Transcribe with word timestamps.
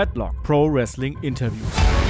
Headlock 0.00 0.42
Pro 0.42 0.64
Wrestling 0.64 1.18
Interview. 1.22 2.09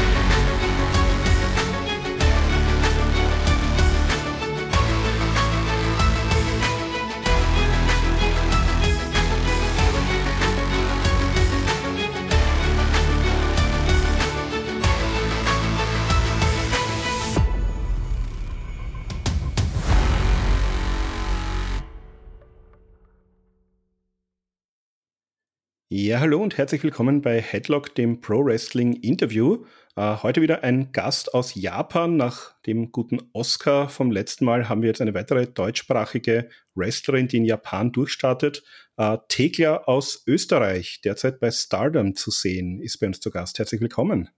Ja, 26.11 26.19
hallo 26.19 26.43
und 26.43 26.59
herzlich 26.59 26.83
willkommen 26.83 27.23
bei 27.23 27.41
Headlock, 27.41 27.95
dem 27.95 28.21
Pro 28.21 28.45
Wrestling 28.45 28.95
Interview. 28.95 29.65
Äh, 29.95 30.17
heute 30.25 30.43
wieder 30.43 30.65
ein 30.65 30.91
Gast 30.91 31.35
aus 31.35 31.55
Japan. 31.55 32.17
Nach 32.17 32.61
dem 32.63 32.91
guten 32.91 33.21
Oscar 33.33 33.89
vom 33.89 34.11
letzten 34.11 34.45
Mal 34.45 34.69
haben 34.69 34.83
wir 34.83 34.89
jetzt 34.89 35.01
eine 35.01 35.15
weitere 35.15 35.47
deutschsprachige 35.47 36.49
Wrestlerin, 36.75 37.29
die 37.29 37.37
in 37.37 37.45
Japan 37.45 37.93
durchstartet. 37.93 38.65
Äh, 38.97 39.19
Tekla 39.29 39.85
aus 39.85 40.25
Österreich, 40.27 41.01
derzeit 41.05 41.39
bei 41.39 41.53
Stardom 41.53 42.17
zu 42.17 42.33
sehen, 42.33 42.81
ist 42.81 42.99
bei 42.99 43.07
uns 43.07 43.21
zu 43.21 43.31
Gast. 43.31 43.61
Herzlich 43.61 43.81
willkommen. 43.81 44.31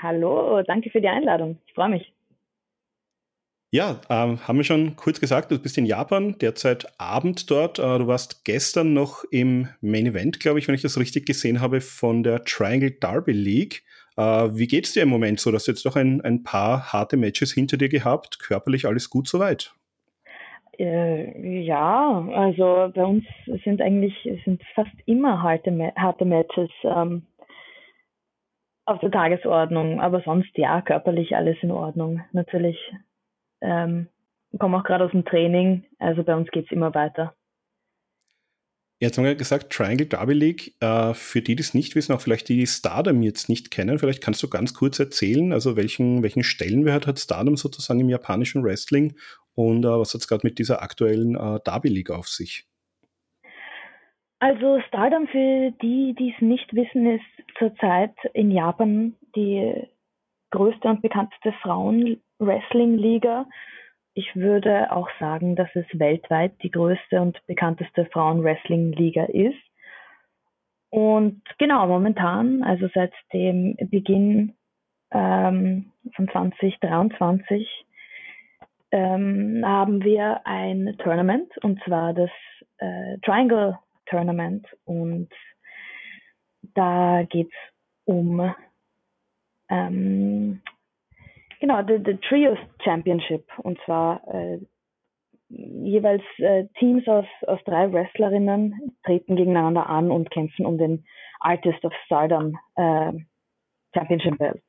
Hallo, 0.00 0.62
danke 0.62 0.88
für 0.88 1.02
die 1.02 1.08
Einladung. 1.08 1.60
Ich 1.66 1.74
freue 1.74 1.90
mich. 1.90 2.14
Ja, 3.70 4.00
ähm, 4.08 4.48
haben 4.48 4.56
wir 4.56 4.64
schon 4.64 4.96
kurz 4.96 5.20
gesagt, 5.20 5.50
du 5.50 5.58
bist 5.58 5.76
in 5.76 5.84
Japan, 5.84 6.36
derzeit 6.38 6.86
Abend 6.98 7.50
dort. 7.50 7.78
Äh, 7.78 7.98
du 7.98 8.06
warst 8.06 8.46
gestern 8.46 8.94
noch 8.94 9.24
im 9.30 9.68
Main 9.82 10.06
Event, 10.06 10.40
glaube 10.40 10.58
ich, 10.58 10.66
wenn 10.68 10.74
ich 10.74 10.80
das 10.80 10.98
richtig 10.98 11.26
gesehen 11.26 11.60
habe, 11.60 11.82
von 11.82 12.22
der 12.22 12.44
Triangle 12.44 12.92
Derby 12.92 13.32
League. 13.32 13.82
Äh, 14.16 14.22
wie 14.22 14.68
geht's 14.68 14.94
dir 14.94 15.02
im 15.02 15.10
Moment 15.10 15.38
so? 15.38 15.50
Du 15.50 15.56
hast 15.56 15.66
jetzt 15.66 15.84
doch 15.84 15.96
ein, 15.96 16.22
ein 16.22 16.44
paar 16.44 16.94
harte 16.94 17.18
Matches 17.18 17.52
hinter 17.52 17.76
dir 17.76 17.90
gehabt. 17.90 18.38
Körperlich 18.38 18.86
alles 18.86 19.10
gut 19.10 19.28
soweit? 19.28 19.74
Äh, 20.78 21.60
ja, 21.62 22.26
also 22.32 22.90
bei 22.94 23.04
uns 23.04 23.24
sind 23.64 23.82
eigentlich 23.82 24.14
sind 24.46 24.62
fast 24.74 24.94
immer 25.04 25.42
harte, 25.42 25.92
harte 25.94 26.24
Matches 26.24 26.70
ähm, 26.84 27.26
auf 28.86 28.98
der 29.00 29.10
Tagesordnung, 29.10 30.00
aber 30.00 30.22
sonst 30.22 30.56
ja, 30.56 30.80
körperlich 30.80 31.36
alles 31.36 31.58
in 31.60 31.70
Ordnung. 31.70 32.22
Natürlich 32.32 32.78
ähm, 33.60 34.08
komme 34.58 34.78
auch 34.78 34.84
gerade 34.84 35.04
aus 35.04 35.12
dem 35.12 35.24
Training, 35.24 35.84
also 35.98 36.22
bei 36.22 36.34
uns 36.34 36.50
geht 36.50 36.66
es 36.66 36.72
immer 36.72 36.94
weiter. 36.94 37.34
Jetzt 39.00 39.16
haben 39.16 39.24
wir 39.24 39.36
gesagt, 39.36 39.72
Triangle 39.72 40.06
Derby 40.06 40.32
League. 40.32 40.74
Äh, 40.80 41.14
für 41.14 41.40
die, 41.40 41.54
die 41.54 41.62
es 41.62 41.72
nicht 41.72 41.94
wissen, 41.94 42.12
auch 42.12 42.20
vielleicht 42.20 42.48
die, 42.48 42.58
die 42.58 42.66
Stardom 42.66 43.22
jetzt 43.22 43.48
nicht 43.48 43.70
kennen, 43.70 43.98
vielleicht 44.00 44.22
kannst 44.22 44.42
du 44.42 44.48
ganz 44.48 44.74
kurz 44.74 44.98
erzählen, 44.98 45.52
also 45.52 45.76
welchen, 45.76 46.24
welchen 46.24 46.42
Stellenwert 46.42 47.06
hat 47.06 47.20
Stardom 47.20 47.56
sozusagen 47.56 48.00
im 48.00 48.08
japanischen 48.08 48.64
Wrestling 48.64 49.14
und 49.54 49.84
äh, 49.84 49.88
was 49.88 50.14
hat 50.14 50.22
es 50.22 50.28
gerade 50.28 50.46
mit 50.46 50.58
dieser 50.58 50.82
aktuellen 50.82 51.36
äh, 51.36 51.60
Derby 51.64 51.88
League 51.88 52.10
auf 52.10 52.28
sich? 52.28 52.64
Also 54.40 54.80
Stardom, 54.88 55.28
für 55.28 55.72
die, 55.82 56.14
die 56.18 56.32
es 56.34 56.40
nicht 56.40 56.72
wissen, 56.74 57.06
ist 57.06 57.56
zurzeit 57.58 58.14
in 58.34 58.50
Japan 58.50 59.16
die 59.34 59.88
größte 60.50 60.88
und 60.88 61.02
bekannteste 61.02 61.52
Frauen-Wrestling-Liga. 62.38 63.46
Ich 64.14 64.34
würde 64.34 64.90
auch 64.90 65.08
sagen, 65.20 65.56
dass 65.56 65.68
es 65.74 65.86
weltweit 65.92 66.52
die 66.62 66.70
größte 66.70 67.20
und 67.20 67.38
bekannteste 67.46 68.06
Frauen-Wrestling-Liga 68.06 69.24
ist. 69.24 69.58
Und 70.90 71.42
genau, 71.58 71.86
momentan, 71.86 72.62
also 72.62 72.88
seit 72.94 73.12
dem 73.32 73.76
Beginn 73.90 74.54
ähm, 75.12 75.92
von 76.16 76.28
2023, 76.28 77.68
ähm, 78.90 79.62
haben 79.64 80.02
wir 80.02 80.40
ein 80.46 80.96
Tournament, 80.98 81.52
und 81.58 81.82
zwar 81.84 82.14
das 82.14 82.30
äh, 82.78 83.18
Triangle 83.18 83.78
Tournament. 84.06 84.66
Und 84.84 85.28
da 86.74 87.22
geht 87.28 87.48
es 87.48 87.74
um 88.06 88.54
ähm, 89.68 90.62
genau, 91.60 91.82
the, 91.86 91.98
the 92.04 92.16
Trios 92.28 92.58
Championship. 92.82 93.46
Und 93.58 93.78
zwar 93.84 94.22
äh, 94.32 94.58
jeweils 95.48 96.22
äh, 96.38 96.64
Teams 96.78 97.06
aus, 97.08 97.26
aus 97.46 97.60
drei 97.64 97.92
Wrestlerinnen 97.92 98.96
treten 99.04 99.36
gegeneinander 99.36 99.88
an 99.88 100.10
und 100.10 100.30
kämpfen 100.30 100.66
um 100.66 100.78
den 100.78 101.04
Artist 101.40 101.84
of 101.84 101.92
Stardom 102.06 102.58
äh, 102.76 103.12
Championship 103.94 104.38
Belt. 104.38 104.62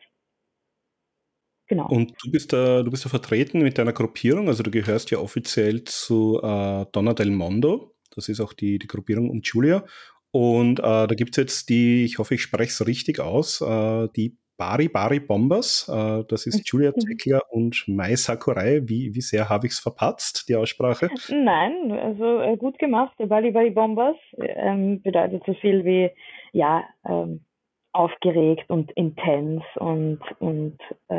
Genau. 1.68 1.88
Und 1.88 2.16
du 2.24 2.32
bist 2.32 2.52
da, 2.52 2.82
du 2.82 2.90
bist 2.90 3.06
da 3.06 3.10
vertreten 3.10 3.62
mit 3.62 3.78
deiner 3.78 3.94
Gruppierung, 3.94 4.48
also 4.48 4.64
du 4.64 4.72
gehörst 4.72 5.12
ja 5.12 5.20
offiziell 5.20 5.84
zu 5.84 6.40
äh, 6.42 6.86
Donna 6.92 7.14
del 7.14 7.30
Mondo. 7.30 7.96
Das 8.16 8.28
ist 8.28 8.40
auch 8.40 8.54
die, 8.54 8.80
die 8.80 8.88
Gruppierung 8.88 9.30
um 9.30 9.42
Julia. 9.44 9.86
Und 10.32 10.80
äh, 10.80 10.84
da 10.84 11.08
gibt's 11.08 11.38
jetzt 11.38 11.70
die, 11.70 12.06
ich 12.06 12.18
hoffe, 12.18 12.36
ich 12.36 12.42
spreche 12.42 12.72
es 12.72 12.88
richtig 12.88 13.20
aus, 13.20 13.62
äh, 13.62 14.08
die 14.16 14.36
Bari 14.60 14.90
Bari 14.90 15.22
Bombers. 15.22 15.88
Äh, 15.88 16.26
das 16.28 16.46
ist 16.46 16.70
Julia 16.70 16.92
mhm. 16.92 17.00
Zeckler 17.00 17.42
und 17.50 17.86
Mai 17.88 18.16
Sakurai. 18.16 18.82
Wie, 18.84 19.16
wie 19.16 19.22
sehr 19.22 19.50
habe 19.50 19.68
ich 19.68 19.74
es 19.74 19.80
verpatzt, 19.80 20.50
die 20.50 20.56
Aussprache? 20.58 21.08
Nein, 21.30 21.92
also 21.94 22.42
äh, 22.42 22.58
gut 22.58 22.78
gemacht. 22.78 23.16
Bari 23.18 23.52
Bari 23.52 23.72
Bombers 23.72 24.18
ähm, 24.38 25.02
bedeutet 25.02 25.44
so 25.46 25.54
viel 25.54 25.86
wie, 25.86 26.12
ja, 26.52 26.84
ähm, 27.08 27.46
aufgeregt 27.94 28.70
und 28.70 28.92
intens 28.92 29.64
und, 29.76 30.20
und 30.40 30.78
äh, 31.08 31.16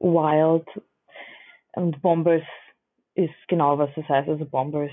wild. 0.00 0.66
Und 1.72 2.00
Bombers 2.02 2.42
ist 3.14 3.34
genau, 3.48 3.78
was 3.78 3.90
das 3.94 4.08
heißt, 4.08 4.28
also 4.28 4.46
Bombers. 4.46 4.90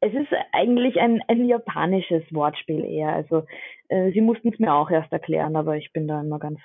Es 0.00 0.14
ist 0.14 0.32
eigentlich 0.52 1.00
ein, 1.00 1.20
ein 1.26 1.46
japanisches 1.46 2.22
Wortspiel 2.30 2.84
eher. 2.84 3.12
Also 3.12 3.44
äh, 3.88 4.12
sie 4.12 4.20
mussten 4.20 4.52
es 4.52 4.58
mir 4.60 4.72
auch 4.72 4.90
erst 4.90 5.12
erklären, 5.12 5.56
aber 5.56 5.76
ich 5.76 5.92
bin 5.92 6.06
da 6.06 6.20
immer 6.20 6.38
ganz 6.38 6.60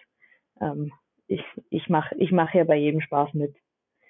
ähm, 0.63 0.91
ich, 1.27 1.43
ich 1.69 1.89
mache 1.89 2.15
ich 2.17 2.31
mach 2.31 2.53
ja 2.53 2.63
bei 2.63 2.77
jedem 2.77 3.01
Spaß 3.01 3.33
mit. 3.33 3.55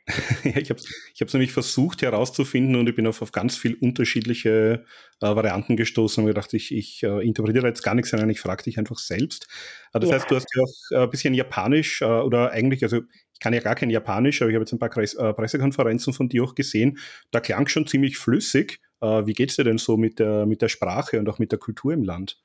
ja, 0.43 0.57
ich 0.57 0.69
habe 0.69 0.79
es 0.79 1.33
nämlich 1.33 1.53
versucht 1.53 2.01
herauszufinden 2.01 2.75
und 2.75 2.89
ich 2.89 2.95
bin 2.95 3.07
auf, 3.07 3.21
auf 3.21 3.31
ganz 3.31 3.55
viel 3.55 3.75
unterschiedliche 3.75 4.83
äh, 5.21 5.35
Varianten 5.35 5.77
gestoßen 5.77 6.21
und 6.21 6.27
gedacht, 6.27 6.53
ich, 6.53 6.75
ich 6.75 7.03
äh, 7.03 7.25
interpretiere 7.25 7.67
jetzt 7.67 7.83
gar 7.83 7.95
nichts, 7.95 8.11
sondern 8.11 8.29
ich 8.29 8.41
frage 8.41 8.63
dich 8.63 8.77
einfach 8.77 8.97
selbst. 8.97 9.47
Äh, 9.93 10.01
das 10.01 10.09
ja. 10.09 10.15
heißt, 10.15 10.29
du 10.29 10.35
hast 10.35 10.47
ja 10.53 10.61
auch 10.61 10.97
äh, 10.97 11.03
ein 11.03 11.09
bisschen 11.09 11.33
Japanisch 11.33 12.01
äh, 12.01 12.05
oder 12.05 12.51
eigentlich, 12.51 12.83
also 12.83 12.97
ich 12.97 13.39
kann 13.39 13.53
ja 13.53 13.61
gar 13.61 13.75
kein 13.75 13.89
Japanisch, 13.89 14.41
aber 14.41 14.49
ich 14.49 14.55
habe 14.55 14.63
jetzt 14.63 14.73
ein 14.73 14.79
paar 14.79 14.89
Kreis, 14.89 15.13
äh, 15.13 15.33
Pressekonferenzen 15.33 16.11
von 16.11 16.27
dir 16.27 16.43
auch 16.43 16.55
gesehen. 16.55 16.97
Da 17.31 17.39
klang 17.39 17.67
schon 17.67 17.87
ziemlich 17.87 18.17
flüssig. 18.17 18.79
Wie 19.01 19.33
geht's 19.33 19.57
dir 19.57 19.65
denn 19.65 19.79
so 19.79 19.97
mit 19.97 20.17
der, 20.17 20.45
mit 20.45 20.61
der 20.61 20.69
Sprache 20.69 21.19
und 21.19 21.27
auch 21.27 21.37
mit 21.37 21.51
der 21.51 21.59
Kultur 21.59 21.91
im 21.91 22.03
Land? 22.03 22.41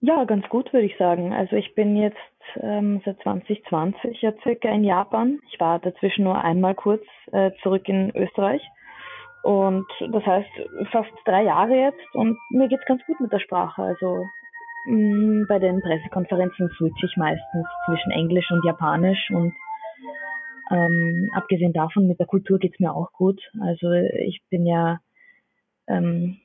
Ja, 0.00 0.24
ganz 0.24 0.48
gut, 0.48 0.72
würde 0.72 0.86
ich 0.86 0.96
sagen. 0.98 1.32
Also 1.32 1.56
ich 1.56 1.74
bin 1.74 1.96
jetzt 1.96 2.18
ähm, 2.60 3.00
seit 3.04 3.20
2020 3.22 4.22
ja 4.22 4.32
circa 4.42 4.68
in 4.68 4.84
Japan. 4.84 5.40
Ich 5.50 5.60
war 5.60 5.78
dazwischen 5.78 6.24
nur 6.24 6.42
einmal 6.42 6.74
kurz 6.74 7.02
äh, 7.32 7.50
zurück 7.62 7.88
in 7.88 8.14
Österreich. 8.14 8.62
Und 9.42 9.86
das 10.00 10.24
heißt 10.24 10.50
fast 10.92 11.10
drei 11.24 11.44
Jahre 11.44 11.74
jetzt 11.74 12.14
und 12.14 12.38
mir 12.50 12.68
geht's 12.68 12.86
ganz 12.86 13.04
gut 13.06 13.20
mit 13.20 13.32
der 13.32 13.40
Sprache. 13.40 13.82
Also 13.82 14.24
mh, 14.86 14.96
mm, 14.96 15.46
bei 15.48 15.58
den 15.58 15.80
Pressekonferenzen 15.80 16.70
switche 16.78 17.06
ich 17.06 17.16
meistens 17.16 17.66
zwischen 17.86 18.12
Englisch 18.12 18.50
und 18.50 18.64
Japanisch 18.64 19.30
und 19.30 19.52
ähm, 20.70 21.28
abgesehen 21.34 21.72
davon 21.72 22.06
mit 22.06 22.20
der 22.20 22.26
Kultur 22.26 22.58
geht's 22.58 22.78
mir 22.78 22.94
auch 22.94 23.12
gut. 23.12 23.40
Also 23.60 23.90
ich 23.92 24.42
bin 24.48 24.64
ja 24.64 25.00
ähm, 25.88 26.38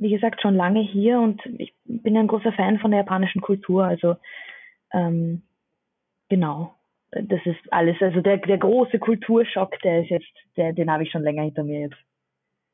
wie 0.00 0.10
gesagt, 0.10 0.40
schon 0.40 0.56
lange 0.56 0.80
hier 0.80 1.20
und 1.20 1.40
ich 1.58 1.74
bin 1.84 2.16
ein 2.16 2.26
großer 2.26 2.52
Fan 2.52 2.78
von 2.78 2.90
der 2.90 3.00
japanischen 3.00 3.42
Kultur. 3.42 3.84
Also 3.84 4.16
ähm, 4.92 5.42
genau, 6.28 6.74
das 7.10 7.40
ist 7.44 7.60
alles. 7.70 7.96
Also 8.00 8.20
der, 8.20 8.38
der 8.38 8.58
große 8.58 8.98
Kulturschock, 8.98 9.78
der 9.80 10.02
ist 10.02 10.10
jetzt, 10.10 10.32
der, 10.56 10.72
den 10.72 10.90
habe 10.90 11.02
ich 11.02 11.10
schon 11.10 11.22
länger 11.22 11.42
hinter 11.42 11.64
mir 11.64 11.80
jetzt. 11.80 11.96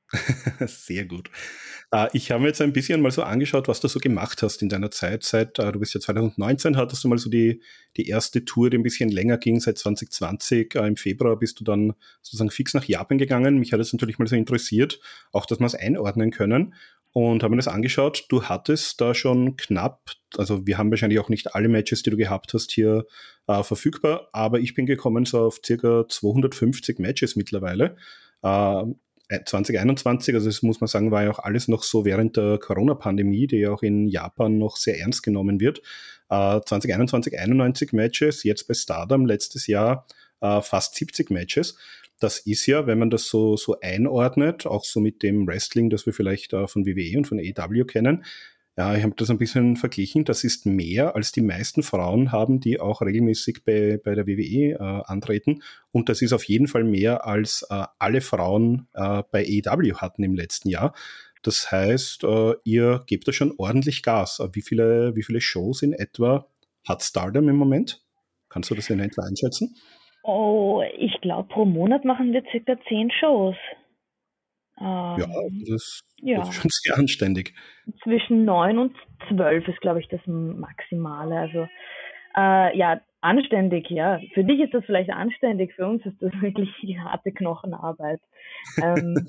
Sehr 0.67 1.05
gut. 1.05 1.31
Äh, 1.91 2.09
ich 2.13 2.31
habe 2.31 2.43
mir 2.43 2.49
jetzt 2.49 2.61
ein 2.61 2.73
bisschen 2.73 3.01
mal 3.01 3.11
so 3.11 3.23
angeschaut, 3.23 3.69
was 3.69 3.81
du 3.81 3.89
so 3.89 3.99
gemacht 3.99 4.43
hast 4.43 4.63
in 4.63 4.69
deiner 4.69 4.91
Zeit. 4.91 5.25
Seit, 5.25 5.59
äh, 5.59 5.73
du 5.73 5.81
bist 5.81 5.95
ja 5.95 6.01
2019, 6.01 6.77
hattest 6.77 7.03
du 7.03 7.09
mal 7.09 7.19
so 7.19 7.31
die, 7.31 7.63
die 7.97 8.09
erste 8.09 8.45
Tour, 8.45 8.71
die 8.71 8.79
ein 8.79 8.83
bisschen 8.83 9.11
länger 9.11 9.39
ging. 9.39 9.59
Seit 9.59 9.79
2020, 9.79 10.75
äh, 10.75 10.87
im 10.87 10.97
Februar, 10.97 11.37
bist 11.37 11.59
du 11.61 11.65
dann 11.65 11.95
sozusagen 12.23 12.51
fix 12.51 12.75
nach 12.75 12.85
Japan 12.85 13.19
gegangen. 13.19 13.59
Mich 13.59 13.73
hat 13.73 13.81
es 13.81 13.93
natürlich 13.93 14.19
mal 14.19 14.29
so 14.29 14.37
interessiert, 14.37 15.01
auch 15.33 15.47
dass 15.47 15.59
wir 15.59 15.67
es 15.67 15.75
einordnen 15.75 16.31
können 16.31 16.75
und 17.17 17.43
habe 17.43 17.53
mir 17.53 17.57
das 17.57 17.67
angeschaut. 17.67 18.27
Du 18.29 18.43
hattest 18.43 19.01
da 19.01 19.15
schon 19.15 19.57
knapp, 19.57 20.11
also 20.37 20.67
wir 20.67 20.77
haben 20.77 20.91
wahrscheinlich 20.91 21.19
auch 21.19 21.31
nicht 21.31 21.55
alle 21.55 21.71
Matches, 21.71 22.03
die 22.03 22.11
du 22.11 22.19
gehabt 22.19 22.53
hast, 22.53 22.73
hier 22.73 23.07
äh, 23.47 23.63
verfügbar, 23.63 24.29
aber 24.33 24.61
ich 24.61 24.75
bin 24.75 24.85
gekommen 24.85 25.25
so 25.25 25.47
auf 25.47 25.61
circa 25.65 26.07
250 26.07 26.99
Matches 26.99 27.35
mittlerweile. 27.35 27.97
Äh, 28.43 28.85
2021, 29.47 30.35
also 30.35 30.47
das 30.47 30.63
muss 30.63 30.83
man 30.83 30.89
sagen, 30.89 31.11
war 31.11 31.25
ja 31.25 31.31
auch 31.31 31.39
alles 31.39 31.69
noch 31.69 31.85
so 31.85 32.05
während 32.05 32.37
der 32.37 32.59
Corona-Pandemie, 32.59 33.47
die 33.47 33.61
ja 33.61 33.73
auch 33.73 33.83
in 33.83 34.09
Japan 34.09 34.59
noch 34.59 34.77
sehr 34.77 35.01
ernst 35.01 35.23
genommen 35.23 35.59
wird. 35.59 35.79
äh, 36.29 36.61
2021 36.61 37.39
91 37.39 37.95
Matches, 37.95 38.45
jetzt 38.45 38.69
bei 38.69 38.75
Stardom 38.75 39.25
letztes 39.25 39.67
Jahr 39.67 40.07
äh, 40.43 40.61
fast 40.61 40.95
70 40.97 41.31
Matches. 41.31 41.79
Das 42.19 42.39
ist 42.39 42.67
ja, 42.67 42.87
wenn 42.87 42.99
man 42.99 43.11
das 43.11 43.29
so, 43.29 43.57
so 43.57 43.79
einordnet, 43.81 44.67
auch 44.67 44.85
so 44.85 45.01
mit 45.01 45.23
dem 45.23 45.47
Wrestling, 45.47 45.91
das 45.91 46.07
wir 46.07 46.13
vielleicht 46.13 46.53
äh, 46.53 46.67
von 46.67 46.87
WWE 46.87 47.19
und 47.19 47.27
von 47.27 47.39
AEW 47.39 47.85
kennen, 47.85 48.25
ja, 48.79 48.95
ich 48.95 49.03
habe 49.03 49.15
das 49.17 49.31
ein 49.31 49.39
bisschen 49.39 49.77
verglichen. 49.77 50.27
Das 50.27 50.45
ist 50.45 50.67
mehr, 50.67 51.17
als 51.17 51.33
die 51.33 51.41
meisten 51.41 51.83
Frauen 51.83 52.31
haben, 52.31 52.61
die 52.61 52.79
auch 52.79 53.01
regelmäßig 53.01 53.65
bei, 53.65 53.99
bei 54.03 54.15
der 54.15 54.27
WWE 54.27 54.75
äh, 54.75 55.03
antreten. 55.07 55.63
Und 55.93 56.11
das 56.11 56.21
ist 56.21 56.35
auf 56.35 56.45
jeden 56.45 56.69
Fall 56.69 56.85
mehr, 56.85 57.27
als 57.27 57.67
äh, 57.71 57.85
alle 57.99 58.21
Frauen 58.21 58.87
äh, 58.93 59.23
bei 59.31 59.47
AEW 59.65 59.95
hatten 59.97 60.23
im 60.25 60.35
letzten 60.35 60.69
Jahr. 60.69 60.95
Das 61.43 61.73
heißt, 61.73 62.25
äh, 62.25 62.55
ihr 62.65 63.03
gebt 63.07 63.27
da 63.27 63.33
schon 63.33 63.55
ordentlich 63.57 64.03
Gas. 64.03 64.41
Wie 64.53 64.63
viele, 64.63 65.17
wie 65.17 65.23
viele 65.23 65.41
Shows 65.41 65.81
in 65.81 65.95
etwa 65.95 66.47
hat 66.87 67.03
Stardom 67.03 67.49
im 67.49 67.57
Moment? 67.57 68.03
Kannst 68.51 68.71
du 68.71 68.75
das 68.75 68.91
in 68.91 69.01
etwa 69.01 69.23
einschätzen? 69.23 69.75
Oh, 70.29 70.83
ich 70.99 71.21
glaube, 71.21 71.49
pro 71.49 71.65
Monat 71.65 72.05
machen 72.05 72.33
wir 72.33 72.43
circa 72.51 72.77
zehn 72.89 73.13
Shows. 73.13 73.55
Ähm, 74.79 75.17
ja, 75.19 75.27
das, 75.71 76.01
ja. 76.17 76.39
das 76.39 76.49
ist 76.49 76.55
schon 76.57 76.71
sehr 76.83 76.99
anständig. 76.99 77.55
Zwischen 78.03 78.45
neun 78.45 78.79
und 78.79 78.97
zwölf 79.29 79.69
ist, 79.69 79.81
glaube 79.81 80.01
ich, 80.01 80.09
das 80.09 80.21
Maximale. 80.27 81.39
Also 81.39 81.69
äh, 82.37 82.77
ja, 82.77 83.01
anständig, 83.21 83.89
ja. 83.89 84.21
Für 84.35 84.43
dich 84.43 84.61
ist 84.61 84.75
das 84.75 84.85
vielleicht 84.85 85.11
anständig, 85.11 85.75
für 85.75 85.87
uns 85.87 86.05
ist 86.05 86.21
das 86.21 86.33
wirklich 86.41 86.71
harte 86.99 87.31
Knochenarbeit. 87.31 88.21
ähm, 88.83 89.29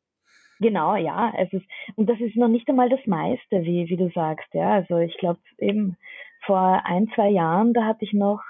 genau, 0.60 0.96
ja. 0.96 1.30
Es 1.36 1.52
ist, 1.52 1.66
und 1.96 2.08
das 2.08 2.18
ist 2.20 2.36
noch 2.36 2.48
nicht 2.48 2.66
einmal 2.70 2.88
das 2.88 3.04
meiste, 3.04 3.64
wie, 3.64 3.86
wie 3.90 3.96
du 3.98 4.10
sagst, 4.14 4.48
ja. 4.54 4.72
Also 4.72 4.96
ich 4.96 5.16
glaube 5.18 5.40
eben 5.58 5.98
vor 6.46 6.80
ein, 6.86 7.10
zwei 7.14 7.28
Jahren, 7.28 7.74
da 7.74 7.84
hatte 7.84 8.06
ich 8.06 8.14
noch, 8.14 8.40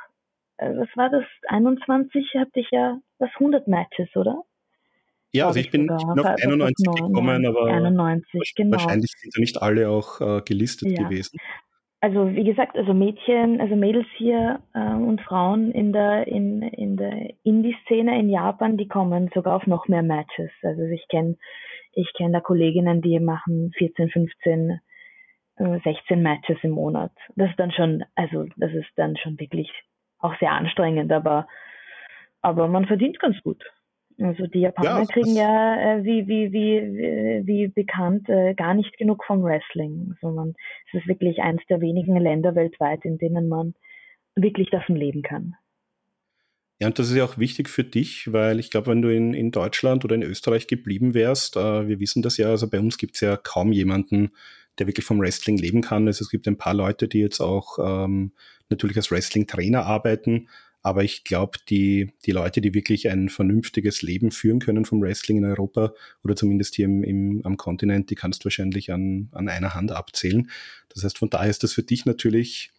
was 0.58 0.88
war 0.96 1.10
das, 1.10 1.24
21 1.48 2.34
hatte 2.34 2.60
ich 2.60 2.68
ja 2.70 2.98
was 3.18 3.30
100 3.34 3.68
Matches, 3.68 4.14
oder? 4.16 4.42
Ja, 5.32 5.48
also 5.48 5.60
ich 5.60 5.70
bin, 5.70 5.82
ich 5.82 6.06
bin 6.06 6.20
auf 6.20 6.26
91 6.42 6.86
gekommen, 6.86 7.46
aber 7.46 7.66
91, 7.66 8.54
genau. 8.56 8.72
wahrscheinlich 8.72 9.10
sind 9.16 9.34
ja 9.36 9.40
nicht 9.40 9.60
alle 9.60 9.90
auch 9.90 10.20
äh, 10.20 10.40
gelistet 10.42 10.90
ja. 10.90 11.04
gewesen. 11.04 11.38
Also 12.00 12.30
wie 12.32 12.44
gesagt, 12.44 12.76
also 12.76 12.94
Mädchen, 12.94 13.60
also 13.60 13.74
Mädels 13.74 14.06
hier 14.16 14.60
äh, 14.72 14.94
und 14.94 15.20
Frauen 15.20 15.72
in 15.72 15.92
der 15.92 16.28
in, 16.28 16.62
in 16.62 16.96
der 16.96 17.30
Indie-Szene 17.42 18.18
in 18.20 18.30
Japan, 18.30 18.76
die 18.76 18.86
kommen 18.86 19.30
sogar 19.34 19.56
auf 19.56 19.66
noch 19.66 19.88
mehr 19.88 20.04
Matches. 20.04 20.50
Also 20.62 20.82
ich 20.82 21.06
kenne 21.08 21.36
ich 21.92 22.12
kenne 22.16 22.34
da 22.34 22.40
Kolleginnen, 22.40 23.02
die 23.02 23.18
machen 23.18 23.72
14, 23.76 24.10
15, 24.10 24.80
äh, 25.56 25.80
16 25.82 26.22
Matches 26.22 26.58
im 26.62 26.70
Monat. 26.70 27.12
Das 27.34 27.50
ist 27.50 27.58
dann 27.58 27.72
schon, 27.72 28.04
also 28.14 28.46
das 28.56 28.72
ist 28.72 28.90
dann 28.94 29.16
schon 29.16 29.38
wirklich 29.40 29.68
auch 30.18 30.38
sehr 30.38 30.52
anstrengend, 30.52 31.12
aber 31.12 31.46
aber 32.40 32.68
man 32.68 32.86
verdient 32.86 33.18
ganz 33.18 33.36
gut. 33.42 33.62
Also 34.20 34.46
die 34.46 34.60
Japaner 34.60 35.00
ja, 35.00 35.04
kriegen 35.04 35.36
ja, 35.36 35.96
äh, 35.96 36.04
wie, 36.04 36.26
wie, 36.26 36.52
wie, 36.52 37.46
wie 37.46 37.68
bekannt, 37.68 38.28
äh, 38.28 38.54
gar 38.54 38.74
nicht 38.74 38.96
genug 38.98 39.24
vom 39.24 39.44
Wrestling, 39.44 40.14
sondern 40.20 40.54
es 40.88 41.00
ist 41.00 41.08
wirklich 41.08 41.40
eines 41.40 41.64
der 41.68 41.80
wenigen 41.80 42.16
Länder 42.16 42.56
weltweit, 42.56 43.04
in 43.04 43.18
denen 43.18 43.48
man 43.48 43.74
wirklich 44.34 44.70
davon 44.70 44.96
leben 44.96 45.22
kann. 45.22 45.54
Ja, 46.80 46.88
und 46.88 46.98
das 46.98 47.10
ist 47.10 47.16
ja 47.16 47.24
auch 47.24 47.38
wichtig 47.38 47.68
für 47.68 47.84
dich, 47.84 48.32
weil 48.32 48.58
ich 48.58 48.70
glaube, 48.70 48.88
wenn 48.88 49.02
du 49.02 49.14
in, 49.14 49.34
in 49.34 49.50
Deutschland 49.50 50.04
oder 50.04 50.14
in 50.14 50.22
Österreich 50.22 50.66
geblieben 50.66 51.14
wärst, 51.14 51.56
äh, 51.56 51.86
wir 51.88 52.00
wissen 52.00 52.22
das 52.22 52.36
ja, 52.38 52.48
also 52.48 52.68
bei 52.68 52.80
uns 52.80 52.98
gibt 52.98 53.14
es 53.16 53.20
ja 53.20 53.36
kaum 53.36 53.72
jemanden, 53.72 54.30
der 54.78 54.86
wirklich 54.86 55.06
vom 55.06 55.20
Wrestling 55.20 55.56
leben 55.56 55.82
kann. 55.82 56.06
Also 56.06 56.22
es 56.22 56.30
gibt 56.30 56.46
ein 56.48 56.58
paar 56.58 56.74
Leute, 56.74 57.08
die 57.08 57.18
jetzt 57.18 57.40
auch 57.40 57.78
ähm, 57.82 58.32
natürlich 58.68 58.96
als 58.96 59.10
Wrestling-Trainer 59.10 59.84
arbeiten, 59.84 60.48
aber 60.82 61.02
ich 61.02 61.24
glaube, 61.24 61.58
die, 61.68 62.12
die 62.24 62.30
Leute, 62.30 62.60
die 62.60 62.72
wirklich 62.72 63.10
ein 63.10 63.28
vernünftiges 63.28 64.02
Leben 64.02 64.30
führen 64.30 64.60
können 64.60 64.84
vom 64.84 65.02
Wrestling 65.02 65.38
in 65.38 65.44
Europa 65.44 65.92
oder 66.22 66.36
zumindest 66.36 66.76
hier 66.76 66.86
im, 66.86 67.02
im, 67.02 67.40
am 67.44 67.56
Kontinent, 67.56 68.10
die 68.10 68.14
kannst 68.14 68.42
du 68.42 68.46
wahrscheinlich 68.46 68.92
an, 68.92 69.28
an 69.32 69.48
einer 69.48 69.74
Hand 69.74 69.92
abzählen. 69.92 70.50
Das 70.88 71.04
heißt, 71.04 71.18
von 71.18 71.30
daher 71.30 71.50
ist 71.50 71.62
das 71.62 71.72
für 71.72 71.82
dich 71.82 72.06
natürlich 72.06 72.70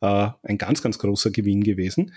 äh, 0.00 0.28
ein 0.42 0.58
ganz, 0.58 0.82
ganz 0.82 0.98
großer 0.98 1.30
Gewinn 1.30 1.64
gewesen. 1.64 2.12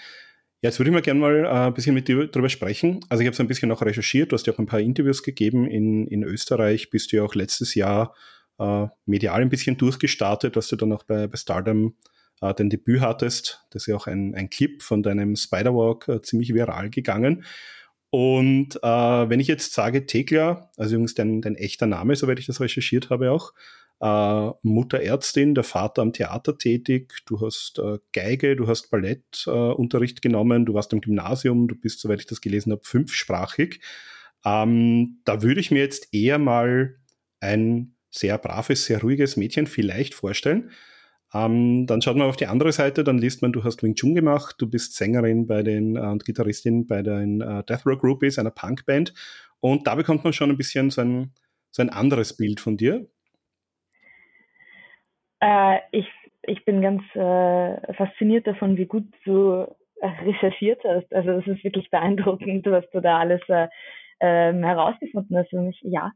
Ja, 0.62 0.70
jetzt 0.70 0.80
würde 0.80 0.90
ich 0.90 0.94
mal 0.94 1.02
gerne 1.02 1.22
mal 1.22 1.46
äh, 1.46 1.48
ein 1.48 1.74
bisschen 1.74 1.96
mit 1.96 2.10
dir 2.10 2.28
darüber 2.28 2.50
sprechen. 2.50 3.00
Also 3.08 3.22
ich 3.22 3.28
habe 3.28 3.34
es 3.34 3.40
ein 3.40 3.48
bisschen 3.48 3.72
auch 3.72 3.82
recherchiert, 3.82 4.32
du 4.32 4.36
hast 4.36 4.46
ja 4.46 4.54
auch 4.54 4.60
ein 4.60 4.66
paar 4.66 4.82
Interviews 4.82 5.24
gegeben. 5.24 5.66
In, 5.68 6.06
in 6.08 6.24
Österreich 6.24 6.90
bist 6.90 7.12
du 7.12 7.18
ja 7.18 7.24
auch 7.24 7.34
letztes 7.34 7.76
Jahr 7.76 8.14
äh, 8.60 8.88
medial 9.06 9.42
ein 9.42 9.50
bisschen 9.50 9.78
durchgestartet, 9.78 10.56
was 10.56 10.68
du 10.68 10.76
dann 10.76 10.94
auch 10.94 11.04
bei, 11.04 11.28
bei 11.28 11.38
Stardom 11.38 11.96
äh, 12.42 12.54
dein 12.54 12.70
Debüt 12.70 13.02
hattest. 13.02 13.66
Das 13.72 13.84
ist 13.84 13.88
ja 13.88 13.96
auch 13.96 14.08
ein, 14.08 14.36
ein 14.36 14.50
Clip 14.50 14.82
von 14.82 15.04
deinem 15.04 15.36
Spiderwalk 15.36 16.08
äh, 16.08 16.22
ziemlich 16.22 16.54
viral 16.54 16.90
gegangen. 16.90 17.46
Und 18.12 18.76
äh, 18.78 19.30
wenn 19.30 19.40
ich 19.40 19.48
jetzt 19.48 19.74
sage 19.74 20.06
Tekla, 20.06 20.72
also 20.78 20.96
übrigens 20.96 21.14
dein, 21.14 21.42
dein 21.42 21.56
echter 21.56 21.86
Name, 21.86 22.16
soweit 22.16 22.40
ich 22.40 22.48
das 22.48 22.60
recherchiert 22.60 23.10
habe 23.10 23.32
auch, 23.32 23.54
äh, 24.02 24.52
Mutterärztin, 24.64 25.54
der 25.54 25.64
Vater 25.64 26.02
am 26.02 26.14
Theater 26.14 26.58
tätig, 26.58 27.22
du 27.26 27.42
hast 27.42 27.80
äh, 27.80 28.00
Geige, 28.14 28.56
du 28.56 28.68
hast 28.68 28.90
Ballettunterricht 28.90 30.18
äh, 30.20 30.22
genommen, 30.22 30.66
du 30.66 30.74
warst 30.74 30.94
im 30.94 31.02
Gymnasium, 31.02 31.68
du 31.68 31.76
bist, 31.76 32.00
soweit 32.00 32.22
ich 32.22 32.26
das 32.26 32.42
gelesen 32.42 32.72
habe, 32.72 32.82
fünfsprachig. 32.84 33.82
Ähm, 34.46 35.20
da 35.26 35.44
würde 35.44 35.60
ich 35.60 35.70
mir 35.70 35.80
jetzt 35.80 36.14
eher 36.14 36.40
mal 36.40 36.96
ein 37.42 37.96
sehr 38.10 38.38
braves, 38.38 38.86
sehr 38.86 39.02
ruhiges 39.02 39.38
Mädchen 39.38 39.68
vielleicht 39.68 40.14
vorstellen. 40.14 40.72
Ähm, 41.34 41.86
dann 41.86 42.02
schaut 42.02 42.16
man 42.16 42.28
auf 42.28 42.38
die 42.38 42.48
andere 42.48 42.72
Seite, 42.72 43.04
dann 43.04 43.20
liest 43.20 43.42
man, 43.42 43.52
du 43.52 43.64
hast 43.64 43.84
Wing 43.84 43.96
Chun 43.96 44.16
gemacht, 44.16 44.56
du 44.58 44.70
bist 44.70 44.96
Sängerin 44.96 45.46
bei 45.46 45.62
den 45.62 45.96
äh, 45.96 46.00
und 46.00 46.26
Gitarristin 46.26 46.88
bei 46.88 47.04
den 47.04 47.42
äh, 47.42 47.64
Death 47.64 47.86
Row 47.86 47.98
Groupies, 47.98 48.40
einer 48.40 48.52
Punkband. 48.52 49.14
Und 49.60 49.86
da 49.86 49.96
bekommt 49.96 50.24
man 50.24 50.34
schon 50.34 50.50
ein 50.50 50.58
bisschen 50.58 50.90
so 50.90 51.02
ein, 51.02 51.34
so 51.70 51.84
ein 51.84 51.90
anderes 51.90 52.36
Bild 52.36 52.60
von 52.60 52.78
dir. 52.78 53.08
Äh, 55.40 55.80
ich, 55.92 56.08
ich 56.44 56.66
bin 56.66 56.82
ganz 56.82 57.04
äh, 57.14 57.94
fasziniert 57.94 58.48
davon, 58.48 58.78
wie 58.78 58.88
gut 58.88 59.06
du 59.26 59.68
äh, 60.02 60.08
recherchiert 60.26 60.82
hast. 60.84 61.14
Also 61.14 61.32
es 61.32 61.48
ist 61.48 61.64
wirklich 61.64 61.90
beeindruckend, 61.92 62.66
was 62.66 62.90
du 62.92 63.02
da 63.02 63.20
alles 63.20 63.42
äh, 63.50 63.68
ähm, 64.20 64.64
herausgefunden 64.64 65.38
hast. 65.38 65.54
Und 65.54 65.70
ich, 65.70 65.80
ja, 65.84 66.12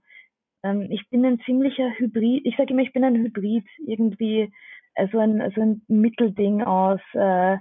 ähm, 0.63 0.88
ich 0.89 1.10
bin 1.10 1.25
ein 1.25 1.39
ziemlicher 1.41 1.91
Hybrid. 1.98 2.46
Ich 2.46 2.55
sage 2.58 2.74
immer, 2.74 2.84
ich 2.84 2.93
bin 2.93 3.03
ein 3.03 3.15
Hybrid. 3.15 3.65
Irgendwie 3.86 4.51
so 5.12 5.20
ein, 5.20 5.51
so 5.55 5.62
ein 5.62 5.82
Mittelding 5.88 6.62
aus, 6.62 7.01
äh, 7.13 7.58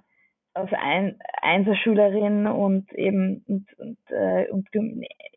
aus 0.55 0.69
ein, 0.73 1.19
Einserschülerin 1.41 2.47
und 2.47 2.93
eben 2.93 3.43
und, 3.49 3.67
und, 3.79 3.99
äh, 4.11 4.51
und 4.51 4.69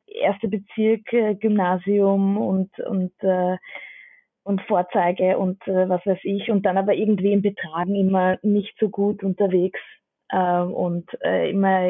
erste 0.08 0.48
Bezirk, 0.48 1.12
äh, 1.14 1.36
Gymnasium 1.36 2.38
und, 2.38 2.78
und, 2.80 3.14
äh, 3.22 3.58
und 4.44 4.62
Vorzeige 4.64 5.38
und 5.38 5.66
äh, 5.68 5.90
was 5.90 6.06
weiß 6.06 6.20
ich 6.24 6.52
und 6.52 6.66
dann 6.66 6.78
aber 6.78 6.94
irgendwie 6.94 7.34
im 7.34 7.42
Betragen 7.42 7.96
immer 7.96 8.38
nicht 8.44 8.76
so 8.80 8.90
gut 8.90 9.24
unterwegs 9.24 9.80
äh, 10.30 10.60
und 10.60 11.10
äh, 11.24 11.50
immer 11.50 11.88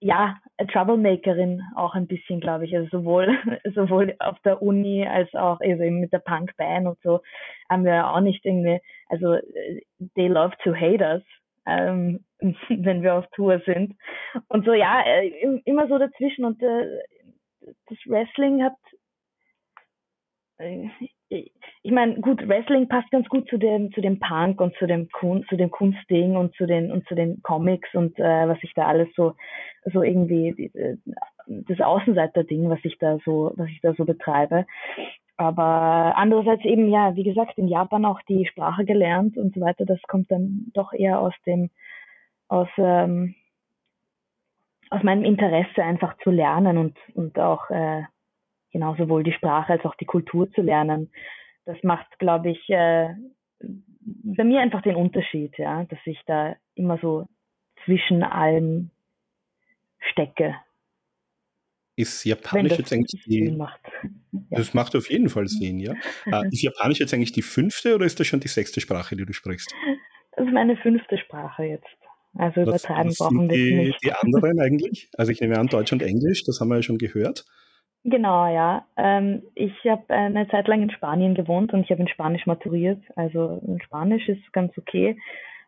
ja, 0.00 0.36
Troublemakerin 0.72 1.62
auch 1.74 1.94
ein 1.94 2.06
bisschen, 2.06 2.40
glaube 2.40 2.64
ich. 2.66 2.76
Also 2.76 2.98
sowohl, 2.98 3.28
sowohl 3.74 4.14
auf 4.18 4.38
der 4.40 4.62
Uni 4.62 5.06
als 5.06 5.32
auch 5.34 5.60
eben 5.60 6.00
mit 6.00 6.12
der 6.12 6.18
Punkband 6.18 6.86
und 6.86 6.98
so 7.02 7.20
haben 7.68 7.84
wir 7.84 8.08
auch 8.10 8.20
nicht 8.20 8.44
irgendwie, 8.44 8.80
also 9.08 9.34
äh, 9.34 9.82
they 10.14 10.28
love 10.28 10.54
to 10.62 10.74
hate 10.74 11.02
us, 11.02 11.22
ähm, 11.66 12.24
wenn 12.68 13.02
wir 13.02 13.14
auf 13.14 13.26
Tour 13.34 13.60
sind. 13.64 13.94
Und 14.48 14.64
so, 14.64 14.72
ja, 14.72 15.02
äh, 15.02 15.60
immer 15.64 15.88
so 15.88 15.98
dazwischen. 15.98 16.44
Und 16.44 16.62
äh, 16.62 17.00
das 17.88 17.98
Wrestling 18.06 18.62
hat, 18.62 18.76
äh, 20.58 20.88
ich 21.82 21.92
meine, 21.92 22.20
gut, 22.20 22.46
Wrestling 22.48 22.88
passt 22.88 23.10
ganz 23.10 23.28
gut 23.28 23.48
zu 23.48 23.58
dem, 23.58 23.92
zu 23.92 24.00
dem 24.00 24.18
Punk 24.18 24.60
und 24.60 24.74
zu 24.76 24.86
dem, 24.86 25.08
Kun 25.10 25.44
zu 25.48 25.56
dem 25.56 25.70
Kunstding 25.70 26.36
und 26.36 26.54
zu 26.56 26.66
den, 26.66 26.90
und 26.90 27.06
zu 27.06 27.14
den 27.14 27.42
Comics 27.42 27.94
und 27.94 28.18
äh, 28.18 28.48
was 28.48 28.58
ich 28.62 28.72
da 28.74 28.86
alles 28.86 29.08
so, 29.14 29.34
so 29.92 30.02
irgendwie, 30.02 30.54
diese, 30.56 30.98
das 31.46 31.80
Außenseiter-Ding, 31.80 32.68
was 32.68 32.80
ich 32.82 32.98
da 32.98 33.18
so, 33.24 33.52
was 33.56 33.68
ich 33.68 33.80
da 33.80 33.94
so 33.94 34.04
betreibe. 34.04 34.66
Aber 35.36 36.14
andererseits 36.16 36.64
eben, 36.64 36.88
ja, 36.88 37.14
wie 37.14 37.24
gesagt, 37.24 37.58
in 37.58 37.68
Japan 37.68 38.04
auch 38.04 38.20
die 38.22 38.46
Sprache 38.46 38.84
gelernt 38.84 39.36
und 39.36 39.54
so 39.54 39.60
weiter, 39.60 39.84
das 39.84 40.00
kommt 40.08 40.30
dann 40.30 40.70
doch 40.74 40.92
eher 40.92 41.20
aus 41.20 41.34
dem, 41.46 41.70
aus, 42.48 42.68
ähm, 42.78 43.34
aus 44.90 45.02
meinem 45.02 45.24
Interesse 45.24 45.82
einfach 45.82 46.16
zu 46.18 46.30
lernen 46.30 46.78
und, 46.78 46.96
und 47.14 47.38
auch, 47.38 47.70
äh, 47.70 48.04
genau 48.76 48.94
sowohl 48.96 49.22
die 49.22 49.32
Sprache 49.32 49.72
als 49.72 49.84
auch 49.86 49.94
die 49.94 50.04
Kultur 50.04 50.50
zu 50.52 50.60
lernen. 50.60 51.10
Das 51.64 51.78
macht, 51.82 52.06
glaube 52.18 52.50
ich, 52.50 52.68
äh, 52.68 53.08
bei 54.04 54.44
mir 54.44 54.60
einfach 54.60 54.82
den 54.82 54.96
Unterschied, 54.96 55.56
ja, 55.56 55.84
dass 55.84 55.98
ich 56.04 56.20
da 56.26 56.56
immer 56.74 56.98
so 57.00 57.26
zwischen 57.84 58.22
allem 58.22 58.90
stecke. 60.10 60.56
Ist 61.96 62.24
Japanisch 62.24 62.76
jetzt 62.76 62.92
eigentlich 62.92 63.24
die. 63.24 63.50
macht. 63.50 63.80
Das 64.50 64.74
macht 64.74 64.94
auf 64.94 65.10
jeden 65.10 65.30
Fall 65.30 65.46
Sinn, 65.48 65.80
ja. 65.80 65.94
Äh, 66.26 66.48
ist 66.50 66.62
Japanisch 66.62 67.00
jetzt 67.00 67.14
eigentlich 67.14 67.32
die 67.32 67.42
fünfte 67.42 67.94
oder 67.94 68.04
ist 68.04 68.20
das 68.20 68.26
schon 68.26 68.40
die 68.40 68.48
sechste 68.48 68.82
Sprache, 68.82 69.16
die 69.16 69.24
du 69.24 69.32
sprichst? 69.32 69.74
Das 70.36 70.46
ist 70.46 70.52
meine 70.52 70.76
fünfte 70.76 71.16
Sprache 71.16 71.64
jetzt. 71.64 71.86
Also 72.34 72.60
Was, 72.60 72.84
übertreiben 72.84 73.10
was 73.10 73.18
brauchen 73.18 73.48
wir 73.48 73.56
die, 73.56 73.74
nicht. 73.74 74.04
die 74.04 74.12
anderen 74.12 74.60
eigentlich? 74.60 75.08
Also 75.16 75.32
ich 75.32 75.40
nehme 75.40 75.58
an, 75.58 75.68
Deutsch 75.68 75.92
und 75.92 76.02
Englisch, 76.02 76.44
das 76.44 76.60
haben 76.60 76.68
wir 76.68 76.76
ja 76.76 76.82
schon 76.82 76.98
gehört. 76.98 77.46
Genau, 78.08 78.46
ja. 78.46 78.86
Ähm, 78.96 79.42
ich 79.56 79.72
habe 79.84 80.14
eine 80.14 80.46
Zeit 80.46 80.68
lang 80.68 80.80
in 80.80 80.90
Spanien 80.90 81.34
gewohnt 81.34 81.72
und 81.72 81.80
ich 81.80 81.90
habe 81.90 82.02
in 82.02 82.08
Spanisch 82.08 82.46
maturiert. 82.46 83.02
Also 83.16 83.60
in 83.66 83.82
Spanisch 83.82 84.28
ist 84.28 84.52
ganz 84.52 84.78
okay. 84.78 85.18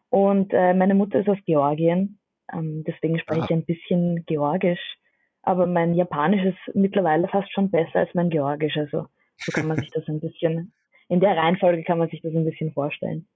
Und 0.09 0.52
äh, 0.52 0.73
meine 0.73 0.95
Mutter 0.95 1.18
ist 1.18 1.28
aus 1.28 1.38
Georgien. 1.47 2.21
Ähm, 2.52 2.85
deswegen 2.87 3.18
spreche 3.18 3.45
ich 3.45 3.50
ein 3.50 3.64
bisschen 3.64 4.25
Georgisch. 4.26 4.99
Aber 5.42 5.66
mein 5.66 5.95
Japanisch 5.95 6.45
ist 6.45 6.76
mittlerweile 6.76 7.26
fast 7.26 7.52
schon 7.52 7.73
besser 7.73 7.99
als 7.99 8.14
mein 8.14 8.30
Georgisch. 8.30 8.76
Also 8.76 9.07
so 9.38 9.50
kann 9.50 9.66
man 9.66 9.78
sich 9.78 9.90
das 9.95 10.07
ein 10.07 10.21
bisschen, 10.21 10.73
in 11.09 11.18
der 11.18 11.37
Reihenfolge 11.37 11.83
kann 11.83 11.99
man 11.99 12.09
sich 12.09 12.23
das 12.23 12.33
ein 12.33 12.45
bisschen 12.45 12.73
vorstellen. 12.73 13.26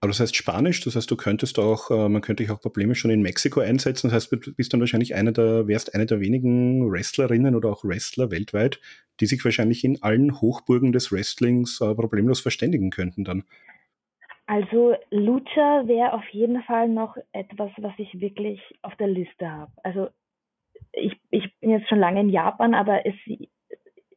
Aber 0.00 0.10
das 0.10 0.20
heißt 0.20 0.36
Spanisch, 0.36 0.84
das 0.84 0.94
heißt, 0.94 1.10
du 1.10 1.16
könntest 1.16 1.58
auch, 1.58 1.90
äh, 1.90 2.08
man 2.08 2.22
könnte 2.22 2.44
dich 2.44 2.52
auch 2.52 2.60
Probleme 2.60 2.94
schon 2.94 3.10
in 3.10 3.20
Mexiko 3.20 3.60
einsetzen. 3.60 4.08
Das 4.08 4.14
heißt, 4.14 4.32
du 4.32 4.54
bist 4.54 4.72
dann 4.72 4.80
wahrscheinlich 4.80 5.16
eine 5.16 5.32
der, 5.32 5.66
wärst 5.66 5.94
eine 5.94 6.06
der 6.06 6.20
wenigen 6.20 6.90
Wrestlerinnen 6.90 7.56
oder 7.56 7.70
auch 7.70 7.82
Wrestler 7.82 8.30
weltweit, 8.30 8.80
die 9.20 9.26
sich 9.26 9.44
wahrscheinlich 9.44 9.82
in 9.82 10.00
allen 10.02 10.40
Hochburgen 10.40 10.92
des 10.92 11.10
Wrestlings 11.10 11.80
äh, 11.80 11.94
problemlos 11.94 12.40
verständigen 12.40 12.90
könnten 12.90 13.24
dann. 13.24 13.42
Also 14.46 14.94
Lucha 15.10 15.86
wäre 15.88 16.12
auf 16.14 16.26
jeden 16.30 16.62
Fall 16.62 16.88
noch 16.88 17.16
etwas, 17.32 17.70
was 17.76 17.92
ich 17.98 18.20
wirklich 18.20 18.60
auf 18.82 18.94
der 18.96 19.08
Liste 19.08 19.50
habe. 19.50 19.72
Also 19.82 20.08
ich, 20.92 21.12
ich 21.30 21.52
bin 21.60 21.70
jetzt 21.70 21.88
schon 21.88 21.98
lange 21.98 22.20
in 22.20 22.30
Japan, 22.30 22.72
aber 22.72 23.04
es, 23.04 23.14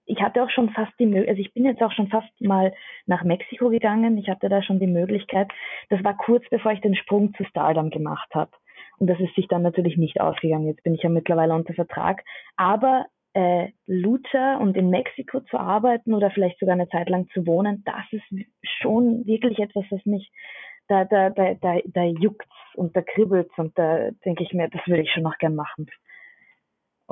ich 0.05 0.21
hatte 0.21 0.43
auch 0.43 0.49
schon 0.49 0.69
fast 0.71 0.91
die 0.99 1.05
Möglichkeit, 1.05 1.29
also 1.29 1.41
ich 1.41 1.53
bin 1.53 1.65
jetzt 1.65 1.81
auch 1.81 1.91
schon 1.91 2.09
fast 2.09 2.29
mal 2.41 2.73
nach 3.05 3.23
Mexiko 3.23 3.69
gegangen. 3.69 4.17
Ich 4.17 4.29
hatte 4.29 4.49
da 4.49 4.61
schon 4.61 4.79
die 4.79 4.87
Möglichkeit. 4.87 5.49
Das 5.89 6.03
war 6.03 6.17
kurz 6.17 6.43
bevor 6.49 6.71
ich 6.71 6.81
den 6.81 6.95
Sprung 6.95 7.33
zu 7.35 7.43
Stardom 7.45 7.89
gemacht 7.89 8.29
habe. 8.33 8.51
Und 8.97 9.07
das 9.07 9.19
ist 9.19 9.33
sich 9.35 9.47
dann 9.47 9.61
natürlich 9.61 9.97
nicht 9.97 10.19
ausgegangen. 10.21 10.67
Jetzt 10.67 10.83
bin 10.83 10.93
ich 10.93 11.03
ja 11.03 11.09
mittlerweile 11.09 11.53
unter 11.53 11.73
Vertrag. 11.73 12.23
Aber 12.55 13.05
äh, 13.33 13.69
Lucha 13.87 14.57
und 14.57 14.75
in 14.75 14.89
Mexiko 14.89 15.39
zu 15.41 15.57
arbeiten 15.57 16.13
oder 16.13 16.31
vielleicht 16.31 16.59
sogar 16.59 16.73
eine 16.73 16.89
Zeit 16.89 17.09
lang 17.09 17.27
zu 17.33 17.45
wohnen, 17.45 17.83
das 17.85 18.05
ist 18.11 18.45
schon 18.81 19.25
wirklich 19.25 19.59
etwas, 19.59 19.85
was 19.89 20.05
mich 20.05 20.29
da, 20.87 21.05
da, 21.05 21.29
da, 21.29 21.53
da, 21.53 21.79
da 21.85 22.03
juckt's 22.03 22.49
und 22.75 22.95
da 22.95 23.01
kribbelt's 23.01 23.57
und 23.57 23.77
da 23.77 24.11
denke 24.25 24.43
ich 24.43 24.51
mir, 24.53 24.67
das 24.69 24.85
würde 24.85 25.03
ich 25.03 25.11
schon 25.11 25.23
noch 25.23 25.37
gern 25.37 25.55
machen. 25.55 25.87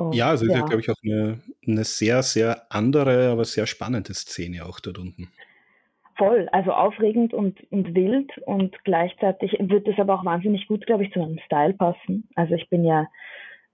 Und, 0.00 0.14
Ja, 0.14 0.28
also 0.30 0.46
ist 0.46 0.54
ja, 0.54 0.62
glaube 0.62 0.80
ich, 0.80 0.90
auch 0.90 0.96
eine, 1.04 1.40
eine 1.66 1.84
sehr, 1.84 2.22
sehr 2.22 2.66
andere, 2.70 3.30
aber 3.30 3.44
sehr 3.44 3.66
spannende 3.66 4.14
Szene 4.14 4.64
auch 4.66 4.80
dort 4.80 4.98
unten. 4.98 5.30
voll, 6.16 6.48
also 6.52 6.72
aufregend 6.72 7.32
und, 7.32 7.58
und 7.72 7.94
wild 7.94 8.36
und 8.44 8.76
gleichzeitig 8.84 9.56
wird 9.58 9.88
es 9.88 9.98
aber 9.98 10.14
auch 10.14 10.24
wahnsinnig 10.24 10.66
gut, 10.68 10.86
glaube 10.86 11.04
ich, 11.04 11.12
zu 11.12 11.18
meinem 11.18 11.38
Style 11.46 11.72
passen. 11.72 12.28
Also 12.34 12.54
ich 12.54 12.68
bin 12.68 12.84
ja, 12.84 13.06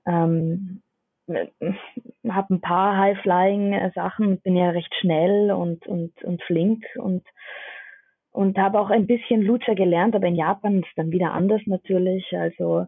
ähm, 0.06 0.80
habe 1.28 2.54
ein 2.54 2.60
paar 2.60 2.96
High-Flying-Sachen, 2.98 4.40
bin 4.42 4.56
ja 4.56 4.70
recht 4.70 4.94
schnell 5.00 5.50
und, 5.50 5.88
und, 5.88 6.22
und 6.22 6.40
flink 6.44 6.84
und, 6.98 7.24
und 8.30 8.58
habe 8.58 8.78
auch 8.78 8.90
ein 8.90 9.08
bisschen 9.08 9.42
Lucha 9.42 9.74
gelernt, 9.74 10.14
aber 10.14 10.28
in 10.28 10.36
Japan 10.36 10.78
ist 10.78 10.88
es 10.88 10.94
dann 10.94 11.10
wieder 11.10 11.32
anders 11.32 11.62
natürlich. 11.66 12.26
Also, 12.38 12.86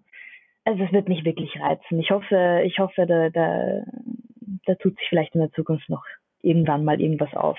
also 0.68 0.84
es 0.84 0.92
wird 0.92 1.08
mich 1.08 1.24
wirklich 1.24 1.58
reizen. 1.58 1.98
Ich 1.98 2.10
hoffe, 2.10 2.62
ich 2.64 2.78
hoffe, 2.78 3.06
da, 3.06 3.30
da, 3.30 3.82
da 4.66 4.74
tut 4.74 4.98
sich 4.98 5.08
vielleicht 5.08 5.34
in 5.34 5.40
der 5.40 5.52
Zukunft 5.52 5.88
noch 5.88 6.04
irgendwann 6.42 6.84
mal 6.84 7.00
irgendwas 7.00 7.32
auf. 7.32 7.58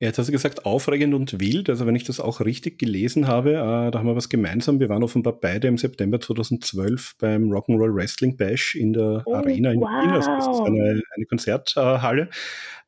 Ja, 0.00 0.08
jetzt 0.08 0.18
hast 0.18 0.26
du 0.26 0.32
gesagt, 0.32 0.66
aufregend 0.66 1.14
und 1.14 1.40
wild. 1.40 1.70
Also 1.70 1.86
wenn 1.86 1.94
ich 1.94 2.02
das 2.02 2.18
auch 2.18 2.40
richtig 2.40 2.80
gelesen 2.80 3.28
habe, 3.28 3.52
äh, 3.52 3.90
da 3.90 3.92
haben 3.94 4.06
wir 4.06 4.16
was 4.16 4.28
gemeinsam. 4.28 4.80
Wir 4.80 4.88
waren 4.88 5.04
offenbar 5.04 5.34
beide 5.40 5.68
im 5.68 5.78
September 5.78 6.20
2012 6.20 7.16
beim 7.18 7.50
Rock'n'Roll 7.50 7.94
Wrestling 7.94 8.36
Bash 8.36 8.74
in 8.74 8.92
der 8.92 9.22
Oh, 9.24 9.34
Arena 9.34 9.70
in 9.70 9.80
Wien. 9.80 10.10
Also 10.10 10.30
das 10.32 10.48
ist 10.48 10.58
wow. 10.58 10.66
eine, 10.66 11.00
eine 11.14 11.26
Konzerthalle. 11.26 12.28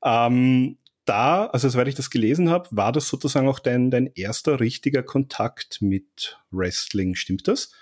Ähm, 0.05 0.79
da, 1.05 1.47
also 1.47 1.69
soweit 1.69 1.89
ich 1.89 1.95
das 1.95 2.11
gelesen 2.11 2.51
habe, 2.51 2.69
war 2.73 2.91
das 2.91 3.09
sozusagen 3.09 3.49
auch 3.49 3.61
dein, 3.61 3.91
dein 3.91 4.09
erster 4.09 4.59
richtiger 4.61 5.05
Kontakt 5.05 5.81
mit 5.81 6.39
Wrestling. 6.51 7.15
Stimmt 7.15 7.47
das? 7.47 7.73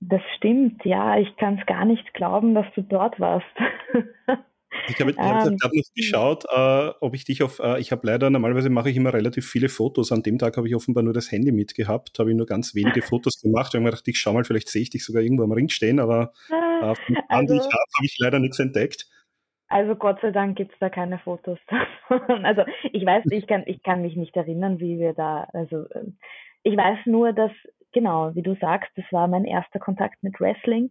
Das 0.00 0.20
stimmt, 0.36 0.84
ja. 0.84 1.18
Ich 1.18 1.36
kann 1.36 1.58
es 1.58 1.66
gar 1.66 1.84
nicht 1.84 2.12
glauben, 2.14 2.54
dass 2.54 2.66
du 2.74 2.82
dort 2.82 3.18
warst. 3.20 3.46
Ich 4.88 5.00
habe 5.00 5.10
Ähm, 5.12 5.16
gerade 5.16 5.50
noch 5.52 5.94
geschaut, 5.94 6.44
äh, 6.54 6.90
ob 7.00 7.14
ich 7.14 7.24
dich 7.24 7.42
auf, 7.42 7.60
äh, 7.60 7.80
ich 7.80 7.92
habe 7.92 8.06
leider, 8.06 8.28
normalerweise 8.30 8.68
mache 8.68 8.90
ich 8.90 8.96
immer 8.96 9.12
relativ 9.14 9.48
viele 9.48 9.68
Fotos. 9.68 10.12
An 10.12 10.22
dem 10.22 10.38
Tag 10.38 10.56
habe 10.56 10.68
ich 10.68 10.74
offenbar 10.74 11.02
nur 11.02 11.14
das 11.14 11.32
Handy 11.32 11.50
mitgehabt, 11.50 12.18
habe 12.18 12.30
ich 12.30 12.36
nur 12.36 12.46
ganz 12.46 12.74
wenige 12.74 13.00
Fotos 13.02 13.40
gemacht. 13.40 13.68
Ich 13.68 13.74
habe 13.74 13.84
mir 13.84 13.90
gedacht, 13.90 14.06
ich 14.06 14.18
schau 14.18 14.32
mal, 14.34 14.44
vielleicht 14.44 14.68
sehe 14.68 14.82
ich 14.82 14.90
dich 14.90 15.04
sogar 15.04 15.22
irgendwo 15.22 15.44
am 15.44 15.52
Ring 15.52 15.68
stehen, 15.68 15.98
aber 15.98 16.32
äh, 16.50 16.94
von 16.94 17.14
den 17.14 17.24
An, 17.28 17.46
die 17.46 17.54
ich 17.54 17.60
also, 17.60 17.70
habe, 17.72 17.84
habe 17.96 18.06
ich 18.06 18.16
leider 18.18 18.38
nichts 18.38 18.58
entdeckt. 18.58 19.06
also 19.68 19.94
Gott 19.96 20.18
sei 20.20 20.30
Dank 20.30 20.56
gibt's 20.56 20.76
da 20.78 20.90
keine 20.90 21.18
Fotos 21.18 21.58
davon. 22.08 22.44
Also 22.44 22.62
ich 22.92 23.04
weiß, 23.04 23.24
ich 23.30 23.46
kann, 23.46 23.62
ich 23.66 23.82
kann 23.82 24.02
mich 24.02 24.16
nicht 24.16 24.36
erinnern, 24.36 24.78
wie 24.78 24.98
wir 24.98 25.14
da, 25.14 25.48
also 25.52 25.86
ähm, 25.94 26.18
ich 26.62 26.76
weiß 26.76 26.98
nur, 27.06 27.32
dass, 27.32 27.52
genau, 27.96 28.34
wie 28.34 28.42
du 28.42 28.54
sagst, 28.56 28.90
das 28.94 29.06
war 29.10 29.26
mein 29.26 29.46
erster 29.46 29.78
Kontakt 29.78 30.22
mit 30.22 30.38
Wrestling. 30.38 30.90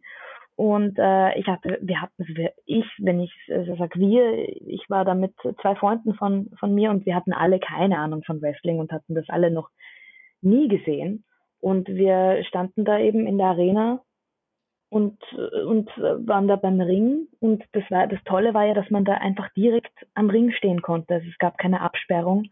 Und 0.56 0.98
äh, 0.98 1.38
ich 1.38 1.46
hatte, 1.48 1.78
wir 1.82 2.02
hatten, 2.02 2.14
also 2.18 2.34
ich, 2.66 2.86
wenn 2.98 3.20
ich 3.20 3.32
also 3.50 3.76
sag 3.76 3.96
wir, 3.96 4.50
ich 4.68 4.90
war 4.90 5.06
da 5.06 5.14
mit 5.14 5.34
zwei 5.62 5.76
Freunden 5.76 6.16
von, 6.16 6.50
von 6.60 6.74
mir 6.74 6.90
und 6.90 7.06
wir 7.06 7.14
hatten 7.14 7.34
alle 7.34 7.60
keine 7.60 8.00
Ahnung 8.00 8.24
von 8.24 8.42
Wrestling 8.42 8.80
und 8.80 8.92
hatten 8.92 9.14
das 9.14 9.30
alle 9.30 9.52
noch 9.52 9.70
nie 10.42 10.68
gesehen. 10.68 11.24
Und 11.60 11.88
wir 11.88 12.44
standen 12.48 12.86
da 12.86 12.98
eben 12.98 13.28
in 13.28 13.38
der 13.38 13.48
Arena 13.48 14.02
und, 14.90 15.22
und 15.68 15.90
waren 15.98 16.48
da 16.48 16.56
beim 16.56 16.82
Ring. 16.82 17.28
Und 17.40 17.64
das 17.74 17.84
war 17.92 18.08
das 18.08 18.24
Tolle 18.24 18.56
war 18.56 18.66
ja, 18.66 18.74
dass 18.74 18.90
man 18.90 19.06
da 19.06 19.14
einfach 19.14 19.50
direkt 19.54 20.08
am 20.16 20.32
Ring 20.32 20.52
stehen 20.52 20.82
konnte. 20.82 21.16
Also 21.16 21.28
es 21.30 21.38
gab 21.38 21.60
keine 21.60 21.82
Absperrung 21.82 22.46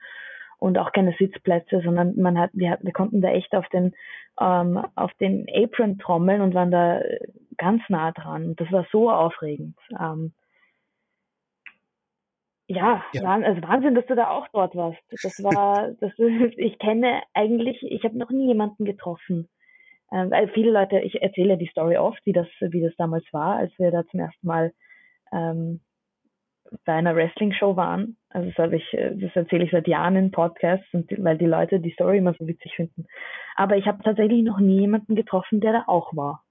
und 0.63 0.77
auch 0.77 0.93
keine 0.93 1.13
Sitzplätze, 1.20 1.82
sondern 1.84 2.15
man 2.15 2.39
hat, 2.39 2.51
wir, 2.53 2.77
wir 2.82 2.93
konnten 2.93 3.22
da 3.22 3.27
echt 3.27 3.53
auf 3.53 3.67
den, 3.67 3.93
ähm, 4.39 4.82
auf 4.96 5.13
den 5.15 5.46
Apron 5.53 6.00
trommeln 6.00 6.39
und 6.39 6.53
waren 6.53 6.72
da 6.72 7.01
ganz 7.58 7.82
nah 7.89 8.13
dran. 8.13 8.55
Das 8.55 8.72
war 8.72 8.88
so 8.89 9.12
aufregend. 9.12 9.77
Ähm, 10.00 10.32
ja, 12.67 13.03
Ja. 13.12 13.34
Also 13.34 13.62
Wahnsinn, 13.62 13.93
dass 13.93 14.05
du 14.05 14.15
da 14.15 14.29
auch 14.29 14.48
dort 14.53 14.74
warst. 14.74 15.01
Das 15.10 15.43
war, 15.43 15.91
das 16.00 16.17
ist, 16.17 16.58
ich 16.58 16.79
kenne 16.79 17.22
eigentlich, 17.34 17.84
ich 17.84 18.05
habe 18.05 18.17
noch 18.17 18.29
nie 18.29 18.48
jemanden 18.48 18.86
getroffen. 18.86 19.50
Ähm, 20.13 20.32
weil 20.32 20.48
viele 20.48 20.72
Leute, 20.72 21.00
ich 21.00 21.22
erzähle 21.22 21.58
die 21.58 21.67
Story 21.67 21.98
oft, 21.98 22.25
wie 22.25 22.32
das, 22.32 22.48
wie 22.62 22.82
das 22.82 22.96
damals 22.96 23.25
war, 23.34 23.58
als 23.58 23.77
wir 23.77 23.91
da 23.91 24.05
zum 24.08 24.22
ersten 24.22 24.48
Mal 24.48 24.72
ähm, 25.34 25.82
bei 26.86 26.94
einer 26.94 27.15
Wrestling-Show 27.15 27.75
waren. 27.75 28.18
Also 28.30 28.50
das 28.50 28.58
habe 28.58 28.75
ich, 28.77 28.94
äh, 28.94 29.15
das 29.15 29.36
erzähle 29.36 29.65
ich 29.65 29.72
seit 29.72 29.88
Jahren 29.88 30.15
in 30.15 30.32
Podcasts, 30.32 30.88
und 30.94 31.10
weil 31.24 31.38
die 31.38 31.46
Leute 31.46 31.80
die 31.80 31.92
Story 31.92 32.18
immer 32.18 32.34
so 32.34 32.48
witzig 32.48 32.75
finden. 32.75 33.06
Aber 33.56 33.77
ich 33.77 33.86
habe 33.88 34.03
tatsächlich 34.03 34.44
noch 34.44 34.60
nie 34.60 34.82
jemanden 34.82 35.15
getroffen, 35.15 35.60
der 35.62 35.74
da 35.74 35.84
auch 35.88 36.15
war. 36.15 36.44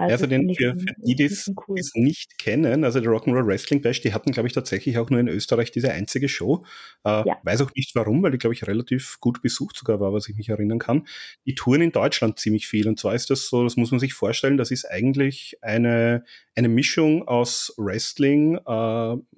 Also, 0.00 0.12
Also 0.12 0.26
den, 0.26 0.54
für, 0.54 0.74
für 0.78 0.94
die, 1.04 1.14
die 1.14 1.24
es 1.24 1.50
cool. 1.68 1.78
nicht 1.94 2.38
kennen, 2.38 2.84
also 2.84 3.00
der 3.00 3.10
Rock'n'Roll 3.10 3.46
Wrestling 3.46 3.82
Bash, 3.82 4.00
die 4.00 4.12
hatten, 4.14 4.32
glaube 4.32 4.46
ich, 4.46 4.52
tatsächlich 4.52 4.98
auch 4.98 5.10
nur 5.10 5.20
in 5.20 5.28
Österreich 5.28 5.70
diese 5.70 5.92
einzige 5.92 6.28
Show. 6.28 6.64
Äh, 7.04 7.22
Ja. 7.26 7.38
Weiß 7.42 7.60
auch 7.60 7.70
nicht 7.74 7.94
warum, 7.94 8.22
weil 8.22 8.30
die, 8.32 8.38
glaube 8.38 8.54
ich, 8.54 8.66
relativ 8.66 9.18
gut 9.20 9.42
besucht 9.42 9.76
sogar 9.76 10.00
war, 10.00 10.12
was 10.12 10.28
ich 10.28 10.36
mich 10.36 10.48
erinnern 10.48 10.78
kann. 10.78 11.06
Die 11.46 11.54
touren 11.54 11.82
in 11.82 11.92
Deutschland 11.92 12.38
ziemlich 12.38 12.66
viel. 12.66 12.88
Und 12.88 12.98
zwar 12.98 13.14
ist 13.14 13.30
das 13.30 13.48
so, 13.48 13.62
das 13.64 13.76
muss 13.76 13.90
man 13.90 14.00
sich 14.00 14.14
vorstellen, 14.14 14.56
das 14.56 14.70
ist 14.70 14.84
eigentlich 14.90 15.58
eine, 15.62 16.24
eine 16.56 16.68
Mischung 16.68 17.28
aus 17.28 17.74
Wrestling, 17.76 18.56
äh, 18.56 18.60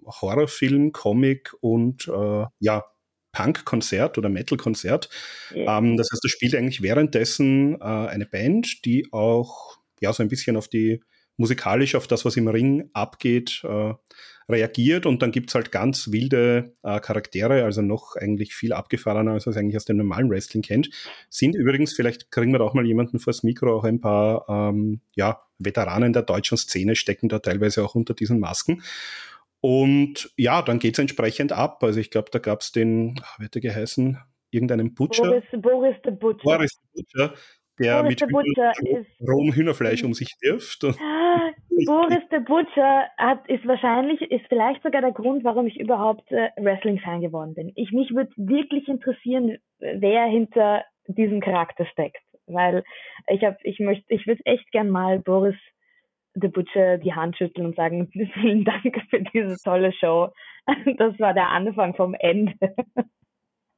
Horrorfilm, 0.07 0.93
Comic 0.93 1.55
und 1.61 2.09
äh, 2.09 2.45
ja, 2.61 2.85
Punk-Konzert 3.33 4.19
oder 4.19 4.29
Metal-Konzert. 4.29 5.09
Ja. 5.55 5.79
Ähm, 5.79 5.97
das 5.97 6.09
heißt, 6.13 6.25
es 6.25 6.31
spielt 6.31 6.55
eigentlich 6.55 6.83
währenddessen 6.83 7.81
äh, 7.81 7.85
eine 7.85 8.27
Band, 8.27 8.85
die 8.85 9.09
auch 9.13 9.79
ja 10.03 10.13
so 10.13 10.23
ein 10.23 10.29
bisschen 10.29 10.57
auf 10.57 10.69
die 10.69 11.01
musikalisch 11.37 11.95
auf 11.95 12.07
das, 12.07 12.25
was 12.25 12.37
im 12.37 12.49
Ring 12.49 12.91
abgeht, 12.93 13.63
äh, 13.65 13.95
reagiert 14.49 15.07
und 15.07 15.23
dann 15.23 15.33
gibt's 15.33 15.55
halt 15.55 15.73
ganz 15.73 16.13
wilde 16.13 16.75
äh, 16.83 17.01
Charaktere, 17.01 17.65
also 17.65 17.81
noch 17.81 18.17
eigentlich 18.17 18.55
viel 18.55 18.73
abgefahrener, 18.73 19.33
als 19.33 19.47
man 19.47 19.53
es 19.53 19.57
eigentlich 19.57 19.77
aus 19.77 19.85
dem 19.85 19.97
normalen 19.97 20.31
Wrestling 20.31 20.63
kennt. 20.63 20.91
Sind 21.31 21.55
übrigens, 21.55 21.95
vielleicht 21.95 22.31
kriegen 22.31 22.53
wir 22.53 22.59
da 22.59 22.65
auch 22.65 22.75
mal 22.75 22.87
jemanden 22.87 23.19
vors 23.19 23.43
Mikro, 23.43 23.75
auch 23.75 23.85
ein 23.85 24.01
paar 24.01 24.45
ähm, 24.49 25.01
ja, 25.15 25.43
Veteranen 25.59 26.13
der 26.13 26.23
deutschen 26.23 26.59
Szene 26.59 26.97
stecken 26.97 27.29
da 27.29 27.39
teilweise 27.39 27.85
auch 27.85 27.95
unter 27.95 28.15
diesen 28.15 28.39
Masken. 28.39 28.83
Und 29.61 30.33
ja, 30.37 30.61
dann 30.61 30.81
geht's 30.81 30.99
entsprechend 30.99 31.53
ab. 31.53 31.83
Also 31.85 32.01
ich 32.01 32.11
glaube, 32.11 32.31
da 32.31 32.41
gab's 32.41 32.73
den, 32.73 33.15
ah, 33.23 33.37
wie 33.39 33.45
hat 33.45 33.55
der 33.55 33.63
geheißen, 33.63 34.19
irgendeinen 34.51 34.93
Butcher. 34.93 35.23
Boris, 35.23 35.45
Boris 35.63 35.97
the 36.05 36.11
Butcher. 36.11 36.43
Boris 36.43 36.77
der 36.77 37.03
Butcher, 37.03 37.35
der 37.79 38.03
Boris 38.03 38.09
mit 38.11 38.19
the 38.21 38.27
Butcher 38.27 38.73
Hühner, 38.79 39.01
ist- 39.01 39.21
rohem 39.29 39.53
Hühnerfleisch 39.53 40.05
um 40.05 40.15
sich 40.15 40.29
wirft. 40.41 40.85
Ah, 40.85 41.51
Boris 41.87 42.23
the 42.31 42.39
Butcher 42.39 43.09
hat, 43.19 43.49
ist 43.49 43.67
wahrscheinlich, 43.67 44.21
ist 44.31 44.47
vielleicht 44.49 44.83
sogar 44.83 45.01
der 45.01 45.13
Grund, 45.13 45.45
warum 45.45 45.67
ich 45.67 45.81
überhaupt 45.81 46.31
äh, 46.33 46.51
Wrestling-Fan 46.57 47.21
geworden 47.21 47.55
bin. 47.55 47.73
Ich, 47.75 47.93
mich 47.93 48.15
würde 48.15 48.31
wirklich 48.37 48.89
interessieren, 48.89 49.57
wer 49.79 50.25
hinter 50.27 50.85
diesem 51.07 51.41
Charakter 51.41 51.87
steckt. 51.87 52.23
Weil 52.47 52.85
ich 53.29 53.43
habe, 53.45 53.57
ich 53.63 53.79
möchte, 53.79 54.05
ich 54.13 54.27
würde 54.27 54.43
echt 54.45 54.71
gern 54.73 54.91
mal 54.91 55.21
Boris 55.21 55.57
the 56.35 56.49
Butcher 56.49 56.99
die 56.99 57.15
Hand 57.15 57.37
schütteln 57.37 57.67
und 57.67 57.77
sagen, 57.77 58.11
vielen 58.35 58.65
Dank 58.65 59.01
für 59.11 59.21
diese 59.21 59.57
tolle 59.63 59.93
Show. 59.93 60.29
Das 60.99 61.19
war 61.19 61.35
der 61.35 61.49
Anfang 61.49 61.95
vom 61.95 62.15
Ende. 62.15 62.55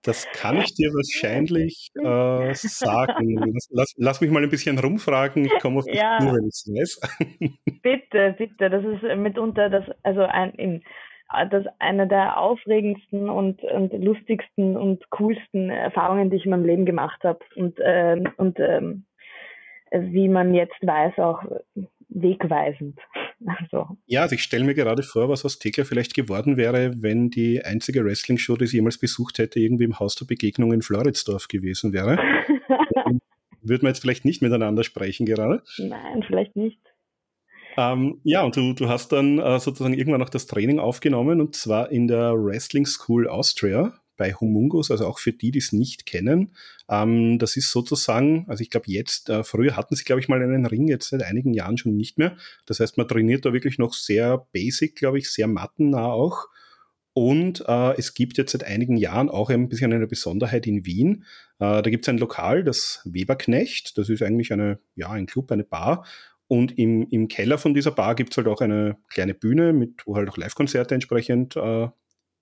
Das 0.04 0.30
kann 0.32 0.58
ich 0.58 0.74
dir 0.74 0.90
wahrscheinlich 0.90 1.88
äh, 1.94 2.54
sagen. 2.54 3.36
Lass, 3.52 3.68
lass, 3.72 3.94
lass, 3.96 4.20
mich 4.20 4.30
mal 4.30 4.42
ein 4.42 4.50
bisschen 4.50 4.78
rumfragen. 4.78 5.44
Ich 5.46 5.58
komme 5.60 5.78
auf 5.78 5.86
dich 5.86 5.96
ja. 5.96 6.18
zu, 6.20 6.26
wenn 6.26 6.46
ich 6.46 6.54
es 6.54 6.68
weiß. 6.68 7.00
bitte, 7.82 8.34
bitte. 8.36 8.70
Das 8.70 8.84
ist 8.84 9.02
mitunter 9.16 9.70
das, 9.70 9.84
also 10.02 10.22
ein, 10.22 10.82
das 11.50 11.64
eine 11.78 12.06
der 12.06 12.38
aufregendsten 12.38 13.30
und, 13.30 13.62
und 13.62 13.92
lustigsten 13.94 14.76
und 14.76 15.08
coolsten 15.10 15.70
Erfahrungen, 15.70 16.28
die 16.28 16.36
ich 16.36 16.44
in 16.44 16.50
meinem 16.50 16.66
Leben 16.66 16.84
gemacht 16.84 17.24
habe. 17.24 17.40
Und, 17.56 17.78
ähm, 17.82 18.28
und 18.36 18.60
ähm, 18.60 19.06
wie 19.90 20.28
man 20.28 20.54
jetzt 20.54 20.80
weiß, 20.82 21.18
auch 21.18 21.42
wegweisend. 22.08 22.98
Also. 23.60 23.96
Ja, 24.06 24.22
also 24.22 24.34
ich 24.34 24.42
stelle 24.42 24.64
mir 24.64 24.74
gerade 24.74 25.02
vor, 25.02 25.28
was 25.28 25.44
aus 25.44 25.58
Thekla 25.58 25.84
vielleicht 25.84 26.14
geworden 26.14 26.56
wäre, 26.56 26.92
wenn 27.02 27.30
die 27.30 27.64
einzige 27.64 28.04
Wrestling-Show, 28.04 28.56
die 28.56 28.66
sie 28.66 28.78
jemals 28.78 28.98
besucht 28.98 29.38
hätte, 29.38 29.60
irgendwie 29.60 29.84
im 29.84 29.98
Haus 29.98 30.14
der 30.14 30.26
Begegnung 30.26 30.72
in 30.72 30.82
Floridsdorf 30.82 31.48
gewesen 31.48 31.92
wäre. 31.92 32.18
Würden 33.62 33.82
wir 33.82 33.88
jetzt 33.88 34.00
vielleicht 34.00 34.24
nicht 34.24 34.42
miteinander 34.42 34.84
sprechen 34.84 35.26
gerade? 35.26 35.62
Nein, 35.78 36.22
vielleicht 36.26 36.56
nicht. 36.56 36.80
Ähm, 37.76 38.20
ja, 38.22 38.42
und 38.42 38.56
du, 38.56 38.72
du 38.72 38.88
hast 38.88 39.10
dann 39.12 39.38
äh, 39.38 39.58
sozusagen 39.58 39.94
irgendwann 39.94 40.20
noch 40.20 40.28
das 40.28 40.46
Training 40.46 40.78
aufgenommen 40.78 41.40
und 41.40 41.56
zwar 41.56 41.90
in 41.90 42.06
der 42.06 42.32
Wrestling 42.34 42.86
School 42.86 43.28
Austria 43.28 43.94
bei 44.16 44.32
Humungus, 44.32 44.90
also 44.90 45.06
auch 45.06 45.18
für 45.18 45.32
die, 45.32 45.50
die 45.50 45.58
es 45.58 45.72
nicht 45.72 46.06
kennen. 46.06 46.52
Ähm, 46.88 47.38
das 47.38 47.56
ist 47.56 47.70
sozusagen, 47.70 48.44
also 48.48 48.62
ich 48.62 48.70
glaube 48.70 48.86
jetzt, 48.88 49.30
äh, 49.30 49.44
früher 49.44 49.76
hatten 49.76 49.96
sie, 49.96 50.04
glaube 50.04 50.20
ich, 50.20 50.28
mal 50.28 50.42
einen 50.42 50.66
Ring, 50.66 50.88
jetzt 50.88 51.08
seit 51.08 51.22
einigen 51.22 51.54
Jahren 51.54 51.78
schon 51.78 51.96
nicht 51.96 52.18
mehr. 52.18 52.36
Das 52.66 52.80
heißt, 52.80 52.96
man 52.96 53.08
trainiert 53.08 53.44
da 53.44 53.52
wirklich 53.52 53.78
noch 53.78 53.94
sehr 53.94 54.46
basic, 54.52 54.96
glaube 54.96 55.18
ich, 55.18 55.30
sehr 55.30 55.46
mattennah 55.46 56.06
auch. 56.06 56.48
Und 57.14 57.64
äh, 57.68 57.96
es 57.96 58.14
gibt 58.14 58.38
jetzt 58.38 58.52
seit 58.52 58.64
einigen 58.64 58.96
Jahren 58.96 59.30
auch 59.30 59.48
ein 59.48 59.68
bisschen 59.68 59.92
eine 59.92 60.08
Besonderheit 60.08 60.66
in 60.66 60.84
Wien. 60.84 61.24
Äh, 61.60 61.80
da 61.80 61.82
gibt 61.82 62.04
es 62.04 62.08
ein 62.08 62.18
Lokal, 62.18 62.64
das 62.64 63.02
Weberknecht. 63.04 63.96
Das 63.96 64.08
ist 64.08 64.20
eigentlich 64.20 64.52
eine, 64.52 64.80
ja, 64.96 65.10
ein 65.10 65.26
Club, 65.26 65.52
eine 65.52 65.62
Bar. 65.62 66.04
Und 66.48 66.76
im, 66.76 67.06
im 67.10 67.28
Keller 67.28 67.56
von 67.56 67.72
dieser 67.72 67.92
Bar 67.92 68.16
gibt 68.16 68.32
es 68.32 68.36
halt 68.36 68.48
auch 68.48 68.60
eine 68.60 68.96
kleine 69.08 69.32
Bühne, 69.32 69.72
mit, 69.72 70.06
wo 70.06 70.16
halt 70.16 70.28
auch 70.28 70.36
Live-Konzerte 70.36 70.94
entsprechend 70.94 71.56
äh, 71.56 71.88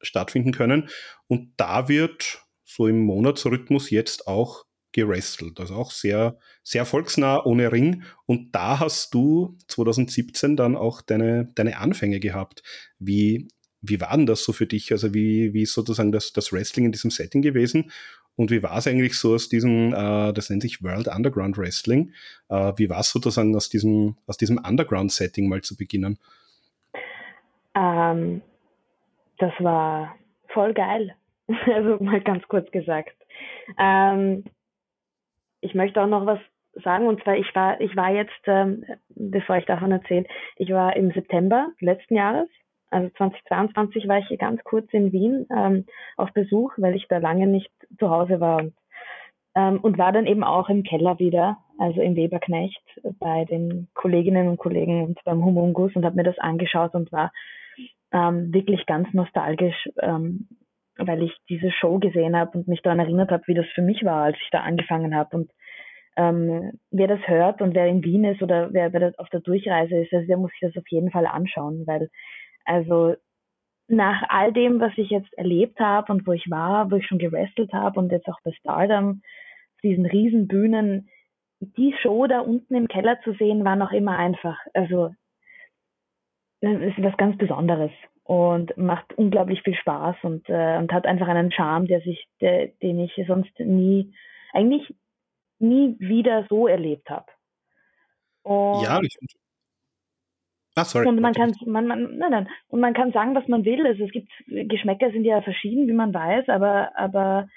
stattfinden 0.03 0.53
können. 0.53 0.89
Und 1.29 1.53
da 1.57 1.89
wird 1.89 2.43
so 2.65 2.87
im 2.87 3.01
Monatsrhythmus 3.01 3.91
jetzt 3.91 4.27
auch 4.27 4.65
gerestelt. 4.93 5.59
Also 5.59 5.75
auch 5.75 5.91
sehr, 5.91 6.39
sehr 6.63 6.85
volksnah, 6.85 7.45
ohne 7.45 7.73
Ring. 7.73 8.03
Und 8.27 8.55
da 8.55 8.79
hast 8.79 9.15
du 9.15 9.57
2017 9.69 10.57
dann 10.57 10.77
auch 10.77 11.01
deine, 11.01 11.51
deine 11.55 11.79
Anfänge 11.79 12.21
gehabt. 12.21 12.63
Wie, 12.99 13.49
wie 13.81 14.01
war 14.01 14.17
denn 14.17 14.27
das 14.27 14.45
so 14.45 14.53
für 14.53 14.67
dich? 14.67 14.93
Also 14.93 15.15
wie, 15.15 15.55
wie 15.55 15.63
ist 15.63 15.73
sozusagen 15.73 16.13
das, 16.13 16.33
das 16.33 16.53
Wrestling 16.53 16.87
in 16.87 16.93
diesem 16.93 17.11
Setting 17.11 17.43
gewesen? 17.43 17.91
Und 18.37 18.51
wie 18.51 18.63
war 18.63 18.79
es 18.79 18.87
eigentlich 18.87 19.19
so 19.19 19.35
aus 19.35 19.49
diesem, 19.49 19.93
äh, 19.93 20.33
das 20.33 20.49
nennt 20.49 20.63
sich 20.63 20.83
World 20.83 21.09
Underground 21.09 21.59
Wrestling, 21.59 22.13
äh, 22.49 22.73
wie 22.77 22.89
war 22.89 23.01
es 23.01 23.11
sozusagen 23.11 23.55
aus 23.55 23.69
diesem, 23.69 24.17
aus 24.27 24.39
diesem 24.39 24.59
Underground-Setting 24.59 25.49
mal 25.49 25.61
zu 25.61 25.77
beginnen? 25.77 26.19
Ähm, 27.75 28.43
das 29.43 29.53
war 29.59 30.15
voll 30.49 30.73
geil. 30.73 31.15
Also 31.67 32.03
mal 32.03 32.21
ganz 32.21 32.47
kurz 32.49 32.71
gesagt. 32.71 33.17
Ähm, 33.77 34.45
ich 35.61 35.75
möchte 35.75 36.01
auch 36.01 36.07
noch 36.07 36.25
was 36.25 36.39
sagen 36.85 37.07
und 37.07 37.23
zwar 37.23 37.37
ich 37.37 37.55
war 37.55 37.81
ich 37.81 37.95
war 37.97 38.11
jetzt 38.11 38.43
ähm, 38.47 38.85
bevor 39.11 39.57
ich 39.57 39.67
davon 39.67 39.93
erzähle 39.93 40.25
ich 40.57 40.71
war 40.71 40.97
im 40.97 41.11
September 41.11 41.69
letzten 41.81 42.15
Jahres 42.15 42.49
also 42.91 43.11
2022 43.19 44.09
war 44.09 44.19
ich 44.21 44.39
ganz 44.39 44.65
kurz 44.65 44.87
in 44.93 45.13
Wien 45.13 45.47
ähm, 45.55 45.85
auf 46.17 46.33
Besuch 46.33 46.73
weil 46.79 46.97
ich 46.97 47.07
da 47.09 47.19
lange 47.19 47.47
nicht 47.47 47.71
zu 47.99 48.09
Hause 48.09 48.41
war 48.41 48.63
und, 48.63 48.75
ähm, 49.55 49.81
und 49.81 49.99
war 49.99 50.13
dann 50.13 50.27
eben 50.27 50.45
auch 50.45 50.71
im 50.71 50.83
Keller 50.83 51.19
wieder 51.19 51.59
also 51.79 52.01
im 52.01 52.17
Weberknecht 52.17 52.83
bei 53.19 53.45
den 53.45 53.89
Kolleginnen 53.93 54.49
und 54.49 54.57
Kollegen 54.57 55.05
und 55.05 55.23
beim 55.25 55.45
Humungus 55.45 55.95
und 55.95 56.07
habe 56.07 56.17
mir 56.17 56.25
das 56.25 56.39
angeschaut 56.39 56.95
und 56.95 57.13
war 57.13 57.33
ähm, 58.13 58.53
wirklich 58.53 58.87
ganz 58.87 59.13
nostalgisch, 59.13 59.89
ähm, 60.01 60.49
weil 60.97 61.23
ich 61.23 61.37
diese 61.49 61.71
Show 61.71 61.99
gesehen 61.99 62.37
habe 62.37 62.59
und 62.59 62.69
mich 62.69 62.83
daran 62.83 63.01
erinnert 63.01 63.31
habe, 63.31 63.43
wie 63.47 63.55
das 63.55 63.67
für 63.75 63.83
mich 63.83 64.05
war, 64.05 64.25
als 64.25 64.37
ich 64.43 64.51
da 64.51 64.61
angefangen 64.61 65.15
habe. 65.15 65.37
Und 65.37 65.51
ähm, 66.17 66.73
wer 66.91 67.09
das 67.09 67.27
hört 67.27 67.63
und 67.63 67.75
wer 67.75 67.87
in 67.87 68.05
Wien 68.05 68.25
ist 68.25 68.43
oder 68.43 68.73
wer, 68.73 68.93
wer 68.93 69.15
auf 69.17 69.31
der 69.31 69.41
Durchreise 69.41 69.97
ist, 69.97 70.13
also 70.13 70.27
der 70.27 70.37
muss 70.37 70.51
sich 70.51 70.61
das 70.61 70.77
auf 70.77 70.89
jeden 70.89 71.11
Fall 71.11 71.27
anschauen, 71.27 71.85
weil 71.87 72.11
also 72.65 73.15
nach 73.89 74.23
all 74.29 74.53
dem, 74.53 74.81
was 74.81 74.93
ich 74.97 75.11
jetzt 75.11 75.33
erlebt 75.35 75.81
habe 75.81 76.13
und 76.13 76.27
wo 76.27 76.33
ich 76.33 76.51
war, 76.51 76.91
wo 76.91 76.97
ich 76.97 77.07
schon 77.07 77.19
gewrestelt 77.19 77.73
habe 77.73 77.99
und 77.99 78.13
jetzt 78.13 78.29
auch 78.29 78.41
bei 78.45 78.53
Stardom, 78.53 79.23
diesen 79.83 80.07
riesen 80.07 80.47
Bühnen, 80.47 81.09
die 81.61 81.95
Show 82.03 82.27
da 82.27 82.41
unten 82.41 82.75
im 82.75 82.89
Keller 82.89 83.19
zu 83.23 83.33
sehen, 83.35 83.65
war 83.65 83.77
noch 83.77 83.93
immer 83.93 84.19
einfach. 84.19 84.59
Also 84.75 85.11
ist 86.63 87.03
was 87.03 87.17
ganz 87.17 87.37
Besonderes 87.37 87.91
und 88.25 88.77
macht 88.77 89.13
unglaublich 89.15 89.63
viel 89.63 89.75
Spaß 89.75 90.17
und, 90.23 90.49
äh, 90.49 90.79
und 90.79 90.93
hat 90.93 91.07
einfach 91.07 91.29
einen 91.29 91.51
Charme, 91.51 91.87
der 91.87 92.01
sich, 92.01 92.27
der, 92.41 92.69
den 92.69 93.01
ich 93.01 93.13
sonst 93.27 93.59
nie, 93.59 94.15
eigentlich 94.53 94.95
nie 95.59 95.97
wieder 95.99 96.47
so 96.49 96.67
erlebt 96.67 97.11
habe. 97.11 97.27
Ja, 98.45 99.01
ich 99.03 99.15
finde. 99.19 99.33
Ah, 100.75 100.85
sorry. 100.85 101.07
Und 101.07 101.21
man 101.21 101.35
kann, 101.35 101.55
man, 101.67 101.87
man, 101.87 102.17
nein, 102.17 102.31
nein. 102.31 102.49
Und 102.69 102.81
man 102.81 102.95
kann 102.95 103.13
sagen, 103.13 103.35
was 103.35 103.47
man 103.47 103.65
will. 103.65 103.87
Also 103.87 104.05
es 104.05 104.11
gibt 104.11 104.31
Geschmäcker 104.47 105.11
sind 105.11 105.25
ja 105.25 105.43
verschieden, 105.43 105.87
wie 105.87 105.93
man 105.93 106.15
weiß, 106.15 106.49
aber, 106.49 106.97
aber 106.97 107.49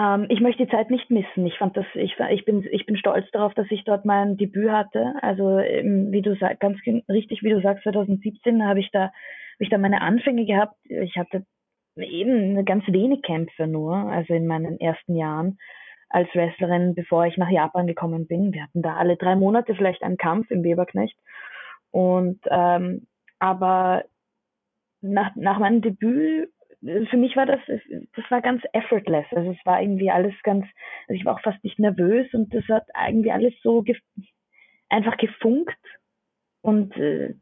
ähm, 0.00 0.26
ich 0.30 0.40
möchte 0.40 0.64
die 0.64 0.70
Zeit 0.70 0.90
nicht 0.90 1.10
missen. 1.10 1.46
Ich 1.46 1.58
fand 1.58 1.76
das, 1.76 1.84
ich, 1.94 2.16
ich 2.30 2.44
bin, 2.46 2.66
ich 2.70 2.86
bin 2.86 2.96
stolz 2.96 3.30
darauf, 3.32 3.52
dass 3.52 3.70
ich 3.70 3.84
dort 3.84 4.06
mein 4.06 4.38
Debüt 4.38 4.70
hatte. 4.70 5.14
Also 5.20 5.58
ähm, 5.58 6.10
wie 6.10 6.22
du 6.22 6.34
sagst, 6.36 6.60
ganz 6.60 6.78
richtig, 7.08 7.42
wie 7.42 7.50
du 7.50 7.60
sagst, 7.60 7.82
2017 7.82 8.64
habe 8.64 8.80
ich 8.80 8.90
da, 8.92 9.12
ich 9.58 9.68
da 9.68 9.76
meine 9.76 10.00
Anfänge 10.00 10.46
gehabt. 10.46 10.74
Ich 10.84 11.16
hatte 11.16 11.44
eben 11.96 12.64
ganz 12.64 12.84
wenig 12.86 13.20
Kämpfe 13.22 13.66
nur, 13.66 13.94
also 13.94 14.32
in 14.32 14.46
meinen 14.46 14.80
ersten 14.80 15.16
Jahren 15.16 15.58
als 16.08 16.28
Wrestlerin, 16.34 16.94
bevor 16.94 17.26
ich 17.26 17.36
nach 17.36 17.50
Japan 17.50 17.86
gekommen 17.86 18.26
bin. 18.26 18.54
Wir 18.54 18.62
hatten 18.62 18.82
da 18.82 18.96
alle 18.96 19.16
drei 19.16 19.36
Monate 19.36 19.74
vielleicht 19.74 20.02
einen 20.02 20.16
Kampf 20.16 20.50
im 20.50 20.64
Weberknecht. 20.64 21.16
Und 21.90 22.40
ähm, 22.50 23.06
aber 23.38 24.04
nach, 25.02 25.34
nach 25.36 25.58
meinem 25.58 25.82
Debüt 25.82 26.50
für 26.82 27.16
mich 27.16 27.36
war 27.36 27.46
das, 27.46 27.60
das 27.66 28.30
war 28.30 28.40
ganz 28.40 28.62
effortless. 28.72 29.26
Also 29.32 29.50
es 29.50 29.66
war 29.66 29.82
irgendwie 29.82 30.10
alles 30.10 30.34
ganz, 30.42 30.64
also 31.08 31.18
ich 31.18 31.24
war 31.24 31.34
auch 31.34 31.42
fast 31.42 31.62
nicht 31.62 31.78
nervös 31.78 32.32
und 32.32 32.54
das 32.54 32.66
hat 32.68 32.86
irgendwie 33.06 33.32
alles 33.32 33.54
so 33.62 33.82
gef 33.82 33.98
einfach 34.88 35.16
gefunkt 35.18 35.78
und 36.62 36.96
äh, 36.96 37.34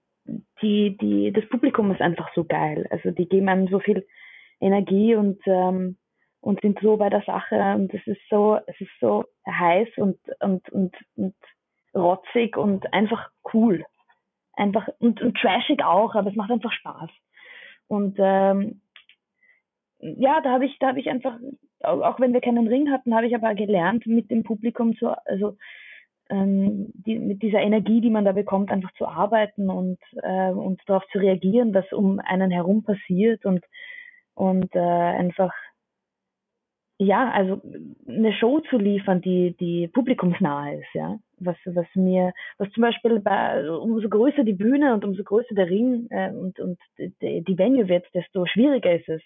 die, 0.61 0.97
die, 0.99 1.33
das 1.33 1.49
Publikum 1.49 1.91
ist 1.93 2.01
einfach 2.01 2.31
so 2.35 2.45
geil. 2.45 2.87
Also 2.91 3.11
die 3.11 3.29
geben 3.29 3.49
einem 3.49 3.69
so 3.69 3.81
viel 3.81 4.07
Energie 4.61 5.15
und, 5.15 5.41
ähm, 5.47 5.97
und 6.41 6.61
sind 6.61 6.79
so 6.81 6.97
bei 6.97 7.09
der 7.09 7.23
Sache 7.23 7.75
und 7.77 7.93
es 7.95 8.07
ist 8.07 8.21
so, 8.29 8.59
es 8.67 8.81
ist 8.81 8.91
so 9.01 9.25
heiß 9.47 9.89
und, 9.97 10.19
und, 10.41 10.69
und, 10.71 10.95
und 11.17 11.35
rotzig 11.95 12.57
und 12.57 12.93
einfach 12.93 13.31
cool. 13.55 13.85
Einfach 14.55 14.89
und, 14.99 15.23
und 15.23 15.37
trashig 15.37 15.83
auch, 15.85 16.15
aber 16.15 16.31
es 16.31 16.37
macht 16.37 16.51
einfach 16.51 16.73
Spaß. 16.73 17.11
Und 17.87 18.17
ähm, 18.19 18.83
ja, 20.01 20.41
da 20.41 20.51
habe 20.51 20.67
ich, 20.67 20.79
da 20.79 20.89
habe 20.89 21.01
ich 21.01 21.09
einfach, 21.09 21.39
auch 21.81 22.21
wenn 22.21 22.33
wir 22.33 22.41
keinen 22.41 22.69
Ring 22.69 22.91
hatten, 22.91 23.15
habe 23.15 23.27
ich 23.27 23.35
aber 23.35 23.55
gelernt, 23.55 24.07
mit 24.07 24.31
dem 24.31 24.43
Publikum 24.45 24.97
zu, 24.97 25.09
also 25.27 25.57
ähm, 26.31 26.93
die, 26.95 27.19
mit 27.19 27.43
dieser 27.43 27.61
Energie, 27.61 28.01
die 28.01 28.11
man 28.11 28.25
da 28.25 28.33
bekommt, 28.33 28.71
einfach 28.71 28.93
zu 28.95 29.07
arbeiten 29.07 29.71
und, 29.71 29.99
äh, 30.23 30.51
und 30.51 30.81
darauf 30.87 31.05
zu 31.11 31.19
reagieren, 31.19 31.75
was 31.75 31.91
um 31.93 32.21
einen 32.21 32.51
herum 32.51 32.85
passiert 32.85 33.45
und, 33.45 33.65
und 34.35 34.75
äh, 34.75 34.79
einfach 34.79 35.53
ja, 37.01 37.31
also 37.31 37.63
eine 38.09 38.33
Show 38.33 38.61
zu 38.71 38.77
liefern, 38.77 39.21
die, 39.21 39.57
die 39.61 39.87
publikumsnahe 39.87 40.81
ist, 40.81 40.95
ja. 40.95 41.19
Was, 41.39 41.57
was 41.65 41.87
mir, 41.95 42.33
was 42.59 42.69
zum 42.73 42.81
Beispiel 42.83 43.21
bei, 43.21 43.71
umso 43.71 44.09
größer 44.09 44.43
die 44.43 44.55
Bühne 44.55 44.93
und 44.93 45.05
umso 45.05 45.23
größer 45.23 45.55
der 45.55 45.71
Ring 45.71 46.09
äh, 46.11 46.33
und, 46.33 46.59
und 46.59 46.79
die, 46.99 47.45
die 47.45 47.59
Venue 47.59 47.89
wird, 47.89 48.05
desto 48.13 48.45
schwieriger 48.47 48.93
ist 48.93 49.09
es, 49.09 49.23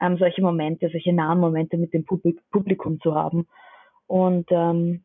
ähm, 0.00 0.16
solche 0.18 0.42
Momente, 0.42 0.88
solche 0.90 1.12
nahen 1.12 1.38
Momente 1.38 1.76
mit 1.76 1.92
dem 1.92 2.04
Publikum 2.04 3.00
zu 3.00 3.14
haben. 3.14 3.46
Und 4.06 4.46
ähm, 4.50 5.04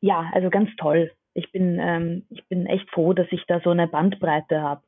ja, 0.00 0.30
also 0.32 0.50
ganz 0.50 0.70
toll. 0.76 1.10
ich 1.34 1.52
bin, 1.52 1.78
ähm, 1.80 2.24
ich 2.30 2.46
bin 2.48 2.66
echt 2.66 2.90
froh, 2.90 3.12
dass 3.12 3.28
ich 3.30 3.44
da 3.46 3.60
so 3.60 3.70
eine 3.70 3.86
Bandbreite 3.86 4.60
habe 4.60 4.82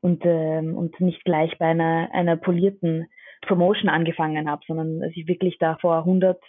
und, 0.00 0.22
ähm, 0.24 0.76
und 0.76 1.00
nicht 1.00 1.24
gleich 1.24 1.56
bei 1.58 1.66
einer, 1.66 2.10
einer 2.12 2.36
polierten 2.36 3.08
Promotion 3.42 3.88
angefangen 3.88 4.48
habe, 4.48 4.62
sondern 4.66 5.00
dass 5.00 5.12
ich 5.14 5.26
wirklich 5.26 5.58
da 5.58 5.76
vor 5.80 5.98
100, 5.98 6.40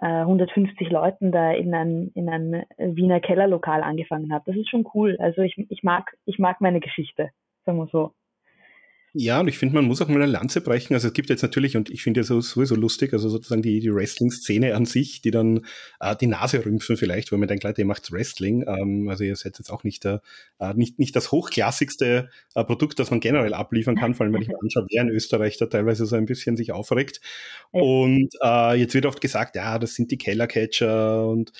äh, 0.00 0.06
150 0.06 0.90
Leuten 0.90 1.32
da 1.32 1.52
in 1.52 1.74
ein, 1.74 2.10
in 2.14 2.28
ein 2.28 2.64
Wiener 2.76 3.20
Kellerlokal 3.20 3.82
angefangen 3.82 4.32
habe. 4.32 4.44
Das 4.46 4.56
ist 4.56 4.68
schon 4.68 4.86
cool. 4.94 5.16
Also 5.18 5.42
ich, 5.42 5.56
ich 5.70 5.82
mag, 5.82 6.16
ich 6.26 6.38
mag 6.38 6.60
meine 6.60 6.80
Geschichte, 6.80 7.30
sagen 7.64 7.78
wir 7.78 7.86
so. 7.86 8.12
Ja, 9.14 9.40
und 9.40 9.48
ich 9.48 9.56
finde, 9.56 9.74
man 9.74 9.86
muss 9.86 10.02
auch 10.02 10.08
mal 10.08 10.16
eine 10.16 10.30
Lanze 10.30 10.60
brechen. 10.60 10.92
Also 10.92 11.08
es 11.08 11.14
gibt 11.14 11.30
jetzt 11.30 11.42
natürlich, 11.42 11.76
und 11.76 11.88
ich 11.88 12.02
finde 12.02 12.20
ja 12.20 12.24
sowieso 12.24 12.74
lustig, 12.74 13.14
also 13.14 13.28
sozusagen 13.30 13.62
die, 13.62 13.80
die 13.80 13.92
Wrestling-Szene 13.92 14.74
an 14.74 14.84
sich, 14.84 15.22
die 15.22 15.30
dann 15.30 15.64
äh, 16.00 16.14
die 16.14 16.26
Nase 16.26 16.64
rümpfen 16.64 16.96
vielleicht, 16.98 17.32
weil 17.32 17.38
man 17.38 17.48
denkt, 17.48 17.64
Leute, 17.64 17.80
ihr 17.80 17.86
macht 17.86 18.12
Wrestling. 18.12 18.64
Ähm, 18.68 19.08
also 19.08 19.24
ihr 19.24 19.34
seid 19.34 19.58
jetzt 19.58 19.70
auch 19.70 19.82
nicht, 19.82 20.04
der, 20.04 20.20
äh, 20.58 20.74
nicht, 20.74 20.98
nicht 20.98 21.16
das 21.16 21.32
hochklassigste 21.32 22.28
äh, 22.54 22.64
Produkt, 22.64 22.98
das 22.98 23.10
man 23.10 23.20
generell 23.20 23.54
abliefern 23.54 23.96
kann, 23.96 24.14
vor 24.14 24.24
allem 24.24 24.34
wenn 24.34 24.42
ich 24.42 24.48
mir 24.48 24.58
anschaue, 24.62 24.86
wer 24.90 25.02
in 25.02 25.08
Österreich 25.08 25.56
da 25.56 25.66
teilweise 25.66 26.04
so 26.04 26.16
ein 26.16 26.26
bisschen 26.26 26.56
sich 26.56 26.72
aufregt. 26.72 27.20
Und 27.70 28.28
äh, 28.42 28.74
jetzt 28.78 28.94
wird 28.94 29.06
oft 29.06 29.22
gesagt, 29.22 29.56
ja, 29.56 29.78
das 29.78 29.94
sind 29.94 30.10
die 30.10 30.18
Kellercatcher 30.18 31.26
und 31.26 31.52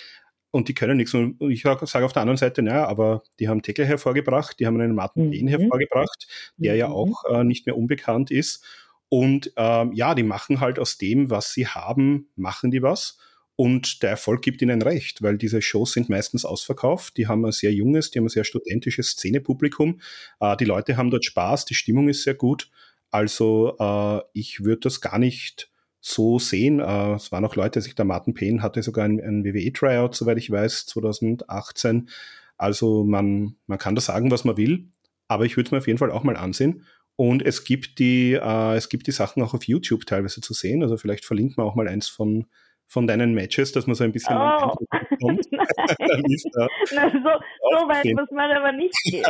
und 0.51 0.69
die 0.69 0.75
können 0.75 0.97
nichts. 0.97 1.15
Und 1.15 1.41
ich 1.41 1.63
sage 1.63 2.05
auf 2.05 2.13
der 2.13 2.23
anderen 2.23 2.37
Seite, 2.37 2.63
naja, 2.63 2.87
aber 2.87 3.23
die 3.39 3.49
haben 3.49 3.63
Teckel 3.63 3.87
hervorgebracht, 3.87 4.59
die 4.59 4.67
haben 4.67 4.81
einen 4.81 4.95
Martin 4.95 5.27
mhm. 5.27 5.31
Behn 5.31 5.49
hervorgebracht, 5.49 6.27
der 6.57 6.75
mhm. 6.75 6.79
ja 6.79 6.89
auch 6.89 7.25
äh, 7.31 7.45
nicht 7.45 7.67
mehr 7.67 7.77
unbekannt 7.77 8.31
ist. 8.31 8.65
Und 9.11 9.53
ähm, 9.57 9.93
ja, 9.93 10.15
die 10.15 10.23
machen 10.23 10.61
halt 10.61 10.79
aus 10.79 10.99
dem, 10.99 11.31
was 11.31 11.53
sie 11.53 11.67
haben, 11.67 12.29
machen 12.37 12.71
die 12.71 12.83
was. 12.83 13.19
Und 13.57 14.03
der 14.03 14.11
Erfolg 14.11 14.43
gibt 14.43 14.63
ihnen 14.63 14.83
recht, 14.83 15.23
weil 15.23 15.37
diese 15.37 15.61
Shows 15.61 15.93
sind 15.93 16.09
meistens 16.09 16.45
ausverkauft. 16.45 17.17
Die 17.17 17.27
haben 17.27 17.45
ein 17.45 17.53
sehr 17.53 17.73
junges, 17.73 18.11
die 18.11 18.21
haben 18.21 18.27
ein 18.27 18.31
sehr 18.31 18.45
studentisches 18.45 19.13
Szenepublikum. 19.13 20.01
Äh, 20.41 20.57
die 20.57 20.65
Leute 20.65 20.97
haben 20.97 21.11
dort 21.11 21.25
Spaß, 21.25 21.65
die 21.65 21.75
Stimmung 21.75 22.09
ist 22.09 22.23
sehr 22.23 22.35
gut. 22.35 22.71
Also 23.11 23.77
äh, 23.79 24.21
ich 24.33 24.65
würde 24.65 24.81
das 24.83 25.01
gar 25.01 25.19
nicht 25.19 25.71
so 26.09 26.39
sehen. 26.39 26.81
Äh, 26.81 27.15
es 27.15 27.31
waren 27.33 27.45
auch 27.45 27.57
Leute, 27.57 27.81
sich 27.81 27.95
der 27.95 28.05
Martin 28.05 28.35
Payne 28.35 28.63
hatte 28.63 28.83
sogar 28.83 29.05
ein, 29.05 29.21
ein 29.21 29.45
WWE-Tryout, 29.45 30.15
soweit 30.15 30.39
ich 30.39 30.51
weiß, 30.51 30.87
2018. 30.87 32.09
Also 32.57 33.05
man, 33.05 33.57
man 33.67 33.79
kann 33.79 33.95
da 33.95 34.01
sagen, 34.01 34.31
was 34.31 34.45
man 34.45 34.57
will, 34.57 34.89
aber 35.29 35.45
ich 35.45 35.57
würde 35.57 35.69
es 35.69 35.73
mir 35.73 35.79
auf 35.79 35.87
jeden 35.87 35.99
Fall 35.99 36.11
auch 36.11 36.25
mal 36.25 36.37
ansehen. 36.37 36.85
Und 37.17 37.45
es 37.45 37.65
gibt 37.65 37.99
die, 37.99 38.33
äh, 38.33 38.77
es 38.77 38.89
gibt 38.89 39.07
die 39.07 39.13
Sachen 39.13 39.43
auch 39.43 39.55
auf 39.55 39.65
YouTube 39.65 40.07
teilweise 40.07 40.41
zu 40.41 40.55
sehen. 40.55 40.83
Also 40.83 40.97
vielleicht 40.97 41.25
verlinkt 41.25 41.57
man 41.57 41.67
auch 41.67 41.75
mal 41.75 41.89
eins 41.89 42.09
von, 42.09 42.47
von 42.89 43.07
deinen 43.07 43.35
Matches, 43.35 43.73
dass 43.73 43.87
man 43.87 43.95
so 43.95 44.05
ein 44.05 44.13
bisschen 44.13 44.37
oh. 44.37 44.75
bekommt. 45.11 45.47
Na, 45.51 47.11
so, 47.11 47.19
so 47.21 47.89
weit 47.89 48.07
muss 48.17 48.31
man 48.31 48.51
aber 48.51 48.73
nicht 48.73 48.95
gehen. 49.05 49.25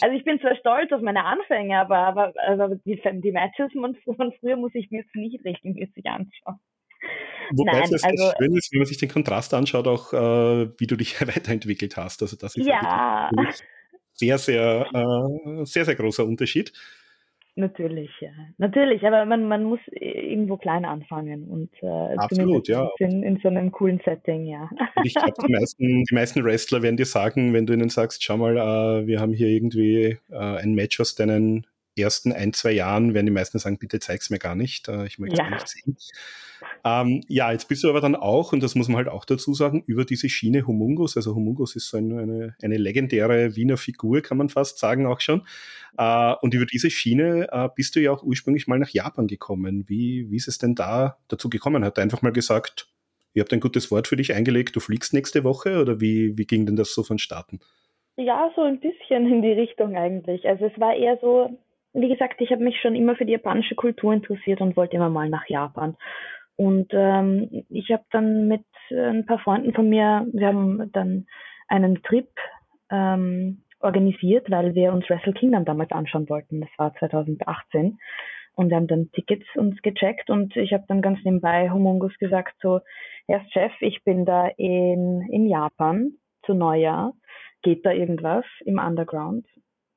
also 0.00 0.16
ich 0.16 0.24
bin 0.24 0.40
zwar 0.40 0.54
stolz 0.56 0.92
auf 0.92 1.02
meine 1.02 1.24
Anfänge, 1.24 1.78
aber, 1.78 1.98
aber, 1.98 2.32
aber 2.46 2.76
die, 2.86 3.00
die 3.04 3.32
Matches 3.32 3.72
von, 3.72 3.96
von 4.16 4.32
früher 4.38 4.56
muss 4.56 4.74
ich 4.74 4.90
mir 4.90 5.00
jetzt 5.00 5.14
nicht 5.16 5.44
regelmäßig 5.44 6.06
anschauen. 6.06 6.60
Wobei 7.52 7.72
Nein, 7.72 7.90
es 7.92 8.04
also, 8.04 8.32
schön 8.38 8.56
ist, 8.56 8.72
wenn 8.72 8.78
man 8.78 8.86
sich 8.86 8.98
den 8.98 9.08
Kontrast 9.08 9.54
anschaut, 9.54 9.88
auch 9.88 10.12
äh, 10.12 10.68
wie 10.78 10.86
du 10.86 10.96
dich 10.96 11.20
weiterentwickelt 11.20 11.96
hast. 11.96 12.22
Also 12.22 12.36
das 12.36 12.56
ist 12.56 12.66
ja. 12.66 13.30
sehr, 14.12 14.38
sehr, 14.38 14.86
äh, 14.92 15.64
sehr, 15.64 15.84
sehr 15.84 15.94
großer 15.96 16.24
Unterschied. 16.24 16.72
Natürlich, 17.58 18.10
ja. 18.20 18.30
Natürlich, 18.58 19.04
aber 19.04 19.24
man, 19.24 19.48
man 19.48 19.64
muss 19.64 19.80
irgendwo 19.90 20.56
klein 20.56 20.84
anfangen 20.84 21.48
und 21.48 21.70
äh, 21.82 22.16
Absolut, 22.16 22.68
ja. 22.68 22.88
In, 23.00 23.24
in, 23.24 23.40
so 23.42 23.48
einem 23.48 23.72
coolen 23.72 24.00
Setting, 24.04 24.46
ja. 24.46 24.70
Und 24.94 25.04
ich 25.04 25.14
glaube, 25.14 25.32
die 25.44 25.52
meisten, 25.52 26.04
die 26.04 26.14
meisten 26.14 26.44
Wrestler 26.44 26.82
werden 26.82 26.96
dir 26.96 27.04
sagen, 27.04 27.52
wenn 27.52 27.66
du 27.66 27.72
ihnen 27.72 27.88
sagst, 27.88 28.22
schau 28.22 28.36
mal, 28.36 28.56
äh, 28.56 29.08
wir 29.08 29.20
haben 29.20 29.32
hier 29.32 29.48
irgendwie 29.48 30.18
äh, 30.30 30.36
ein 30.36 30.74
Match 30.74 31.00
aus 31.00 31.16
deinen 31.16 31.66
ersten 32.00 32.32
ein, 32.32 32.52
zwei 32.52 32.72
Jahren, 32.72 33.14
werden 33.14 33.26
die 33.26 33.32
meisten 33.32 33.58
sagen, 33.58 33.78
bitte 33.78 34.00
zeig's 34.00 34.30
mir 34.30 34.38
gar 34.38 34.54
nicht, 34.54 34.88
äh, 34.88 35.06
ich 35.06 35.18
möchte 35.18 35.40
es 35.40 35.48
ja. 35.48 35.50
nicht 35.50 35.68
sehen. 35.68 35.96
Ähm, 36.84 37.22
ja, 37.28 37.52
jetzt 37.52 37.68
bist 37.68 37.84
du 37.84 37.88
aber 37.88 38.00
dann 38.00 38.16
auch, 38.16 38.52
und 38.52 38.62
das 38.62 38.74
muss 38.74 38.88
man 38.88 38.96
halt 38.96 39.08
auch 39.08 39.24
dazu 39.24 39.54
sagen, 39.54 39.84
über 39.86 40.04
diese 40.04 40.28
Schiene 40.28 40.66
Humungus, 40.66 41.16
also 41.16 41.34
Humungus 41.34 41.76
ist 41.76 41.88
so 41.88 41.96
eine, 41.96 42.54
eine, 42.62 42.76
legendäre 42.76 43.56
Wiener 43.56 43.76
Figur, 43.76 44.20
kann 44.22 44.38
man 44.38 44.48
fast 44.48 44.78
sagen 44.78 45.06
auch 45.06 45.20
schon. 45.20 45.46
Äh, 45.96 46.34
und 46.40 46.54
über 46.54 46.66
diese 46.66 46.90
Schiene 46.90 47.48
äh, 47.50 47.68
bist 47.74 47.96
du 47.96 48.00
ja 48.00 48.12
auch 48.12 48.22
ursprünglich 48.22 48.66
mal 48.66 48.78
nach 48.78 48.90
Japan 48.90 49.26
gekommen. 49.26 49.88
Wie, 49.88 50.30
wie 50.30 50.36
ist 50.36 50.48
es 50.48 50.58
denn 50.58 50.74
da 50.74 51.18
dazu 51.28 51.48
gekommen? 51.48 51.84
Hat 51.84 51.98
er 51.98 52.02
einfach 52.02 52.22
mal 52.22 52.32
gesagt, 52.32 52.88
ihr 53.34 53.42
habt 53.42 53.52
ein 53.52 53.60
gutes 53.60 53.90
Wort 53.90 54.08
für 54.08 54.16
dich 54.16 54.34
eingelegt, 54.34 54.74
du 54.76 54.80
fliegst 54.80 55.12
nächste 55.12 55.44
Woche 55.44 55.80
oder 55.80 56.00
wie, 56.00 56.36
wie 56.36 56.46
ging 56.46 56.66
denn 56.66 56.76
das 56.76 56.94
so 56.94 57.02
vonstatten? 57.02 57.60
Ja, 58.16 58.50
so 58.56 58.62
ein 58.62 58.80
bisschen 58.80 59.32
in 59.32 59.42
die 59.42 59.52
Richtung 59.52 59.96
eigentlich. 59.96 60.46
Also 60.48 60.66
es 60.66 60.80
war 60.80 60.94
eher 60.96 61.18
so, 61.20 61.56
wie 61.92 62.08
gesagt, 62.08 62.40
ich 62.40 62.50
habe 62.50 62.62
mich 62.62 62.80
schon 62.80 62.94
immer 62.94 63.16
für 63.16 63.24
die 63.24 63.32
japanische 63.32 63.74
Kultur 63.74 64.12
interessiert 64.12 64.60
und 64.60 64.76
wollte 64.76 64.96
immer 64.96 65.10
mal 65.10 65.28
nach 65.28 65.46
Japan. 65.48 65.96
Und 66.56 66.88
ähm, 66.92 67.64
ich 67.68 67.90
habe 67.90 68.04
dann 68.10 68.48
mit 68.48 68.64
ein 68.90 69.26
paar 69.26 69.38
Freunden 69.38 69.72
von 69.72 69.88
mir, 69.88 70.26
wir 70.32 70.48
haben 70.48 70.90
dann 70.92 71.26
einen 71.68 72.02
Trip 72.02 72.28
ähm, 72.90 73.62
organisiert, 73.80 74.50
weil 74.50 74.74
wir 74.74 74.92
uns 74.92 75.08
Wrestle 75.08 75.34
Kingdom 75.34 75.64
damals 75.64 75.92
anschauen 75.92 76.28
wollten. 76.28 76.60
Das 76.60 76.70
war 76.76 76.94
2018. 76.94 77.98
Und 78.54 78.70
wir 78.70 78.76
haben 78.76 78.88
dann 78.88 79.12
Tickets 79.12 79.46
uns 79.54 79.80
gecheckt 79.82 80.30
und 80.30 80.56
ich 80.56 80.72
habe 80.72 80.84
dann 80.88 81.00
ganz 81.00 81.20
nebenbei 81.22 81.70
Humungus 81.70 82.18
gesagt, 82.18 82.56
so, 82.60 82.80
Herr 83.28 83.44
Chef, 83.52 83.70
ich 83.80 84.02
bin 84.02 84.24
da 84.24 84.48
in, 84.56 85.22
in 85.30 85.46
Japan 85.46 86.14
zu 86.44 86.54
Neujahr. 86.54 87.12
Geht 87.62 87.86
da 87.86 87.92
irgendwas 87.92 88.44
im 88.64 88.78
Underground? 88.78 89.46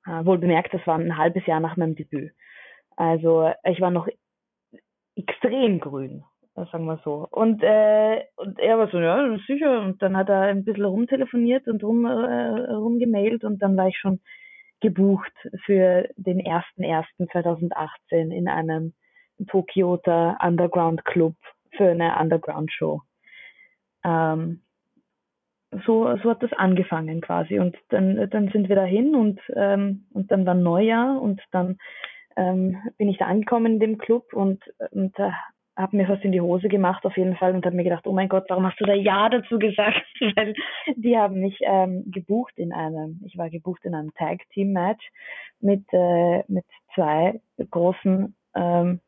Äh, 0.05 0.25
wohl 0.25 0.37
bemerkt, 0.37 0.73
das 0.73 0.85
war 0.87 0.97
ein 0.97 1.17
halbes 1.17 1.45
Jahr 1.45 1.59
nach 1.59 1.77
meinem 1.77 1.95
Debüt. 1.95 2.33
Also 2.95 3.51
ich 3.63 3.79
war 3.81 3.91
noch 3.91 4.07
extrem 5.15 5.79
grün 5.79 6.23
sagen 6.55 6.85
wir 6.85 6.99
so. 7.03 7.27
Und, 7.31 7.63
äh, 7.63 8.23
und 8.35 8.59
er 8.59 8.77
war 8.77 8.89
so, 8.89 8.99
ja, 8.99 9.37
sicher. 9.47 9.81
Und 9.81 10.01
dann 10.01 10.17
hat 10.17 10.29
er 10.29 10.41
ein 10.41 10.63
bisschen 10.63 10.85
rumtelefoniert 10.85 11.67
und 11.67 11.83
rum, 11.83 12.05
äh, 12.05 12.71
rumgemailt 12.71 13.43
und 13.43 13.61
dann 13.61 13.77
war 13.77 13.87
ich 13.87 13.97
schon 13.97 14.19
gebucht 14.81 15.33
für 15.65 16.09
den 16.15 16.41
1.1.2018 16.41 18.31
in 18.31 18.47
einem 18.47 18.93
Tokioter 19.47 20.37
Underground 20.41 21.05
Club 21.05 21.35
für 21.75 21.89
eine 21.89 22.17
Underground 22.19 22.71
Show. 22.71 23.01
Ähm, 24.03 24.61
so, 25.86 26.15
so 26.17 26.29
hat 26.29 26.43
das 26.43 26.53
angefangen 26.53 27.21
quasi. 27.21 27.60
Und 27.60 27.75
dann, 27.89 28.29
dann 28.29 28.49
sind 28.49 28.69
wir 28.69 28.75
dahin 28.75 29.15
und, 29.15 29.39
ähm, 29.55 30.05
und 30.13 30.31
dann 30.31 30.45
war 30.45 30.53
Neujahr 30.53 31.21
und 31.21 31.41
dann 31.51 31.77
ähm, 32.36 32.77
bin 32.97 33.10
ich 33.10 33.17
da 33.17 33.25
angekommen 33.25 33.73
in 33.73 33.79
dem 33.79 33.97
Club 33.97 34.34
und, 34.34 34.62
und 34.91 35.17
da 35.17 35.34
habe 35.77 35.95
mir 35.97 36.05
fast 36.05 36.23
in 36.23 36.31
die 36.31 36.41
Hose 36.41 36.67
gemacht 36.67 37.05
auf 37.05 37.15
jeden 37.17 37.36
Fall 37.36 37.55
und 37.55 37.65
habe 37.65 37.75
mir 37.75 37.84
gedacht, 37.84 38.05
oh 38.05 38.12
mein 38.12 38.29
Gott, 38.29 38.45
warum 38.49 38.65
hast 38.65 38.79
du 38.79 38.86
da 38.86 38.93
Ja 38.93 39.29
dazu 39.29 39.57
gesagt? 39.57 40.03
Weil 40.36 40.53
die 40.95 41.17
haben 41.17 41.39
mich 41.39 41.57
ähm, 41.62 42.03
gebucht 42.12 42.53
in 42.57 42.73
einem, 42.73 43.21
ich 43.25 43.38
war 43.38 43.49
gebucht 43.49 43.84
in 43.86 43.95
einem 43.95 44.13
Tag 44.13 44.39
Team 44.53 44.73
Match 44.73 45.05
mit 45.60 45.84
äh, 45.91 46.43
mit 46.47 46.65
zwei 46.93 47.39
großen 47.69 48.36
ähm, 48.55 48.99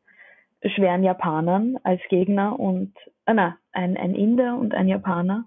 schweren 0.64 1.02
Japanern 1.02 1.78
als 1.82 2.00
Gegner 2.08 2.58
und 2.58 2.94
äh, 3.26 3.34
na, 3.34 3.58
ein, 3.72 3.96
ein 3.96 4.14
Inder 4.14 4.56
und 4.58 4.74
ein 4.74 4.88
Japaner. 4.88 5.44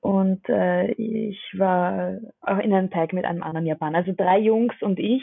Und 0.00 0.48
äh, 0.48 0.92
ich 0.92 1.38
war 1.56 2.18
auch 2.40 2.58
in 2.58 2.72
einem 2.72 2.90
Tag 2.90 3.12
mit 3.12 3.24
einem 3.24 3.42
anderen 3.42 3.66
Japaner. 3.66 3.98
Also 3.98 4.12
drei 4.16 4.38
Jungs 4.38 4.74
und 4.80 4.98
ich, 4.98 5.22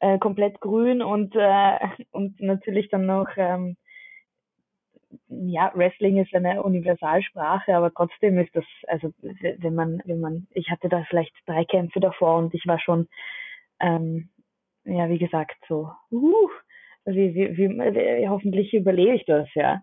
äh, 0.00 0.18
komplett 0.18 0.60
grün 0.60 1.02
und, 1.02 1.34
äh, 1.36 1.78
und 2.10 2.40
natürlich 2.40 2.88
dann 2.90 3.06
noch 3.06 3.28
ähm, 3.36 3.76
ja, 5.28 5.72
Wrestling 5.74 6.18
ist 6.18 6.34
eine 6.34 6.62
Universalsprache, 6.62 7.74
aber 7.74 7.92
trotzdem 7.92 8.38
ist 8.38 8.54
das, 8.54 8.64
also 8.86 9.12
wenn 9.20 9.74
man, 9.74 10.02
wenn 10.04 10.20
man, 10.20 10.46
ich 10.52 10.70
hatte 10.70 10.88
da 10.88 11.04
vielleicht 11.08 11.32
drei 11.46 11.64
Kämpfe 11.64 12.00
davor 12.00 12.38
und 12.38 12.54
ich 12.54 12.66
war 12.66 12.78
schon, 12.78 13.08
ähm, 13.80 14.28
ja, 14.84 15.08
wie 15.08 15.18
gesagt, 15.18 15.56
so, 15.68 15.90
uh, 16.10 16.48
wie, 17.04 17.34
wie, 17.34 17.56
wie, 17.56 18.28
hoffentlich 18.28 18.72
überlebe 18.72 19.16
ich 19.16 19.24
das, 19.24 19.48
ja. 19.54 19.82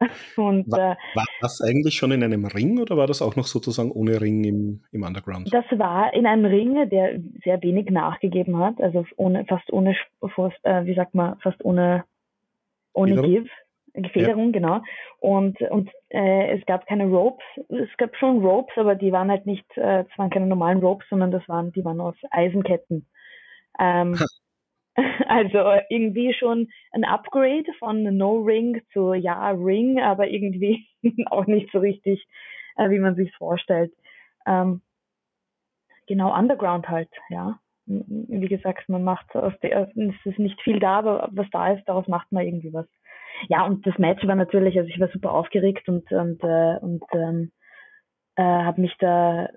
Und, 0.36 0.70
war, 0.70 0.92
äh, 0.92 0.96
war 1.14 1.26
das 1.40 1.60
eigentlich 1.60 1.94
schon 1.94 2.12
in 2.12 2.22
einem 2.22 2.44
Ring 2.44 2.80
oder 2.80 2.96
war 2.96 3.06
das 3.06 3.22
auch 3.22 3.36
noch 3.36 3.46
sozusagen 3.46 3.90
ohne 3.90 4.20
Ring 4.20 4.44
im, 4.44 4.84
im 4.92 5.02
Underground? 5.02 5.52
Das 5.52 5.64
war 5.78 6.12
in 6.14 6.26
einem 6.26 6.44
Ring, 6.44 6.88
der 6.90 7.20
sehr 7.44 7.62
wenig 7.62 7.90
nachgegeben 7.90 8.58
hat, 8.58 8.80
also 8.80 9.04
ohne, 9.16 9.44
fast 9.46 9.72
ohne, 9.72 9.96
fast, 10.34 10.58
äh, 10.64 10.84
wie 10.84 10.94
sagt 10.94 11.14
man, 11.14 11.38
fast 11.40 11.64
ohne, 11.64 12.04
ohne 12.92 13.20
Give. 13.22 13.48
Federung, 14.12 14.46
ja. 14.46 14.52
genau. 14.52 14.82
Und, 15.20 15.58
und 15.62 15.90
äh, 16.10 16.58
es 16.58 16.66
gab 16.66 16.86
keine 16.86 17.06
Ropes. 17.06 17.44
Es 17.68 17.88
gab 17.96 18.14
schon 18.16 18.44
Ropes, 18.44 18.74
aber 18.76 18.94
die 18.94 19.10
waren 19.10 19.30
halt 19.30 19.46
nicht, 19.46 19.64
äh, 19.76 20.00
es 20.00 20.18
waren 20.18 20.30
keine 20.30 20.46
normalen 20.46 20.80
Ropes, 20.80 21.06
sondern 21.08 21.30
das 21.30 21.48
waren, 21.48 21.72
die 21.72 21.84
waren 21.84 22.00
aus 22.00 22.16
Eisenketten. 22.30 23.06
Ähm, 23.78 24.18
also 25.28 25.58
irgendwie 25.88 26.34
schon 26.34 26.68
ein 26.92 27.04
Upgrade 27.04 27.70
von 27.78 28.02
No 28.16 28.38
Ring 28.40 28.82
zu 28.92 29.14
Ja 29.14 29.50
Ring, 29.50 30.00
aber 30.00 30.28
irgendwie 30.28 30.86
auch 31.26 31.46
nicht 31.46 31.70
so 31.72 31.78
richtig 31.78 32.26
äh, 32.76 32.90
wie 32.90 32.98
man 32.98 33.16
sich 33.16 33.34
vorstellt. 33.36 33.92
Ähm, 34.46 34.82
genau, 36.06 36.36
Underground 36.36 36.88
halt, 36.88 37.10
ja. 37.28 37.58
Wie 37.86 38.48
gesagt, 38.48 38.88
man 38.88 39.04
macht 39.04 39.34
aus 39.36 39.52
der, 39.62 39.88
es 39.94 40.26
ist 40.26 40.38
nicht 40.38 40.60
viel 40.62 40.80
da, 40.80 40.98
aber 40.98 41.28
was 41.32 41.46
da 41.52 41.72
ist, 41.72 41.84
daraus 41.86 42.08
macht 42.08 42.32
man 42.32 42.44
irgendwie 42.44 42.72
was. 42.72 42.86
Ja, 43.48 43.64
und 43.64 43.86
das 43.86 43.96
Match 43.98 44.26
war 44.26 44.34
natürlich, 44.34 44.76
also 44.76 44.88
ich 44.88 44.98
war 44.98 45.08
super 45.08 45.32
aufgeregt 45.32 45.88
und, 45.88 46.10
und, 46.10 46.42
äh, 46.42 46.78
und 46.80 47.04
ähm, 47.12 47.52
äh, 48.34 48.42
habe 48.42 48.80
mich 48.80 48.94
da 48.98 49.48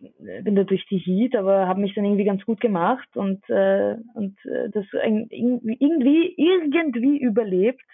bin 0.00 0.54
da 0.54 0.64
durch 0.64 0.84
die 0.86 0.98
Heat, 0.98 1.36
aber 1.36 1.68
habe 1.68 1.80
mich 1.80 1.94
dann 1.94 2.04
irgendwie 2.04 2.24
ganz 2.24 2.44
gut 2.44 2.60
gemacht 2.60 3.08
und 3.16 3.48
äh, 3.50 3.96
und 4.14 4.36
äh, 4.46 4.70
das 4.70 4.86
irgendwie 4.92 6.34
irgendwie 6.36 7.18
überlebt 7.18 7.84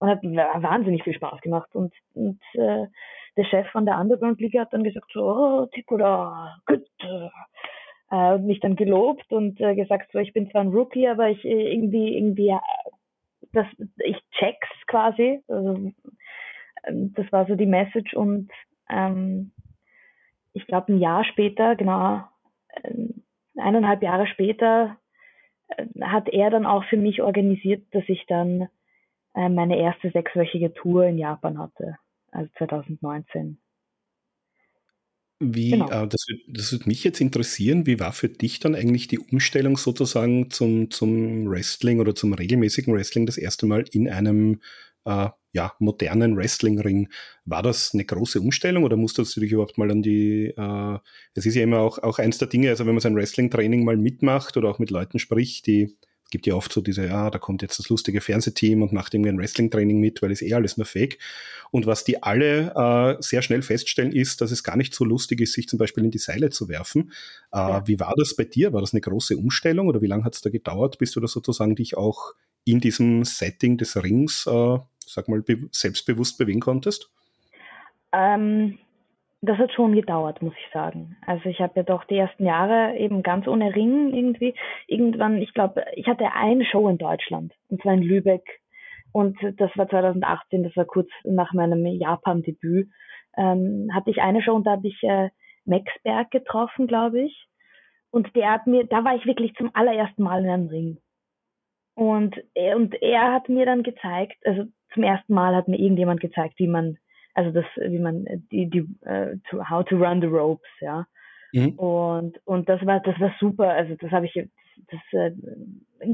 und 0.00 0.08
hat 0.08 0.22
wahnsinnig 0.22 1.04
viel 1.04 1.14
Spaß 1.14 1.40
gemacht. 1.40 1.68
Und 1.74 1.94
und 2.14 2.40
äh, 2.54 2.86
der 3.36 3.44
Chef 3.44 3.68
von 3.68 3.86
der 3.86 3.98
Underground 3.98 4.40
Liga 4.40 4.62
hat 4.62 4.72
dann 4.72 4.84
gesagt 4.84 5.10
so 5.12 5.22
oh, 5.22 5.66
Tikola, 5.66 6.56
gut 6.66 6.86
äh, 8.10 8.38
mich 8.38 8.60
dann 8.60 8.76
gelobt 8.76 9.32
und 9.32 9.60
äh, 9.60 9.74
gesagt 9.74 10.10
so 10.12 10.18
ich 10.18 10.32
bin 10.32 10.50
zwar 10.50 10.62
ein 10.62 10.72
Rookie, 10.72 11.06
aber 11.06 11.30
ich 11.30 11.44
äh, 11.44 11.72
irgendwie 11.72 12.16
irgendwie 12.16 12.54
das 13.52 13.66
ich 13.98 14.16
check's 14.32 14.68
quasi. 14.86 15.40
Also 15.46 15.92
ähm, 16.84 17.12
das 17.14 17.30
war 17.30 17.46
so 17.46 17.54
die 17.54 17.66
Message 17.66 18.14
und 18.14 18.50
ähm, 18.90 19.52
ich 20.52 20.66
glaube, 20.66 20.92
ein 20.92 20.98
Jahr 20.98 21.24
später, 21.24 21.76
genau, 21.76 22.22
ähm, 22.82 23.22
eineinhalb 23.56 24.02
Jahre 24.02 24.26
später, 24.26 24.96
äh, 25.68 25.86
hat 26.02 26.28
er 26.28 26.50
dann 26.50 26.66
auch 26.66 26.84
für 26.84 26.96
mich 26.96 27.22
organisiert, 27.22 27.84
dass 27.92 28.04
ich 28.08 28.24
dann 28.26 28.68
äh, 29.34 29.48
meine 29.48 29.78
erste 29.78 30.10
sechswöchige 30.10 30.74
Tour 30.74 31.06
in 31.06 31.18
Japan 31.18 31.58
hatte, 31.58 31.96
also 32.30 32.50
2019. 32.58 33.58
Wie, 35.44 35.70
genau. 35.70 35.90
äh, 35.90 36.06
das, 36.06 36.26
das 36.46 36.72
würde 36.72 36.88
mich 36.88 37.02
jetzt 37.02 37.20
interessieren, 37.20 37.84
wie 37.86 37.98
war 37.98 38.12
für 38.12 38.28
dich 38.28 38.60
dann 38.60 38.76
eigentlich 38.76 39.08
die 39.08 39.18
Umstellung 39.18 39.76
sozusagen 39.76 40.50
zum, 40.50 40.90
zum 40.90 41.50
Wrestling 41.50 41.98
oder 41.98 42.14
zum 42.14 42.32
regelmäßigen 42.32 42.94
Wrestling 42.94 43.26
das 43.26 43.38
erste 43.38 43.66
Mal 43.66 43.84
in 43.90 44.08
einem 44.08 44.60
äh, 45.04 45.28
ja, 45.52 45.72
modernen 45.78 46.36
Wrestlingring. 46.36 47.08
War 47.44 47.62
das 47.62 47.92
eine 47.92 48.04
große 48.04 48.40
Umstellung 48.40 48.84
oder 48.84 48.96
musstest 48.96 49.36
du 49.36 49.40
dich 49.40 49.52
überhaupt 49.52 49.78
mal 49.78 49.90
an 49.90 50.02
die, 50.02 50.46
äh, 50.56 50.98
es 51.34 51.46
ist 51.46 51.54
ja 51.54 51.62
immer 51.62 51.78
auch, 51.78 51.98
auch 51.98 52.18
eins 52.18 52.38
der 52.38 52.48
Dinge, 52.48 52.70
also 52.70 52.86
wenn 52.86 52.94
man 52.94 53.00
sein 53.00 53.14
Wrestling-Training 53.14 53.84
mal 53.84 53.96
mitmacht 53.96 54.56
oder 54.56 54.70
auch 54.70 54.78
mit 54.78 54.90
Leuten 54.90 55.18
spricht, 55.18 55.66
die, 55.66 55.94
es 56.24 56.30
gibt 56.30 56.46
ja 56.46 56.54
oft 56.54 56.72
so 56.72 56.80
diese, 56.80 57.04
ja, 57.04 57.28
da 57.28 57.38
kommt 57.38 57.60
jetzt 57.60 57.78
das 57.78 57.90
lustige 57.90 58.22
Fernsehteam 58.22 58.80
und 58.80 58.94
macht 58.94 59.12
irgendwie 59.12 59.28
ein 59.28 59.38
Wrestling-Training 59.38 60.00
mit, 60.00 60.22
weil 60.22 60.32
es 60.32 60.40
eh 60.40 60.54
alles 60.54 60.78
nur 60.78 60.86
fake. 60.86 61.18
Und 61.70 61.84
was 61.84 62.04
die 62.04 62.22
alle 62.22 62.72
äh, 62.74 63.22
sehr 63.22 63.42
schnell 63.42 63.60
feststellen, 63.60 64.12
ist, 64.12 64.40
dass 64.40 64.50
es 64.50 64.62
gar 64.62 64.76
nicht 64.76 64.94
so 64.94 65.04
lustig 65.04 65.42
ist, 65.42 65.52
sich 65.52 65.68
zum 65.68 65.78
Beispiel 65.78 66.04
in 66.04 66.10
die 66.10 66.18
Seile 66.18 66.48
zu 66.48 66.68
werfen. 66.70 67.12
Äh, 67.52 67.58
ja. 67.58 67.86
Wie 67.86 68.00
war 68.00 68.14
das 68.16 68.34
bei 68.34 68.44
dir? 68.44 68.72
War 68.72 68.80
das 68.80 68.94
eine 68.94 69.02
große 69.02 69.36
Umstellung 69.36 69.88
oder 69.88 70.00
wie 70.00 70.06
lange 70.06 70.24
hat 70.24 70.34
es 70.34 70.40
da 70.40 70.48
gedauert, 70.48 70.96
bis 70.96 71.12
du 71.12 71.20
da 71.20 71.28
sozusagen 71.28 71.76
dich 71.76 71.96
auch 71.98 72.32
in 72.64 72.80
diesem 72.80 73.24
Setting 73.24 73.76
des 73.76 74.02
Rings 74.02 74.46
äh, 74.46 74.78
sag 75.06 75.28
mal, 75.28 75.42
selbstbewusst 75.70 76.38
bewegen 76.38 76.60
konntest? 76.60 77.10
Ähm, 78.12 78.78
das 79.40 79.58
hat 79.58 79.72
schon 79.72 79.94
gedauert, 79.94 80.40
muss 80.42 80.54
ich 80.54 80.72
sagen. 80.72 81.16
Also 81.26 81.48
ich 81.48 81.60
habe 81.60 81.72
ja 81.76 81.82
doch 81.82 82.04
die 82.04 82.16
ersten 82.16 82.44
Jahre 82.44 82.96
eben 82.96 83.22
ganz 83.22 83.46
ohne 83.46 83.74
Ring 83.74 84.14
irgendwie. 84.14 84.54
Irgendwann, 84.86 85.40
ich 85.40 85.52
glaube, 85.54 85.84
ich 85.94 86.06
hatte 86.06 86.32
eine 86.32 86.64
Show 86.64 86.88
in 86.88 86.98
Deutschland, 86.98 87.52
und 87.68 87.82
zwar 87.82 87.94
in 87.94 88.02
Lübeck. 88.02 88.60
Und 89.12 89.36
das 89.58 89.70
war 89.76 89.88
2018, 89.88 90.62
das 90.62 90.76
war 90.76 90.84
kurz 90.84 91.08
nach 91.24 91.52
meinem 91.52 91.84
Japan-Debüt. 91.84 92.88
Ähm, 93.36 93.90
hatte 93.92 94.10
ich 94.10 94.22
eine 94.22 94.42
Show 94.42 94.54
und 94.54 94.66
da 94.66 94.72
habe 94.72 94.88
ich 94.88 95.02
äh, 95.02 95.30
Max 95.64 95.90
Berg 96.02 96.30
getroffen, 96.30 96.86
glaube 96.86 97.22
ich. 97.22 97.46
Und 98.10 98.34
der 98.36 98.52
hat 98.52 98.66
mir, 98.66 98.84
da 98.84 99.04
war 99.04 99.16
ich 99.16 99.26
wirklich 99.26 99.54
zum 99.54 99.70
allerersten 99.74 100.22
Mal 100.22 100.44
in 100.44 100.50
einem 100.50 100.68
Ring. 100.68 100.98
Und 101.94 102.36
er, 102.54 102.76
und 102.76 102.94
er 103.02 103.32
hat 103.32 103.48
mir 103.48 103.66
dann 103.66 103.82
gezeigt, 103.82 104.36
also 104.44 104.64
zum 104.94 105.02
ersten 105.02 105.34
Mal 105.34 105.54
hat 105.54 105.68
mir 105.68 105.78
irgendjemand 105.78 106.20
gezeigt, 106.20 106.58
wie 106.58 106.68
man, 106.68 106.98
also 107.34 107.50
das, 107.50 107.64
wie 107.76 107.98
man 107.98 108.26
die, 108.50 108.68
die, 108.68 108.82
uh, 109.06 109.36
to, 109.50 109.68
how 109.68 109.84
to 109.84 109.96
run 109.96 110.20
the 110.20 110.26
ropes, 110.26 110.68
ja. 110.80 111.06
Mhm. 111.52 111.78
Und 111.78 112.40
und 112.46 112.68
das 112.68 112.84
war 112.86 113.00
das 113.00 113.18
war 113.20 113.32
super. 113.38 113.68
Also 113.68 113.94
das 113.96 114.10
habe 114.10 114.26
ich 114.26 114.32
das 114.34 115.00
äh, 115.12 115.32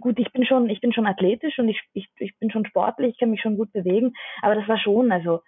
gut. 0.01 0.19
Ich 0.19 0.33
bin 0.33 0.45
schon 0.45 0.69
ich 0.69 0.81
bin 0.81 0.93
schon 0.93 1.07
athletisch 1.07 1.59
und 1.59 1.69
ich, 1.69 1.81
ich 1.93 2.09
ich 2.19 2.37
bin 2.39 2.51
schon 2.51 2.67
sportlich. 2.67 3.13
Ich 3.13 3.19
kann 3.19 3.31
mich 3.31 3.41
schon 3.41 3.57
gut 3.57 3.73
bewegen. 3.73 4.15
Aber 4.43 4.57
das 4.57 4.67
war 4.67 4.79
schon 4.79 5.13
also 5.13 5.41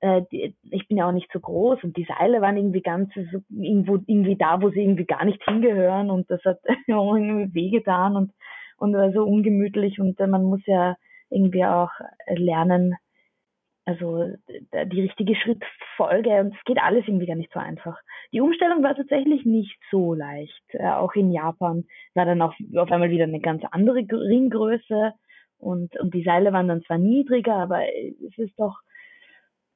äh, 0.00 0.22
ich 0.30 0.88
bin 0.88 0.96
ja 0.98 1.08
auch 1.08 1.12
nicht 1.12 1.30
so 1.32 1.38
groß 1.40 1.84
und 1.84 1.96
die 1.96 2.08
Seile 2.18 2.40
waren 2.40 2.56
irgendwie 2.56 2.82
ganz 2.82 3.14
so, 3.14 3.38
irgendwo 3.50 3.98
irgendwie 4.06 4.36
da, 4.36 4.60
wo 4.60 4.70
sie 4.70 4.80
irgendwie 4.80 5.06
gar 5.06 5.24
nicht 5.24 5.42
hingehören 5.44 6.10
und 6.10 6.28
das 6.30 6.44
hat 6.44 6.58
irgendwie 6.86 7.54
wehgetan 7.54 8.16
und 8.16 8.32
und 8.76 8.94
war 8.94 9.12
so 9.12 9.24
ungemütlich 9.24 10.00
und 10.00 10.18
äh, 10.20 10.26
man 10.26 10.44
muss 10.44 10.64
ja 10.66 10.96
irgendwie 11.30 11.64
auch 11.64 11.90
lernen, 12.28 12.94
also 13.84 14.24
die 14.48 15.00
richtige 15.00 15.36
Schrittfolge 15.36 16.40
und 16.40 16.54
es 16.54 16.64
geht 16.64 16.78
alles 16.82 17.06
irgendwie 17.06 17.26
gar 17.26 17.36
nicht 17.36 17.52
so 17.52 17.60
einfach. 17.60 17.96
Die 18.32 18.40
Umstellung 18.40 18.82
war 18.82 18.96
tatsächlich 18.96 19.44
nicht 19.44 19.78
so 19.90 20.12
leicht. 20.14 20.62
Äh, 20.70 20.88
auch 20.88 21.14
in 21.14 21.30
Japan 21.30 21.84
war 22.14 22.24
dann 22.24 22.42
auch 22.42 22.54
auf 22.76 22.90
einmal 22.90 23.10
wieder 23.10 23.24
eine 23.24 23.40
ganz 23.40 23.62
andere 23.70 23.98
Ringgröße 23.98 25.12
und, 25.58 25.96
und 25.98 26.14
die 26.14 26.24
Seile 26.24 26.52
waren 26.52 26.68
dann 26.68 26.82
zwar 26.82 26.98
niedriger, 26.98 27.54
aber 27.54 27.82
es 27.84 28.36
ist 28.38 28.58
doch 28.58 28.76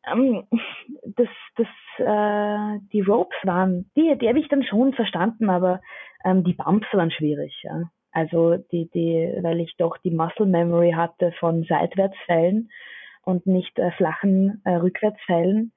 ähm, 0.07 0.45
das, 1.05 1.29
das, 1.57 1.69
äh, 1.99 2.81
die 2.93 3.03
Ropes 3.03 3.37
waren, 3.45 3.91
die, 3.97 4.17
die 4.19 4.29
habe 4.29 4.41
ich 4.41 4.49
dann 4.49 4.65
schon 4.65 4.93
verstanden, 4.93 5.49
aber 5.51 5.81
ähm, 6.25 6.45
die 6.45 6.55
Bumps 6.55 6.87
waren 6.93 7.11
schwierig, 7.11 7.61
ja. 7.63 7.91
Also 8.13 8.57
die, 8.57 8.91
die, 8.91 9.33
weil 9.43 9.61
ich 9.61 9.77
doch 9.77 9.97
die 9.99 10.11
Muscle 10.11 10.47
Memory 10.47 10.93
hatte 10.93 11.33
von 11.39 11.65
Seitwärtsfällen 11.65 12.71
und 13.23 13.47
nicht 13.47 13.79
äh, 13.79 13.93
flachen 13.93 14.61
äh, 14.65 14.75
Rückwärtsfällen, 14.77 15.73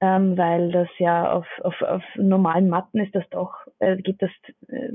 ähm, 0.00 0.36
weil 0.36 0.72
das 0.72 0.88
ja 0.98 1.32
auf, 1.32 1.46
auf, 1.62 1.80
auf 1.82 2.02
normalen 2.16 2.68
Matten 2.68 2.98
ist 3.00 3.14
das 3.14 3.28
doch, 3.30 3.54
äh, 3.78 3.96
geht 3.96 4.20
das 4.20 4.30
äh, 4.68 4.92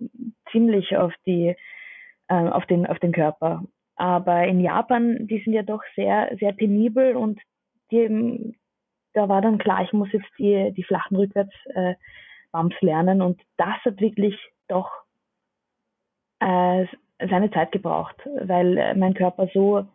ziemlich 0.52 0.98
auf 0.98 1.13
die, 1.26 1.56
äh, 2.28 2.34
auf 2.50 2.65
den, 2.65 2.86
auf 2.86 3.00
den 3.00 3.13
Körper. 3.13 3.63
Aber 3.95 4.45
in 4.45 4.60
Japan, 4.60 5.28
die 5.28 5.41
sind 5.43 5.54
ja 5.54 5.63
doch 5.63 5.84
sehr, 5.95 6.36
sehr 6.39 6.54
penibel 6.54 7.15
und 7.15 7.39
die, 7.91 8.56
da 9.13 9.28
war 9.30 9.41
dann 9.41 9.58
klar, 9.58 9.84
ich 9.84 9.93
muss 9.93 10.12
jetzt 10.12 10.30
die, 10.38 10.72
die 10.76 10.84
flachen 10.84 11.17
Rückwärtsbumps 11.17 12.76
äh, 12.82 12.86
lernen 12.86 13.22
und 13.22 13.41
das 13.58 13.76
hat 13.86 14.00
wirklich 14.00 14.36
doch 14.67 14.89
äh, 16.39 16.86
seine 17.19 17.52
Zeit 17.52 17.71
gebraucht, 17.71 18.15
weil 18.41 18.78
äh, 18.78 18.95
mein 18.95 19.13
Körper 19.13 19.49
so 19.54 19.86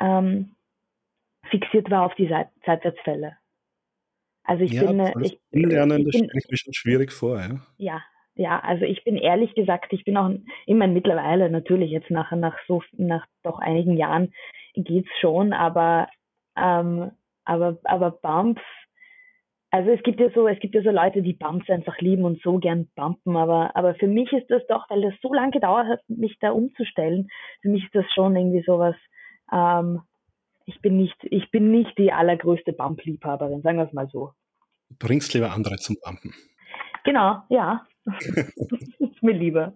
ähm, 0.00 0.54
fixiert 1.50 1.90
war 1.90 2.06
auf 2.06 2.14
die 2.14 2.28
Seit 2.28 2.48
Seitwärtsfälle. 2.64 3.36
Also 4.44 4.64
ich 4.64 4.72
ja, 4.72 4.84
bin, 4.84 5.00
äh, 5.00 5.12
ich, 5.22 5.38
Lernen, 5.50 6.04
das 6.04 6.14
stelle 6.14 6.30
ich 6.34 6.50
mir 6.50 6.56
schon 6.56 6.72
schwierig 6.72 7.12
vor, 7.12 7.38
ja. 7.38 7.60
Ja, 7.76 8.02
ja, 8.34 8.60
also 8.60 8.84
ich 8.84 9.02
bin 9.04 9.16
ehrlich 9.16 9.54
gesagt, 9.54 9.92
ich 9.92 10.04
bin 10.04 10.16
auch 10.16 10.30
immer 10.64 10.86
mittlerweile 10.86 11.50
natürlich 11.50 11.90
jetzt 11.90 12.10
nach 12.10 12.30
nach 12.32 12.56
so 12.66 12.82
nach 12.92 13.26
doch 13.42 13.58
einigen 13.58 13.96
Jahren 13.96 14.32
geht's 14.74 15.10
schon, 15.20 15.52
aber 15.52 16.08
ähm, 16.56 17.10
aber 17.44 17.78
aber 17.82 18.12
Bumps 18.12 18.62
also 19.70 19.90
es 19.90 20.02
gibt 20.02 20.18
ja 20.18 20.30
so, 20.34 20.48
es 20.48 20.58
gibt 20.60 20.74
ja 20.74 20.82
so 20.82 20.90
Leute, 20.90 21.22
die 21.22 21.34
Bumps 21.34 21.68
einfach 21.68 21.98
lieben 21.98 22.24
und 22.24 22.40
so 22.42 22.58
gern 22.58 22.88
bumpen, 22.94 23.36
aber, 23.36 23.76
aber 23.76 23.94
für 23.94 24.06
mich 24.06 24.32
ist 24.32 24.50
das 24.50 24.62
doch, 24.66 24.88
weil 24.88 25.02
das 25.02 25.14
so 25.20 25.32
lange 25.32 25.50
gedauert 25.50 25.86
hat, 25.88 26.00
mich 26.08 26.38
da 26.40 26.52
umzustellen, 26.52 27.28
für 27.60 27.68
mich 27.68 27.84
ist 27.84 27.94
das 27.94 28.06
schon 28.14 28.34
irgendwie 28.34 28.62
sowas, 28.64 28.96
ähm, 29.52 30.02
ich 30.64 30.80
bin 30.80 30.96
nicht, 30.96 31.16
ich 31.22 31.50
bin 31.50 31.70
nicht 31.70 31.96
die 31.98 32.12
allergrößte 32.12 32.72
Bump-Liebhaberin, 32.72 33.62
sagen 33.62 33.78
wir 33.78 33.86
es 33.86 33.92
mal 33.92 34.08
so. 34.08 34.32
bringst 34.98 35.34
lieber 35.34 35.52
andere 35.52 35.76
zum 35.76 35.96
Bumpen. 36.02 36.34
Genau, 37.04 37.42
ja. 37.48 37.86
ist 38.06 39.22
mir 39.22 39.32
lieber. 39.32 39.74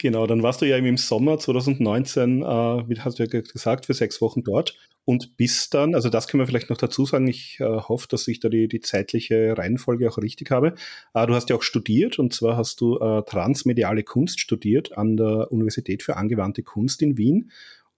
Genau, 0.00 0.26
dann 0.26 0.42
warst 0.42 0.62
du 0.62 0.66
ja 0.66 0.78
im 0.78 0.96
Sommer 0.96 1.38
2019, 1.38 2.40
äh, 2.40 2.44
wie 2.44 2.98
hast 3.00 3.18
du 3.18 3.24
ja 3.24 3.40
gesagt, 3.40 3.84
für 3.84 3.92
sechs 3.92 4.22
Wochen 4.22 4.42
dort 4.42 4.74
und 5.04 5.36
bis 5.36 5.68
dann, 5.68 5.94
also 5.94 6.08
das 6.08 6.26
können 6.26 6.40
wir 6.40 6.46
vielleicht 6.46 6.70
noch 6.70 6.78
dazu 6.78 7.04
sagen, 7.04 7.26
ich 7.26 7.58
äh, 7.60 7.64
hoffe, 7.64 8.06
dass 8.08 8.26
ich 8.26 8.40
da 8.40 8.48
die, 8.48 8.66
die 8.66 8.80
zeitliche 8.80 9.58
Reihenfolge 9.58 10.08
auch 10.08 10.16
richtig 10.16 10.50
habe. 10.50 10.74
Äh, 11.12 11.26
du 11.26 11.34
hast 11.34 11.50
ja 11.50 11.56
auch 11.56 11.62
studiert 11.62 12.18
und 12.18 12.32
zwar 12.32 12.56
hast 12.56 12.80
du 12.80 12.98
äh, 12.98 13.22
transmediale 13.24 14.02
Kunst 14.02 14.40
studiert 14.40 14.96
an 14.96 15.18
der 15.18 15.52
Universität 15.52 16.02
für 16.02 16.16
angewandte 16.16 16.62
Kunst 16.62 17.02
in 17.02 17.18
Wien. 17.18 17.50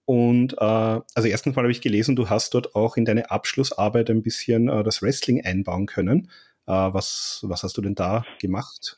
Und 0.05 0.55
äh, 0.55 0.57
also 0.57 1.29
erstens 1.29 1.55
mal 1.55 1.63
habe 1.63 1.71
ich 1.71 1.83
gelesen, 1.83 2.17
du 2.17 2.29
hast 2.29 2.53
dort 2.55 2.75
auch 2.75 2.97
in 2.97 3.05
deine 3.05 3.31
Abschlussarbeit 3.31 4.11
ein 4.11 4.23
bisschen 4.23 4.69
äh, 4.69 4.83
das 4.83 5.03
Wrestling 5.03 5.45
einbauen 5.45 5.87
können. 5.87 6.31
Was, 6.65 7.41
was 7.43 7.65
hast 7.65 7.77
du 7.77 7.83
denn 7.83 7.97
da 7.97 8.25
gemacht? 8.41 8.97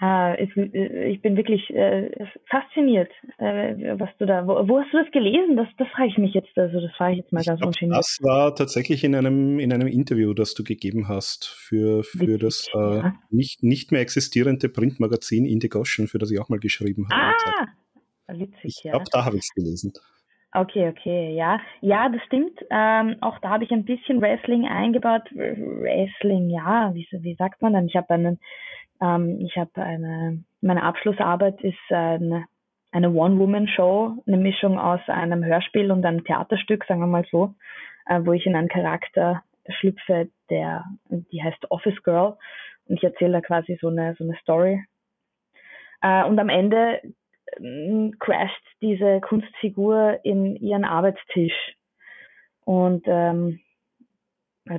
Äh, 0.00 0.44
ich 0.44 1.22
bin 1.22 1.36
wirklich 1.36 1.68
äh, 1.70 2.10
fasziniert, 2.48 3.10
äh, 3.38 3.98
was 3.98 4.10
du 4.18 4.26
da, 4.26 4.46
wo, 4.46 4.68
wo, 4.68 4.80
hast 4.80 4.92
du 4.92 5.02
das 5.02 5.10
gelesen? 5.10 5.56
Das, 5.56 5.66
das 5.76 5.88
frage 5.88 6.10
ich 6.10 6.18
mich 6.18 6.34
jetzt, 6.34 6.56
also 6.56 6.80
das 6.80 6.92
frage 6.96 7.14
ich 7.14 7.18
jetzt 7.18 7.32
mal 7.32 7.42
ganz 7.42 7.60
ungeniert. 7.60 7.98
Das 7.98 8.18
war 8.22 8.54
tatsächlich 8.54 9.02
in 9.02 9.14
einem, 9.14 9.58
in 9.58 9.72
einem 9.72 9.88
Interview, 9.88 10.34
das 10.34 10.54
du 10.54 10.62
gegeben 10.62 11.08
hast 11.08 11.48
für, 11.48 12.04
für 12.04 12.38
das 12.38 12.68
äh, 12.74 12.78
ja. 12.78 13.14
nicht, 13.30 13.62
nicht 13.62 13.90
mehr 13.90 14.00
existierende 14.00 14.68
Printmagazin 14.68 15.44
Indigotion, 15.46 16.06
für 16.06 16.18
das 16.18 16.30
ich 16.30 16.40
auch 16.40 16.48
mal 16.48 16.60
geschrieben 16.60 17.08
habe. 17.10 17.34
Ah, 18.28 18.34
witzig, 18.34 18.54
ich 18.62 18.84
ja. 18.84 18.92
glaube, 18.92 19.06
da 19.10 19.24
habe 19.24 19.36
ich 19.36 19.42
es 19.42 19.54
gelesen. 19.54 19.92
Okay, 20.54 20.88
okay, 20.88 21.34
ja. 21.34 21.60
Ja, 21.82 22.08
das 22.08 22.22
stimmt. 22.24 22.58
Ähm, 22.70 23.16
auch 23.20 23.38
da 23.40 23.50
habe 23.50 23.64
ich 23.64 23.70
ein 23.70 23.84
bisschen 23.84 24.20
Wrestling 24.20 24.66
eingebaut. 24.66 25.22
Wrestling, 25.34 26.48
ja, 26.48 26.94
wie, 26.94 27.06
wie 27.20 27.34
sagt 27.34 27.60
man 27.60 27.74
dann? 27.74 27.86
Ich 27.86 27.96
habe 27.96 28.08
einen 28.14 28.38
ähm, 29.00 29.40
ich 29.40 29.56
habe 29.56 29.82
eine, 29.82 30.44
meine 30.60 30.82
Abschlussarbeit 30.82 31.60
ist 31.62 31.78
eine, 31.90 32.46
eine 32.90 33.10
One-Woman-Show, 33.10 34.22
eine 34.26 34.36
Mischung 34.36 34.78
aus 34.78 35.00
einem 35.06 35.44
Hörspiel 35.44 35.90
und 35.90 36.04
einem 36.04 36.24
Theaterstück, 36.24 36.84
sagen 36.84 37.00
wir 37.00 37.06
mal 37.06 37.26
so, 37.30 37.54
äh, 38.06 38.20
wo 38.24 38.32
ich 38.32 38.46
in 38.46 38.56
einen 38.56 38.68
Charakter 38.68 39.42
schlüpfe, 39.68 40.28
der, 40.50 40.84
die 41.08 41.42
heißt 41.42 41.70
Office 41.70 42.02
Girl 42.02 42.36
und 42.86 42.96
ich 42.96 43.04
erzähle 43.04 43.32
da 43.32 43.40
quasi 43.40 43.78
so 43.80 43.88
eine, 43.88 44.14
so 44.16 44.24
eine 44.24 44.36
Story. 44.40 44.84
Äh, 46.00 46.24
und 46.24 46.38
am 46.38 46.48
Ende 46.48 47.00
äh, 47.56 48.10
crasht 48.18 48.64
diese 48.80 49.20
Kunstfigur 49.20 50.20
in 50.24 50.56
ihren 50.56 50.84
Arbeitstisch 50.84 51.74
und 52.64 53.04
ähm, 53.06 53.60
äh, 53.60 53.67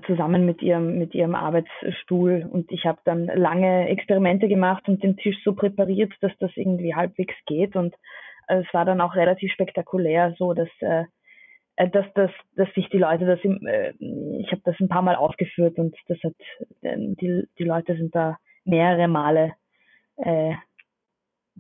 zusammen 0.06 0.46
mit 0.46 0.62
ihrem, 0.62 0.98
mit 0.98 1.14
ihrem 1.14 1.36
Arbeitsstuhl. 1.36 2.48
Und 2.50 2.72
ich 2.72 2.86
habe 2.86 3.00
dann 3.06 3.26
lange 3.26 3.88
Experimente 3.90 4.48
gemacht 4.48 4.88
und 4.88 5.04
den 5.04 5.18
Tisch 5.18 5.38
so 5.44 5.54
präpariert, 5.54 6.14
dass 6.22 6.32
das 6.40 6.52
irgendwie 6.56 6.96
halbwegs 6.96 7.36
geht. 7.46 7.76
Und 7.76 7.96
äh, 8.48 8.62
es 8.62 8.74
war 8.74 8.86
dann 8.86 9.02
auch 9.02 9.16
relativ 9.16 9.52
spektakulär, 9.52 10.36
so 10.38 10.54
dass, 10.54 10.70
äh, 10.80 11.06
äh 11.76 11.90
dass, 11.90 12.06
dass, 12.14 12.32
dass 12.56 12.74
sich 12.74 12.90
die 12.90 13.00
Leute 13.00 13.26
das, 13.26 13.40
im, 13.44 13.66
äh, 13.66 13.94
ich 14.40 14.52
habe 14.52 14.62
das 14.66 14.80
ein 14.80 14.90
paar 14.90 15.02
Mal 15.02 15.16
aufgeführt 15.16 15.78
und 15.78 15.96
das 16.08 16.18
hat, 16.24 16.36
äh, 16.82 16.96
die, 16.98 17.48
die 17.58 17.64
Leute 17.64 17.96
sind 17.96 18.14
da 18.16 18.38
mehrere 18.66 19.08
Male 19.08 19.54
äh, 20.18 20.54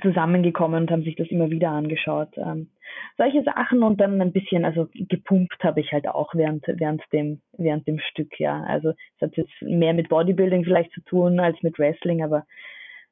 zusammengekommen 0.02 0.84
und 0.84 0.92
haben 0.92 1.04
sich 1.04 1.16
das 1.16 1.28
immer 1.30 1.50
wieder 1.50 1.70
angeschaut. 1.70 2.30
Ähm, 2.38 2.70
solche 3.18 3.44
Sachen 3.44 3.84
und 3.84 4.00
dann 4.00 4.22
ein 4.22 4.32
bisschen, 4.32 4.66
also 4.66 4.88
gepumpt 4.94 5.64
habe 5.64 5.80
ich 5.80 5.92
halt 5.92 6.08
auch 6.08 6.34
während, 6.34 6.66
während 6.68 7.02
dem, 7.14 7.42
während 7.58 7.88
dem 7.88 8.00
Stück, 8.00 8.40
ja. 8.40 8.64
Also 8.64 8.90
es 8.90 9.22
hat 9.22 9.38
jetzt 9.38 9.54
mehr 9.62 9.94
mit 9.94 10.10
Bodybuilding 10.10 10.64
vielleicht 10.64 10.92
zu 10.92 11.02
tun 11.02 11.40
als 11.40 11.62
mit 11.62 11.78
Wrestling, 11.80 12.24
aber, 12.24 12.46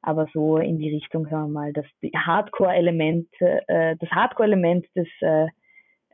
aber 0.01 0.27
so 0.33 0.57
in 0.57 0.77
die 0.79 0.93
Richtung, 0.93 1.25
sagen 1.25 1.51
wir 1.51 1.59
mal, 1.59 1.73
dass 1.73 1.85
die 2.01 2.11
Hardcore-Element, 2.11 3.27
äh, 3.39 3.95
das 3.97 4.09
Hardcore-Element 4.09 4.85
des, 4.95 5.07
äh, 5.21 5.47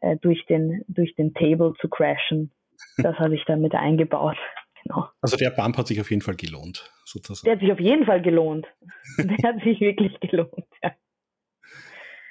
äh, 0.02 0.18
durch 0.18 0.46
den, 0.48 0.84
durch 0.88 1.16
den 1.16 1.34
Table 1.34 1.74
zu 1.80 1.90
crashen, 1.90 2.52
das 2.98 3.18
habe 3.20 3.36
ich 3.36 3.46
dann 3.46 3.62
mit 3.62 3.76
eingebaut. 3.76 4.38
Genau. 4.84 5.08
Also 5.22 5.38
der 5.38 5.52
Bump 5.52 5.78
hat 5.78 5.88
sich 5.88 6.00
auf 6.02 6.10
jeden 6.10 6.22
Fall 6.22 6.36
gelohnt, 6.36 6.92
sozusagen. 7.06 7.46
Der 7.46 7.54
hat 7.54 7.62
sich 7.62 7.72
auf 7.72 7.80
jeden 7.80 8.06
Fall 8.06 8.22
gelohnt. 8.22 8.68
der 9.18 9.50
hat 9.50 9.64
sich 9.64 9.80
wirklich 9.80 10.20
gelohnt, 10.20 10.66
ja. 10.82 10.92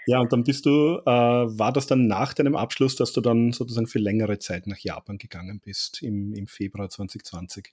Ja, 0.06 0.18
und 0.18 0.32
dann 0.32 0.42
bist 0.42 0.66
du, 0.66 1.00
äh, 1.06 1.10
war 1.10 1.72
das 1.72 1.86
dann 1.86 2.08
nach 2.08 2.34
deinem 2.34 2.56
Abschluss, 2.56 2.96
dass 2.96 3.12
du 3.12 3.20
dann 3.20 3.52
sozusagen 3.52 3.86
für 3.86 4.00
längere 4.00 4.38
Zeit 4.40 4.66
nach 4.66 4.78
Japan 4.78 5.16
gegangen 5.16 5.60
bist, 5.64 6.02
im, 6.02 6.34
im 6.34 6.48
Februar 6.48 6.88
2020? 6.88 7.72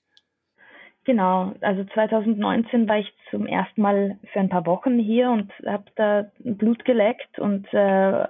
Genau, 1.04 1.54
also 1.60 1.84
2019 1.92 2.88
war 2.88 2.98
ich 2.98 3.12
zum 3.30 3.46
ersten 3.46 3.82
Mal 3.82 4.18
für 4.32 4.38
ein 4.38 4.48
paar 4.48 4.66
Wochen 4.66 4.98
hier 4.98 5.30
und 5.30 5.50
habe 5.66 5.86
da 5.96 6.30
Blut 6.38 6.84
geleckt 6.84 7.38
und 7.38 7.66
äh, 7.72 8.26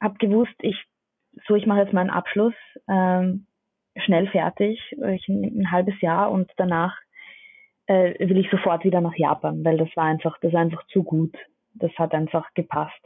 habe 0.00 0.18
gewusst, 0.18 0.54
ich 0.60 0.76
so 1.46 1.54
ich 1.54 1.66
mache 1.66 1.80
jetzt 1.80 1.92
meinen 1.92 2.10
Abschluss 2.10 2.54
ähm, 2.88 3.46
schnell 4.04 4.28
fertig, 4.28 4.80
ich 4.92 5.28
ein 5.28 5.70
halbes 5.70 6.00
Jahr 6.00 6.30
und 6.30 6.50
danach 6.56 6.96
äh, 7.86 8.14
will 8.28 8.38
ich 8.38 8.50
sofort 8.50 8.84
wieder 8.84 9.00
nach 9.00 9.16
Japan, 9.16 9.64
weil 9.64 9.78
das 9.78 9.88
war 9.96 10.04
einfach, 10.04 10.38
das 10.40 10.52
war 10.52 10.60
einfach 10.60 10.86
zu 10.88 11.02
gut. 11.02 11.36
Das 11.74 11.90
hat 11.98 12.12
einfach 12.14 12.52
gepasst. 12.54 13.00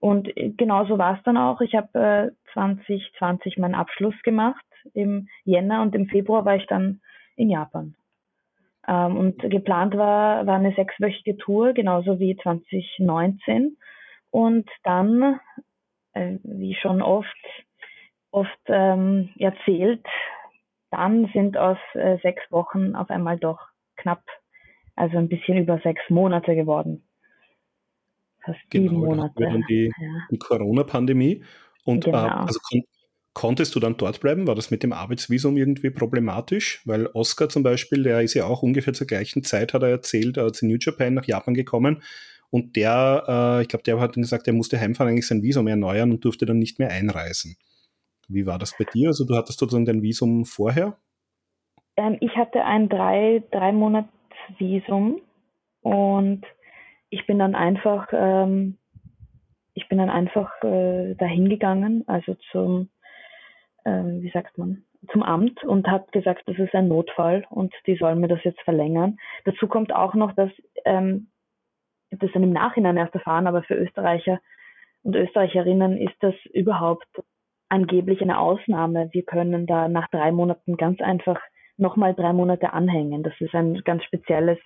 Und 0.00 0.30
genauso 0.34 0.98
war 0.98 1.16
es 1.16 1.22
dann 1.24 1.36
auch. 1.36 1.60
Ich 1.60 1.74
habe 1.74 2.32
äh, 2.34 2.52
2020 2.52 3.58
meinen 3.58 3.74
Abschluss 3.74 4.14
gemacht 4.22 4.64
im 4.94 5.28
Jänner 5.44 5.82
und 5.82 5.94
im 5.94 6.06
Februar 6.06 6.44
war 6.44 6.56
ich 6.56 6.66
dann 6.66 7.00
in 7.36 7.50
Japan. 7.50 7.94
Ähm, 8.86 9.16
und 9.16 9.38
geplant 9.38 9.96
war, 9.96 10.46
war 10.46 10.56
eine 10.56 10.74
sechswöchige 10.74 11.36
Tour, 11.36 11.72
genauso 11.72 12.20
wie 12.20 12.36
2019. 12.36 13.76
Und 14.30 14.68
dann, 14.84 15.40
äh, 16.12 16.36
wie 16.42 16.74
schon 16.74 17.02
oft, 17.02 17.28
oft 18.30 18.58
ähm, 18.66 19.30
erzählt, 19.38 20.06
dann 20.90 21.30
sind 21.32 21.56
aus 21.56 21.78
äh, 21.94 22.18
sechs 22.22 22.42
Wochen 22.50 22.94
auf 22.94 23.10
einmal 23.10 23.38
doch 23.38 23.60
knapp, 23.96 24.22
also 24.96 25.18
ein 25.18 25.28
bisschen 25.28 25.58
über 25.58 25.78
sechs 25.80 26.02
Monate 26.08 26.54
geworden 26.54 27.04
fast 28.48 28.70
genau, 28.70 28.90
sieben 28.90 29.00
Monate. 29.00 29.34
Da 29.36 29.50
dann 29.50 29.64
die, 29.68 29.86
ja. 29.86 30.08
die 30.30 30.38
Corona-Pandemie. 30.38 31.44
Und 31.84 32.06
äh, 32.06 32.10
genau. 32.10 32.26
äh, 32.26 32.30
also 32.30 32.58
kon 32.70 32.82
konntest 33.34 33.76
du 33.76 33.80
dann 33.80 33.96
dort 33.96 34.20
bleiben? 34.20 34.48
War 34.48 34.56
das 34.56 34.72
mit 34.72 34.82
dem 34.82 34.92
Arbeitsvisum 34.92 35.56
irgendwie 35.56 35.90
problematisch? 35.90 36.82
Weil 36.84 37.06
Oscar 37.06 37.48
zum 37.48 37.62
Beispiel, 37.62 38.02
der 38.02 38.20
ist 38.22 38.34
ja 38.34 38.46
auch 38.46 38.62
ungefähr 38.62 38.94
zur 38.94 39.06
gleichen 39.06 39.44
Zeit, 39.44 39.74
hat 39.74 39.82
er 39.84 39.90
erzählt, 39.90 40.36
er 40.38 40.46
ist 40.46 40.60
in 40.60 40.68
New 40.68 40.76
Japan 40.80 41.14
nach 41.14 41.24
Japan 41.24 41.54
gekommen. 41.54 42.02
Und 42.50 42.74
der, 42.74 43.22
äh, 43.28 43.62
ich 43.62 43.68
glaube, 43.68 43.84
der 43.84 44.00
hat 44.00 44.14
gesagt, 44.14 44.48
er 44.48 44.54
musste 44.54 44.80
heimfahren, 44.80 45.12
eigentlich 45.12 45.28
sein 45.28 45.42
Visum 45.42 45.68
erneuern 45.68 46.10
und 46.10 46.24
durfte 46.24 46.46
dann 46.46 46.58
nicht 46.58 46.80
mehr 46.80 46.90
einreisen. 46.90 47.56
Wie 48.28 48.46
war 48.46 48.58
das 48.58 48.76
bei 48.78 48.84
dir? 48.84 49.08
Also 49.08 49.24
du 49.24 49.34
hattest 49.34 49.58
sozusagen 49.58 49.86
dein 49.86 50.02
Visum 50.02 50.44
vorher? 50.44 50.96
Ähm, 51.96 52.18
ich 52.20 52.36
hatte 52.36 52.64
ein 52.64 52.88
drei, 52.88 53.42
drei 53.50 53.72
Monats 53.72 54.08
Visum 54.58 55.20
und 55.80 56.44
ich 57.10 57.26
bin 57.26 57.38
dann 57.38 57.54
einfach, 57.54 58.08
ähm, 58.12 58.76
ich 59.74 59.88
bin 59.88 59.98
dann 59.98 60.10
einfach 60.10 60.50
äh, 60.62 61.14
dahin 61.14 61.48
gegangen, 61.48 62.04
also 62.06 62.36
zum, 62.52 62.90
äh, 63.84 63.90
wie 63.90 64.30
sagt 64.30 64.58
man, 64.58 64.84
zum 65.12 65.22
Amt 65.22 65.64
und 65.64 65.86
habe 65.86 66.10
gesagt, 66.10 66.42
das 66.46 66.58
ist 66.58 66.74
ein 66.74 66.88
Notfall 66.88 67.46
und 67.50 67.72
die 67.86 67.96
sollen 67.96 68.20
mir 68.20 68.28
das 68.28 68.44
jetzt 68.44 68.60
verlängern. 68.62 69.18
Dazu 69.44 69.68
kommt 69.68 69.92
auch 69.94 70.14
noch, 70.14 70.32
dass 70.34 70.50
ähm, 70.84 71.28
das 72.10 72.30
dann 72.32 72.42
im 72.42 72.52
Nachhinein 72.52 72.96
erst 72.96 73.14
erfahren, 73.14 73.46
aber 73.46 73.62
für 73.62 73.74
Österreicher 73.74 74.40
und 75.02 75.14
Österreicherinnen 75.14 75.96
ist 75.96 76.16
das 76.20 76.34
überhaupt 76.52 77.06
angeblich 77.68 78.20
eine 78.22 78.38
Ausnahme. 78.38 79.08
Wir 79.12 79.22
können 79.22 79.66
da 79.66 79.88
nach 79.88 80.08
drei 80.10 80.32
Monaten 80.32 80.76
ganz 80.76 81.00
einfach 81.00 81.40
nochmal 81.76 82.14
drei 82.14 82.32
Monate 82.32 82.72
anhängen. 82.72 83.22
Das 83.22 83.34
ist 83.40 83.54
ein 83.54 83.82
ganz 83.84 84.02
spezielles 84.04 84.58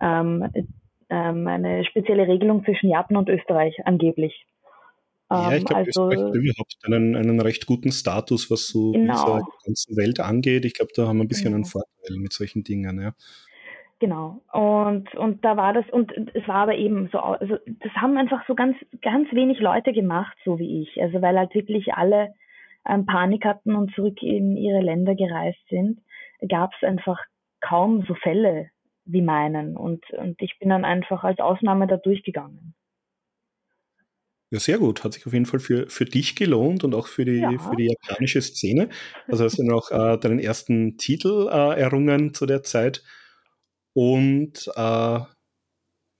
ähm, 0.00 0.48
ähm, 1.10 1.46
eine 1.46 1.84
spezielle 1.84 2.28
Regelung 2.28 2.64
zwischen 2.64 2.90
Japan 2.90 3.16
und 3.16 3.28
Österreich 3.28 3.74
angeblich. 3.84 4.46
Ja, 5.30 5.52
ich 5.52 5.58
ähm, 5.58 5.64
glaube, 5.64 5.84
also, 5.86 6.08
Österreich 6.08 6.28
hat 6.28 6.34
überhaupt 6.34 6.76
einen, 6.84 7.16
einen 7.16 7.40
recht 7.40 7.66
guten 7.66 7.92
Status, 7.92 8.50
was 8.50 8.68
so 8.68 8.92
genau. 8.92 9.12
dieser 9.14 9.42
ganzen 9.64 9.96
Welt 9.96 10.20
angeht. 10.20 10.64
Ich 10.64 10.74
glaube, 10.74 10.92
da 10.94 11.06
haben 11.06 11.18
wir 11.18 11.24
ein 11.24 11.28
bisschen 11.28 11.46
genau. 11.46 11.56
einen 11.56 11.64
Vorteil 11.64 12.16
mit 12.18 12.32
solchen 12.32 12.64
Dingen, 12.64 13.00
ja. 13.00 13.14
Genau. 14.00 14.42
Und, 14.52 15.12
und 15.16 15.44
da 15.44 15.56
war 15.56 15.72
das, 15.72 15.84
und 15.90 16.12
es 16.34 16.46
war 16.46 16.56
aber 16.56 16.76
eben 16.76 17.08
so, 17.10 17.18
also 17.18 17.56
das 17.66 17.92
haben 17.94 18.16
einfach 18.16 18.46
so 18.46 18.54
ganz, 18.54 18.76
ganz 19.02 19.32
wenig 19.32 19.58
Leute 19.58 19.92
gemacht, 19.92 20.36
so 20.44 20.58
wie 20.58 20.82
ich. 20.82 21.02
Also 21.02 21.20
weil 21.20 21.36
halt 21.36 21.54
wirklich 21.54 21.94
alle 21.94 22.32
ähm, 22.88 23.06
Panik 23.06 23.44
hatten 23.44 23.74
und 23.74 23.92
zurück 23.94 24.22
in 24.22 24.56
ihre 24.56 24.80
Länder 24.80 25.16
gereist 25.16 25.58
sind, 25.68 26.00
gab 26.48 26.72
es 26.74 26.86
einfach 26.86 27.18
kaum 27.60 28.04
so 28.06 28.14
Fälle 28.14 28.70
wie 29.04 29.22
meinen. 29.22 29.76
Und, 29.76 30.08
und 30.10 30.40
ich 30.40 30.58
bin 30.60 30.68
dann 30.68 30.84
einfach 30.84 31.24
als 31.24 31.40
Ausnahme 31.40 31.88
da 31.88 31.96
durchgegangen. 31.96 32.74
Ja, 34.50 34.60
sehr 34.60 34.78
gut. 34.78 35.04
Hat 35.04 35.12
sich 35.12 35.26
auf 35.26 35.32
jeden 35.32 35.44
Fall 35.44 35.60
für, 35.60 35.88
für 35.88 36.04
dich 36.04 36.34
gelohnt 36.36 36.84
und 36.84 36.94
auch 36.94 37.06
für 37.06 37.24
die, 37.24 37.40
ja. 37.40 37.58
für 37.58 37.76
die 37.76 37.94
japanische 38.08 38.40
Szene. 38.40 38.88
Also 39.26 39.44
hast 39.44 39.58
du 39.58 39.64
noch 39.64 39.90
äh, 39.90 40.16
deinen 40.18 40.38
ersten 40.38 40.96
Titel 40.96 41.48
äh, 41.50 41.80
errungen 41.80 42.32
zu 42.32 42.46
der 42.46 42.62
Zeit. 42.62 43.02
Und 43.98 44.70
äh, 44.76 45.18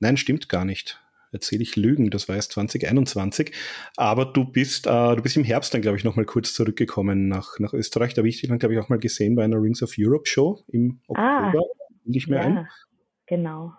nein, 0.01 0.17
stimmt 0.17 0.49
gar 0.49 0.65
nicht. 0.65 1.01
Erzähle 1.31 1.63
ich 1.63 1.77
Lügen, 1.77 2.11
das 2.11 2.29
war 2.29 2.35
erst 2.35 2.51
2021. 2.53 3.53
Aber 3.97 4.25
du 4.25 4.45
bist, 4.45 4.89
äh, 4.89 5.15
du 5.15 5.23
bist 5.23 5.37
im 5.37 5.45
Herbst 5.45 5.73
dann, 5.73 5.83
glaube 5.83 5.97
ich, 5.97 6.03
nochmal 6.03 6.25
kurz 6.25 6.55
zurückgekommen 6.55 7.29
nach, 7.29 7.61
nach 7.61 7.73
Österreich. 7.73 8.15
Da 8.15 8.21
habe 8.21 8.29
ich 8.29 8.41
dich 8.41 8.49
dann, 8.49 8.59
glaube 8.59 8.75
ich, 8.75 8.81
auch 8.81 8.89
mal 8.89 8.99
gesehen 8.99 9.37
bei 9.37 9.45
einer 9.45 9.63
Rings 9.63 9.81
of 9.85 9.93
Europe 9.97 10.29
Show 10.29 10.59
im 10.67 10.99
ah. 11.15 11.47
Oktober. 11.47 11.67
Ah 11.71 11.85
nicht 12.05 12.29
mehr 12.29 12.41
ja, 12.41 12.47
ein? 12.47 12.69
Genau. 13.27 13.73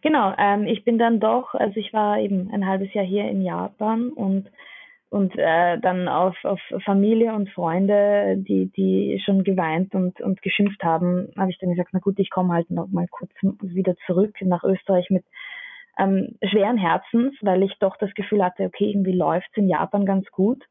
Genau, 0.00 0.32
ähm, 0.38 0.66
ich 0.66 0.84
bin 0.84 0.96
dann 0.96 1.20
doch, 1.20 1.52
also 1.54 1.78
ich 1.78 1.92
war 1.92 2.18
eben 2.18 2.50
ein 2.52 2.66
halbes 2.66 2.94
Jahr 2.94 3.04
hier 3.04 3.28
in 3.28 3.42
Japan 3.42 4.08
und 4.10 4.48
und 5.08 5.36
äh, 5.38 5.78
dann 5.78 6.08
auf, 6.08 6.36
auf 6.44 6.60
Familie 6.84 7.32
und 7.32 7.48
Freunde, 7.50 8.36
die, 8.38 8.70
die 8.76 9.22
schon 9.24 9.44
geweint 9.44 9.94
und, 9.94 10.20
und 10.20 10.42
geschimpft 10.42 10.82
haben, 10.82 11.28
habe 11.36 11.50
ich 11.50 11.58
dann 11.58 11.70
gesagt, 11.70 11.90
na 11.92 12.00
gut, 12.00 12.18
ich 12.18 12.30
komme 12.30 12.54
halt 12.54 12.70
noch 12.70 12.88
mal 12.88 13.06
kurz 13.08 13.30
wieder 13.62 13.94
zurück 14.06 14.34
nach 14.42 14.64
Österreich 14.64 15.08
mit 15.10 15.24
ähm, 15.98 16.36
schweren 16.42 16.76
Herzens, 16.76 17.34
weil 17.40 17.62
ich 17.62 17.72
doch 17.78 17.96
das 17.96 18.12
Gefühl 18.14 18.44
hatte, 18.44 18.64
okay, 18.64 18.90
irgendwie 18.90 19.12
läuft 19.12 19.48
es 19.52 19.58
in 19.58 19.68
Japan 19.68 20.04
ganz 20.04 20.26
gut. 20.30 20.62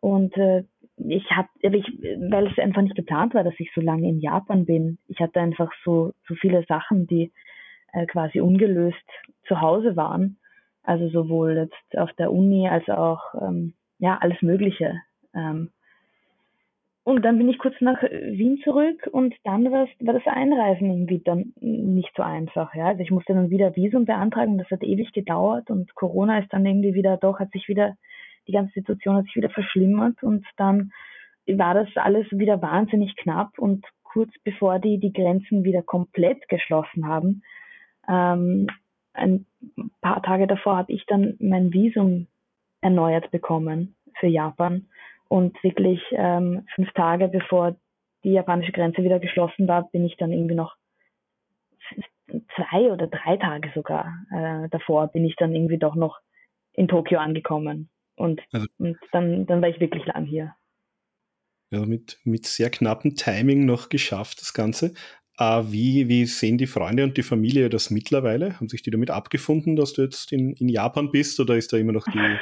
Und 0.00 0.36
äh, 0.36 0.64
ich 0.96 1.30
habe, 1.30 1.48
weil 1.62 2.46
es 2.46 2.58
einfach 2.58 2.82
nicht 2.82 2.96
geplant 2.96 3.34
war, 3.34 3.44
dass 3.44 3.58
ich 3.58 3.70
so 3.74 3.80
lange 3.80 4.08
in 4.08 4.20
Japan 4.20 4.64
bin. 4.64 4.98
Ich 5.08 5.20
hatte 5.20 5.40
einfach 5.40 5.70
so, 5.84 6.12
so 6.26 6.34
viele 6.34 6.64
Sachen, 6.66 7.06
die 7.06 7.32
äh, 7.92 8.06
quasi 8.06 8.40
ungelöst 8.40 8.96
zu 9.46 9.60
Hause 9.60 9.96
waren. 9.96 10.38
Also 10.82 11.08
sowohl 11.08 11.56
jetzt 11.56 11.98
auf 11.98 12.12
der 12.14 12.32
Uni 12.32 12.68
als 12.68 12.88
auch 12.88 13.34
ähm, 13.40 13.74
ja 13.98 14.18
alles 14.20 14.42
Mögliche. 14.42 15.00
Ähm, 15.34 15.70
und 17.04 17.24
dann 17.24 17.36
bin 17.36 17.48
ich 17.48 17.58
kurz 17.58 17.74
nach 17.80 18.00
Wien 18.02 18.60
zurück 18.62 19.08
und 19.10 19.34
dann 19.42 19.72
war 19.72 19.88
das 19.98 20.26
Einreisen 20.26 20.88
irgendwie 20.88 21.18
dann 21.18 21.52
nicht 21.60 22.12
so 22.16 22.22
einfach. 22.22 22.74
Ja? 22.74 22.86
Also 22.88 23.02
ich 23.02 23.10
musste 23.10 23.34
dann 23.34 23.50
wieder 23.50 23.74
Visum 23.74 24.04
beantragen, 24.04 24.56
das 24.56 24.70
hat 24.70 24.84
ewig 24.84 25.12
gedauert 25.12 25.68
und 25.68 25.94
Corona 25.96 26.38
ist 26.38 26.52
dann 26.52 26.64
irgendwie 26.64 26.94
wieder 26.94 27.16
doch, 27.16 27.40
hat 27.40 27.50
sich 27.50 27.66
wieder, 27.66 27.96
die 28.46 28.52
ganze 28.52 28.72
Situation 28.74 29.16
hat 29.16 29.24
sich 29.24 29.34
wieder 29.34 29.50
verschlimmert 29.50 30.22
und 30.22 30.46
dann 30.56 30.92
war 31.46 31.74
das 31.74 31.88
alles 31.96 32.26
wieder 32.30 32.62
wahnsinnig 32.62 33.16
knapp 33.16 33.58
und 33.58 33.84
kurz 34.04 34.30
bevor 34.44 34.78
die 34.78 35.00
die 35.00 35.12
Grenzen 35.12 35.64
wieder 35.64 35.82
komplett 35.82 36.48
geschlossen 36.48 37.08
haben, 37.08 37.42
ähm, 38.08 38.68
ein 39.12 39.46
paar 40.00 40.22
Tage 40.22 40.46
davor 40.46 40.76
habe 40.76 40.92
ich 40.92 41.04
dann 41.06 41.36
mein 41.40 41.72
Visum 41.72 42.26
erneuert 42.80 43.30
bekommen 43.30 43.94
für 44.18 44.26
Japan 44.26 44.88
und 45.28 45.62
wirklich 45.62 46.00
ähm, 46.12 46.66
fünf 46.74 46.92
Tage 46.92 47.28
bevor 47.28 47.76
die 48.24 48.32
japanische 48.32 48.72
Grenze 48.72 49.02
wieder 49.02 49.18
geschlossen 49.18 49.66
war, 49.68 49.90
bin 49.90 50.04
ich 50.04 50.16
dann 50.16 50.32
irgendwie 50.32 50.54
noch 50.54 50.76
zwei 52.56 52.92
oder 52.92 53.06
drei 53.06 53.36
Tage 53.36 53.70
sogar 53.74 54.12
äh, 54.30 54.68
davor 54.70 55.08
bin 55.08 55.24
ich 55.24 55.36
dann 55.36 55.54
irgendwie 55.54 55.78
doch 55.78 55.94
noch 55.94 56.20
in 56.72 56.88
Tokio 56.88 57.18
angekommen 57.18 57.90
und, 58.16 58.40
also, 58.52 58.66
und 58.78 58.98
dann, 59.12 59.46
dann 59.46 59.62
war 59.62 59.68
ich 59.68 59.80
wirklich 59.80 60.04
lang 60.06 60.24
hier. 60.24 60.54
Ja, 61.70 61.86
mit, 61.86 62.18
mit 62.24 62.46
sehr 62.46 62.70
knappem 62.70 63.14
Timing 63.14 63.64
noch 63.64 63.88
geschafft, 63.88 64.40
das 64.42 64.52
Ganze. 64.52 64.94
Äh, 65.42 65.72
wie, 65.72 66.08
wie 66.08 66.24
sehen 66.26 66.58
die 66.58 66.66
Freunde 66.66 67.02
und 67.02 67.16
die 67.16 67.22
Familie 67.22 67.68
das 67.68 67.90
mittlerweile? 67.90 68.56
Haben 68.56 68.68
sich 68.68 68.82
die 68.82 68.90
damit 68.90 69.10
abgefunden, 69.10 69.76
dass 69.76 69.92
du 69.92 70.02
jetzt 70.02 70.32
in, 70.32 70.52
in 70.54 70.68
Japan 70.68 71.10
bist 71.10 71.40
oder 71.40 71.56
ist 71.56 71.72
da 71.72 71.78
immer 71.78 71.92
noch 71.92 72.04
die, 72.04 72.36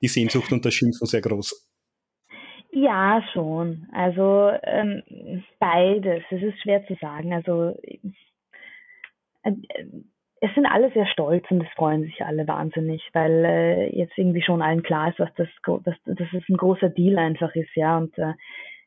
die 0.00 0.08
Sehnsucht 0.08 0.52
und 0.52 0.64
das 0.64 0.74
Schimpfen 0.74 1.06
sehr 1.06 1.22
groß? 1.22 1.68
Ja, 2.72 3.20
schon. 3.32 3.88
Also 3.92 4.52
ähm, 4.62 5.02
beides. 5.58 6.22
Es 6.30 6.42
ist 6.42 6.62
schwer 6.62 6.86
zu 6.86 6.94
sagen. 7.00 7.32
Also 7.32 7.76
äh, 7.82 7.98
es 10.42 10.54
sind 10.54 10.66
alle 10.66 10.92
sehr 10.92 11.06
stolz 11.06 11.44
und 11.50 11.62
es 11.62 11.68
freuen 11.74 12.02
sich 12.04 12.22
alle 12.24 12.46
wahnsinnig, 12.46 13.02
weil 13.12 13.44
äh, 13.44 13.96
jetzt 13.96 14.16
irgendwie 14.16 14.42
schon 14.42 14.62
allen 14.62 14.82
klar 14.82 15.08
ist, 15.08 15.18
was 15.18 15.30
das, 15.36 15.48
dass, 15.84 15.96
dass 16.04 16.28
es 16.32 16.48
ein 16.48 16.56
großer 16.56 16.90
Deal 16.90 17.18
einfach 17.18 17.54
ist, 17.56 17.74
ja. 17.74 17.98
Und 17.98 18.16
äh, 18.18 18.34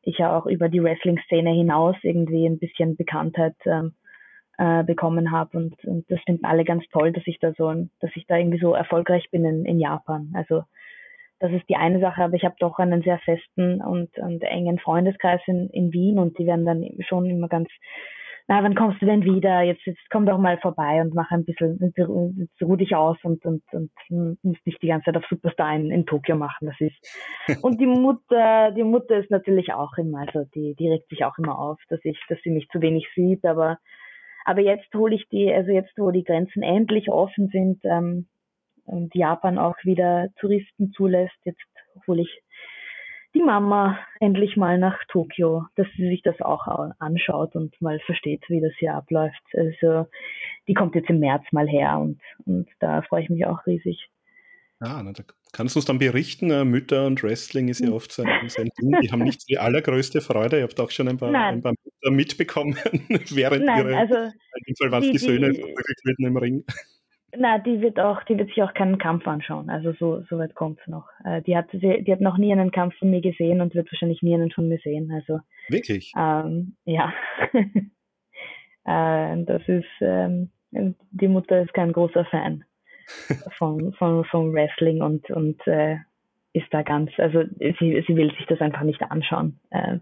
ich 0.04 0.18
ja 0.20 0.38
auch 0.38 0.46
über 0.46 0.70
die 0.70 0.84
Wrestling-Szene 0.84 1.52
hinaus 1.52 1.96
irgendwie 2.04 2.46
ein 2.46 2.60
bisschen 2.60 2.96
Bekanntheit 2.96 3.56
ähm, 3.66 3.94
äh, 4.58 4.84
bekommen 4.84 5.32
habe 5.32 5.58
und, 5.58 5.84
und 5.86 6.10
das 6.12 6.20
finden 6.26 6.46
alle 6.46 6.64
ganz 6.66 6.84
toll, 6.92 7.12
dass 7.12 7.26
ich 7.26 7.40
da 7.40 7.54
so, 7.58 7.74
dass 8.00 8.12
ich 8.16 8.28
da 8.28 8.38
irgendwie 8.38 8.60
so 8.60 8.74
erfolgreich 8.74 9.30
bin 9.32 9.46
in, 9.46 9.66
in 9.66 9.80
Japan. 9.80 10.32
Also 10.36 10.64
das 11.40 11.52
ist 11.52 11.68
die 11.68 11.76
eine 11.76 12.00
Sache, 12.00 12.24
aber 12.24 12.36
ich 12.36 12.46
habe 12.46 12.56
doch 12.60 12.78
einen 12.80 13.02
sehr 13.02 13.20
festen 13.20 13.82
und, 13.82 14.18
und 14.18 14.44
engen 14.44 14.80
Freundeskreis 14.80 15.42
in, 15.48 15.70
in 15.70 15.92
Wien 15.92 16.20
und 16.20 16.38
die 16.38 16.46
werden 16.46 16.66
dann 16.66 16.86
schon 17.08 17.26
immer 17.30 17.48
ganz 17.48 17.70
na, 18.48 18.62
wann 18.62 18.76
kommst 18.76 19.02
du 19.02 19.06
denn 19.06 19.24
wieder? 19.24 19.62
Jetzt, 19.62 19.86
jetzt 19.86 20.02
komm 20.10 20.26
doch 20.26 20.38
mal 20.38 20.58
vorbei 20.58 21.02
und 21.02 21.14
mach 21.14 21.32
ein 21.32 21.46
bisschen, 21.46 21.80
jetzt 21.82 22.62
ruh 22.62 22.76
dich 22.76 22.96
aus 22.96 23.18
und, 23.24 23.46
und, 23.46 23.64
und 23.72 23.92
musst 24.10 24.66
nicht 24.66 24.82
die 24.82 24.88
ganze 24.88 25.06
Zeit 25.06 25.18
auf 25.18 25.26
Superstar 25.30 25.76
in, 25.76 25.92
in 25.92 26.06
Tokio 26.06 26.36
machen. 26.36 26.68
Das 26.68 26.80
ist. 26.80 26.96
Und 27.64 27.80
die 27.80 27.86
Mutter, 27.86 28.72
die 28.72 28.84
Mutter 28.84 29.18
ist 29.18 29.32
natürlich 29.32 29.74
auch 29.74 29.98
immer, 29.98 30.20
also 30.20 30.44
die, 30.56 30.76
die 30.76 30.90
regt 30.90 31.10
sich 31.10 31.24
auch 31.24 31.38
immer 31.38 31.58
auf, 31.58 31.80
dass 31.90 32.00
ich, 32.04 32.20
dass 32.28 32.40
sie 32.44 32.52
mich 32.52 32.68
zu 32.70 32.82
wenig 32.82 33.08
sieht, 33.16 33.46
aber, 33.46 33.78
aber 34.46 34.62
jetzt 34.62 34.94
hole 34.94 35.16
ich 35.16 35.28
die, 35.30 35.52
also 35.52 35.72
jetzt, 35.72 35.98
wo 35.98 36.12
die 36.12 36.24
Grenzen 36.24 36.64
endlich 36.64 37.10
offen 37.10 37.48
sind, 37.48 37.80
ähm, 37.84 38.28
und 38.86 39.16
Japan 39.16 39.58
auch 39.58 39.78
wieder 39.84 40.28
Touristen 40.40 40.92
zulässt, 40.92 41.38
jetzt 41.46 41.62
hole 42.08 42.22
ich 42.22 42.43
die 43.34 43.42
Mama 43.42 43.98
endlich 44.20 44.58
mal 44.58 44.78
nach 44.78 44.98
Tokio, 45.08 45.66
dass 45.76 45.88
sie 45.96 46.08
sich 46.08 46.22
das 46.22 46.40
auch 46.42 46.68
anschaut 47.00 47.56
und 47.56 47.80
mal 47.82 48.00
versteht, 48.00 48.44
wie 48.48 48.62
das 48.62 48.74
hier 48.78 48.94
abläuft. 48.94 49.42
Also 49.54 50.08
die 50.68 50.74
kommt 50.74 50.96
jetzt 50.96 51.10
im 51.10 51.20
März 51.20 51.44
mal 51.52 51.68
her 51.68 52.00
und, 52.00 52.20
und 52.46 52.68
da 52.80 53.02
freue 53.02 53.24
ich 53.24 53.30
mich 53.30 53.46
auch 53.46 53.66
riesig. 53.66 54.10
Ah, 54.80 55.02
na, 55.04 55.14
da 55.14 55.24
kannst 55.54 55.76
du 55.76 55.80
uns 55.80 55.86
dann 55.86 55.98
berichten. 55.98 56.52
Äh, 56.52 56.66
Mütter 56.66 57.06
und 57.06 57.24
Wrestling 57.24 57.70
ist 57.70 57.80
ja 57.80 57.88
hm. 57.88 57.94
oft 57.94 58.12
so 58.12 58.24
ein, 58.24 58.50
so 58.50 58.62
ein 58.62 58.70
Ding. 58.82 59.00
Die 59.02 59.12
haben 59.12 59.24
nicht 59.24 59.48
die 59.48 59.58
allergrößte 59.58 60.20
Freude. 60.20 60.58
Ihr 60.58 60.64
habt 60.64 60.80
auch 60.80 60.92
schon 60.92 61.08
ein 61.08 61.18
paar, 61.18 61.34
ein 61.34 61.62
paar 61.62 61.74
Mütter 61.84 62.12
mitbekommen, 62.12 62.76
während 63.30 63.66
Nein, 63.66 63.78
ihre, 63.78 63.98
also, 63.98 64.16
in 64.16 64.64
dem 64.68 64.76
Fall 64.76 64.92
waren 64.92 65.04
es 65.04 65.08
die, 65.08 65.12
die 65.14 65.18
Söhne 65.20 65.54
verprügelt 65.54 66.20
im 66.20 66.38
Ring. 66.38 66.66
Na, 67.36 67.58
die 67.58 67.82
wird 67.82 68.00
auch, 68.00 68.24
die 68.24 68.38
wird 68.38 68.50
sich 68.50 68.62
auch 68.62 68.74
keinen 68.74 68.98
Kampf 68.98 69.28
anschauen. 69.28 69.70
Also 69.70 69.94
so, 69.94 70.24
so 70.30 70.38
weit 70.38 70.56
kommt's 70.56 70.86
noch. 70.88 71.08
Äh, 71.26 71.42
die 71.42 71.58
hat, 71.58 71.72
die, 71.72 72.04
die 72.04 72.12
hat 72.12 72.22
noch 72.22 72.38
nie 72.38 72.52
einen 72.52 72.72
Kampf 72.72 72.96
von 72.98 73.10
mir 73.10 73.22
gesehen 73.22 73.62
und 73.62 73.74
wird 73.74 73.92
wahrscheinlich 73.92 74.22
nie 74.22 74.36
einen 74.36 74.52
von 74.52 74.68
mir 74.68 74.78
sehen. 74.80 75.12
Also 75.12 75.40
wirklich. 75.70 76.14
Ähm, 76.18 76.76
ja. 76.86 77.12
äh, 78.86 79.44
das 79.44 79.62
ist, 79.68 79.86
ähm, 80.02 80.50
die 80.72 81.28
Mutter 81.28 81.62
ist 81.62 81.74
kein 81.74 81.92
großer 81.92 82.26
Fan 82.26 82.66
von, 83.58 83.94
von, 83.94 84.26
von 84.26 84.54
Wrestling 84.54 85.02
und 85.02 85.30
und 85.32 85.66
äh, 85.68 85.98
ist 86.54 86.68
da 86.72 86.84
ganz, 86.84 87.12
also 87.18 87.44
sie, 87.60 88.04
sie 88.08 88.16
will 88.16 88.32
sich 88.38 88.46
das 88.48 88.62
einfach 88.62 88.84
nicht 88.84 89.02
anschauen, 89.02 89.60
äh, 89.72 89.98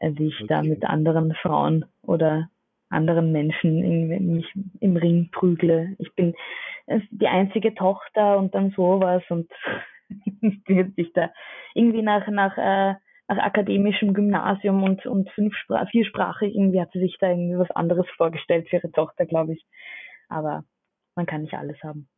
wie 0.00 0.28
ich 0.28 0.36
okay. 0.36 0.46
da 0.48 0.62
mit 0.62 0.84
anderen 0.84 1.34
Frauen 1.34 1.86
oder 2.02 2.50
anderen 2.90 3.32
Menschen 3.32 3.82
in, 3.82 4.34
mich 4.34 4.52
im 4.80 4.96
Ring 4.96 5.30
prügle. 5.30 5.94
Ich 5.98 6.14
bin 6.14 6.34
die 7.10 7.28
einzige 7.28 7.74
Tochter 7.74 8.38
und 8.38 8.54
dann 8.54 8.70
sowas 8.70 9.22
und 9.28 9.50
sich 10.96 11.12
da 11.12 11.30
irgendwie 11.74 12.02
nach, 12.02 12.26
nach, 12.28 12.56
äh, 12.56 12.94
nach 13.28 13.38
akademischem 13.38 14.14
Gymnasium 14.14 14.82
und, 14.82 15.04
und 15.04 15.30
fünfspra 15.30 15.86
viersprachig 15.86 16.54
irgendwie 16.54 16.80
hat 16.80 16.92
sie 16.92 17.00
sich 17.00 17.16
da 17.20 17.28
irgendwie 17.28 17.58
was 17.58 17.70
anderes 17.72 18.06
vorgestellt 18.16 18.68
für 18.68 18.76
ihre 18.76 18.90
Tochter, 18.90 19.26
glaube 19.26 19.52
ich. 19.52 19.66
Aber 20.28 20.64
man 21.14 21.26
kann 21.26 21.42
nicht 21.42 21.54
alles 21.54 21.76
haben. 21.82 22.08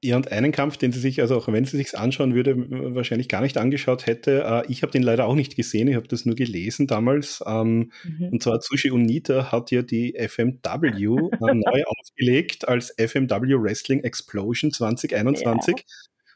Ja, 0.00 0.14
und 0.14 0.30
einen 0.30 0.52
Kampf, 0.52 0.76
den 0.76 0.92
sie 0.92 1.00
sich, 1.00 1.20
also 1.20 1.36
auch 1.36 1.48
wenn 1.48 1.64
sie 1.64 1.76
sich 1.76 1.98
anschauen 1.98 2.32
würde, 2.32 2.54
wahrscheinlich 2.94 3.28
gar 3.28 3.40
nicht 3.40 3.58
angeschaut 3.58 4.06
hätte. 4.06 4.44
Äh, 4.44 4.70
ich 4.70 4.82
habe 4.82 4.92
den 4.92 5.02
leider 5.02 5.26
auch 5.26 5.34
nicht 5.34 5.56
gesehen, 5.56 5.88
ich 5.88 5.96
habe 5.96 6.06
das 6.06 6.24
nur 6.24 6.36
gelesen 6.36 6.86
damals. 6.86 7.42
Ähm, 7.44 7.90
mhm. 8.04 8.28
Und 8.30 8.42
zwar 8.42 8.60
Tsushi 8.60 8.92
Unita 8.92 9.50
hat 9.50 9.72
ja 9.72 9.82
die 9.82 10.14
FMW 10.14 10.86
äh, 10.86 11.00
neu 11.54 11.82
aufgelegt 11.84 12.68
als 12.68 12.94
FMW 12.96 13.60
Wrestling 13.60 14.04
Explosion 14.04 14.70
2021. 14.70 15.74
Ja. 15.76 15.82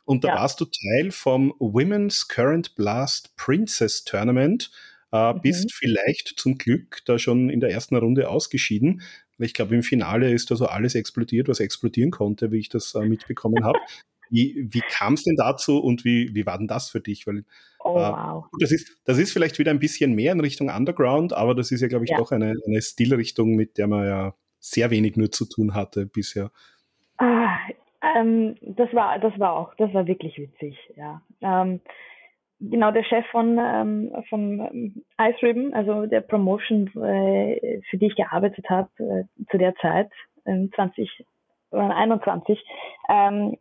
Und 0.05 0.25
da 0.25 0.29
ja. 0.29 0.35
warst 0.35 0.61
du 0.61 0.65
Teil 0.65 1.13
vom 1.13 1.55
Women's 1.61 2.27
Current 2.27 2.75
Blast 2.75 3.37
Princess 3.37 4.03
Tournament. 4.03 4.73
Äh, 5.13 5.35
mhm. 5.35 5.41
Bist 5.41 5.73
vielleicht 5.73 6.35
zum 6.37 6.59
Glück 6.59 7.03
da 7.05 7.19
schon 7.19 7.49
in 7.49 7.61
der 7.61 7.71
ersten 7.71 7.95
Runde 7.95 8.29
ausgeschieden. 8.29 9.03
Ich 9.39 9.55
glaube, 9.55 9.75
im 9.75 9.83
Finale 9.83 10.31
ist 10.31 10.51
da 10.51 10.57
so 10.57 10.67
alles 10.67 10.95
explodiert, 10.95 11.49
was 11.49 11.61
explodieren 11.61 12.11
konnte, 12.11 12.53
wie 12.53 12.59
ich 12.59 12.69
das 12.69 12.95
äh, 12.95 13.05
mitbekommen 13.05 13.65
habe. 13.65 13.79
Wie, 14.31 14.67
wie 14.71 14.81
kam 14.81 15.15
es 15.15 15.25
denn 15.25 15.37
dazu 15.37 15.79
und 15.79 16.05
wie, 16.05 16.35
wie 16.35 16.47
war 16.47 16.57
denn 16.57 16.67
das 16.67 16.89
für 16.89 17.01
dich? 17.01 17.27
Weil 17.27 17.45
oh, 17.81 17.99
äh, 17.99 18.01
wow. 18.01 18.47
das, 18.59 18.73
ist, 18.73 18.97
das 19.05 19.19
ist 19.19 19.33
vielleicht 19.33 19.59
wieder 19.59 19.71
ein 19.71 19.79
bisschen 19.79 20.15
mehr 20.15 20.33
in 20.33 20.41
Richtung 20.41 20.71
Underground, 20.71 21.35
aber 21.35 21.55
das 21.55 21.71
ist 21.71 21.83
ja, 21.83 21.89
glaube 21.89 22.05
ich, 22.05 22.13
ja. 22.13 22.17
doch 22.17 22.33
eine, 22.33 22.55
eine 22.67 22.81
Stilrichtung, 22.81 23.57
mit 23.57 23.77
der 23.77 23.89
man 23.89 24.07
ja 24.07 24.35
sehr 24.59 24.91
wenig 24.91 25.17
nur 25.17 25.31
zu 25.31 25.45
tun 25.45 25.75
hatte 25.75 26.07
bisher. 26.07 26.51
Ah, 27.19 27.59
ähm, 28.17 28.57
das 28.63 28.93
war, 28.95 29.19
das 29.19 29.39
war 29.39 29.53
auch, 29.53 29.75
das 29.77 29.93
war 29.93 30.07
wirklich 30.07 30.39
witzig, 30.39 30.79
ja. 30.97 31.21
Ähm, 31.41 31.81
genau 32.71 32.91
der 32.91 33.05
Chef 33.05 33.27
von, 33.31 33.59
ähm, 33.61 34.13
von 34.29 34.61
ähm, 34.61 35.05
Ice 35.21 35.43
Ribbon, 35.43 35.75
also 35.75 36.07
der 36.07 36.21
Promotion, 36.21 36.89
äh, 37.03 37.81
für 37.89 37.99
die 37.99 38.07
ich 38.07 38.17
gearbeitet 38.17 38.69
habe 38.71 38.89
äh, 38.99 39.25
zu 39.51 39.59
der 39.59 39.75
Zeit, 39.77 40.11
äh, 40.45 40.69
2021, 40.75 42.63
ähm, 43.09 43.57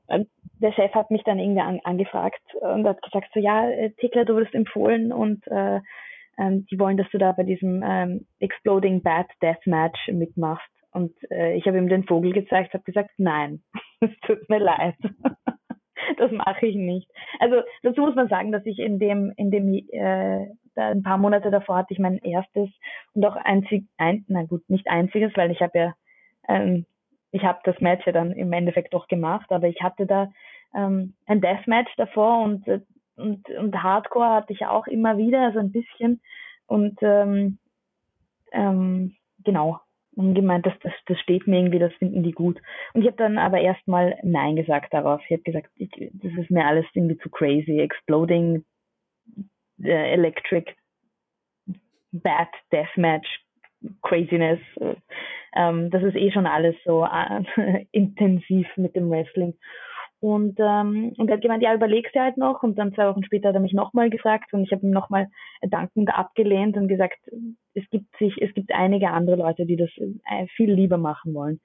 der 0.60 0.74
Chef 0.74 0.93
hat 0.93 1.10
mich 1.12 1.24
dann 1.24 1.39
irgendwie 1.39 1.62
an, 1.62 1.80
angefragt 1.84 2.41
und 2.60 2.88
hat 2.88 3.02
gesagt, 3.02 3.30
so 3.34 3.39
ja, 3.39 3.70
äh, 3.70 3.91
Tickler, 3.99 4.26
du 4.26 4.36
wurdest 4.36 4.54
empfohlen 4.54 5.12
und 5.12 5.45
äh, 5.47 5.80
ähm, 6.38 6.66
die 6.70 6.80
wollen, 6.80 6.97
dass 6.97 7.10
du 7.12 7.18
da 7.18 7.32
bei 7.32 7.43
diesem 7.43 7.84
ähm, 7.86 8.26
Exploding 8.39 9.02
Bad 9.02 9.28
Death 9.41 9.66
Match 9.66 10.08
mitmachst. 10.08 10.70
Und 10.91 11.14
äh, 11.32 11.56
ich 11.56 11.66
habe 11.68 11.78
ihm 11.78 11.88
den 11.88 12.04
Vogel 12.04 12.34
gezeigt, 12.34 12.74
habe 12.74 12.84
gesagt, 12.84 13.12
nein, 13.18 13.62
es 14.02 14.12
tut 14.26 14.49
mir 14.49 14.60
leid. 14.60 14.95
das 16.17 16.31
mache 16.31 16.65
ich 16.65 16.75
nicht. 16.75 17.09
Also 17.39 17.61
dazu 17.83 18.01
muss 18.01 18.15
man 18.15 18.27
sagen, 18.27 18.51
dass 18.51 18.65
ich 18.65 18.79
in 18.79 18.99
dem, 18.99 19.33
in 19.37 19.51
dem 19.51 19.73
äh, 19.73 20.47
ein 20.75 21.03
paar 21.03 21.17
Monate 21.17 21.51
davor 21.51 21.77
hatte 21.77 21.93
ich 21.93 21.99
mein 21.99 22.17
erstes 22.17 22.69
und 23.13 23.25
auch 23.25 23.35
einzig, 23.35 23.85
ein, 23.97 24.25
na 24.27 24.43
gut, 24.43 24.69
nicht 24.69 24.87
einziges, 24.87 25.35
weil 25.35 25.51
ich 25.51 25.61
habe 25.61 25.77
ja, 25.77 25.93
ähm, 26.47 26.85
ich 27.31 27.43
habe 27.43 27.59
das 27.63 27.79
Match 27.79 28.05
ja 28.05 28.11
dann 28.11 28.31
im 28.31 28.51
Endeffekt 28.53 28.93
doch 28.93 29.07
gemacht, 29.07 29.51
aber 29.51 29.67
ich 29.67 29.81
hatte 29.81 30.05
da 30.05 30.29
ähm, 30.73 31.13
ein 31.25 31.41
Deathmatch 31.41 31.91
davor 31.97 32.43
und, 32.43 32.67
äh, 32.67 32.81
und, 33.17 33.49
und 33.49 33.83
Hardcore 33.83 34.29
hatte 34.29 34.53
ich 34.53 34.65
auch 34.65 34.87
immer 34.87 35.17
wieder, 35.17 35.41
also 35.41 35.59
ein 35.59 35.71
bisschen. 35.71 36.21
Und 36.67 36.97
ähm, 37.01 37.59
ähm, 38.51 39.15
genau, 39.43 39.79
und 40.16 40.34
gemeint, 40.34 40.66
das, 40.66 40.74
das, 40.84 40.93
das 41.05 41.20
steht 41.20 41.47
mir 41.47 41.57
irgendwie, 41.59 41.80
das 41.80 41.93
finden 41.93 42.24
die 42.24 42.34
gut. 42.34 42.59
Und 42.93 43.01
ich 43.01 43.07
habe 43.07 43.18
dann 43.18 43.38
aber 43.38 43.59
erstmal 43.59 44.18
Nein 44.24 44.55
gesagt 44.55 44.93
darauf. 44.93 45.22
Ich 45.26 45.32
habe 45.32 45.43
gesagt, 45.43 45.70
ich, 45.76 45.89
das 45.89 46.34
ist 46.38 46.51
mir 46.51 46.66
alles 46.66 46.86
irgendwie 46.93 47.18
zu 47.18 47.30
crazy. 47.30 47.80
Exploding 47.80 48.64
uh, 49.38 49.88
Electric 49.88 50.74
Bad 52.12 52.49
Deathmatch 52.72 53.28
Craziness. 54.01 54.59
Ähm, 55.55 55.89
das 55.89 56.03
ist 56.03 56.16
eh 56.16 56.32
schon 56.32 56.45
alles 56.45 56.76
so 56.86 57.05
äh, 57.05 57.86
intensiv 57.91 58.68
mit 58.76 58.95
dem 58.95 59.09
Wrestling. 59.09 59.55
Und, 60.22 60.59
ähm, 60.59 61.13
und 61.17 61.30
er 61.30 61.36
hat 61.36 61.41
gemeint, 61.41 61.63
ja, 61.63 61.74
überlegst 61.74 62.15
du 62.15 62.19
halt 62.19 62.38
noch. 62.38 62.61
Und 62.61 62.78
dann 62.78 62.93
zwei 62.93 63.07
Wochen 63.07 63.24
später 63.24 63.49
hat 63.49 63.55
er 63.55 63.61
mich 63.61 63.74
nochmal 63.74 64.11
gefragt 64.11 64.53
und 64.53 64.63
ich 64.63 64.72
habe 64.72 64.86
ihm 64.86 64.91
nochmal 64.91 65.28
dankend 65.63 66.15
abgelehnt 66.15 66.78
und 66.78 66.88
gesagt, 66.88 67.17
es 67.74 67.84
gibt 67.89 68.15
sich, 68.17 68.39
es 68.39 68.53
gibt 68.53 68.72
einige 68.72 69.09
andere 69.09 69.36
Leute, 69.36 69.65
die 69.65 69.78
das 69.78 69.89
äh, 69.97 70.45
viel 70.55 70.72
lieber 70.72 70.99
machen 70.99 71.34
wollen. 71.34 71.59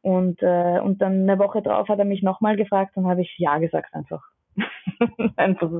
Und, 0.00 0.42
äh, 0.42 0.80
und 0.80 1.02
dann 1.02 1.28
eine 1.28 1.38
Woche 1.38 1.60
drauf 1.60 1.88
hat 1.88 1.98
er 1.98 2.06
mich 2.06 2.22
nochmal 2.22 2.56
gefragt 2.56 2.96
und 2.96 3.06
habe 3.06 3.20
ich 3.20 3.34
ja 3.36 3.58
gesagt 3.58 3.92
einfach. 3.92 4.22
einfach 5.36 5.70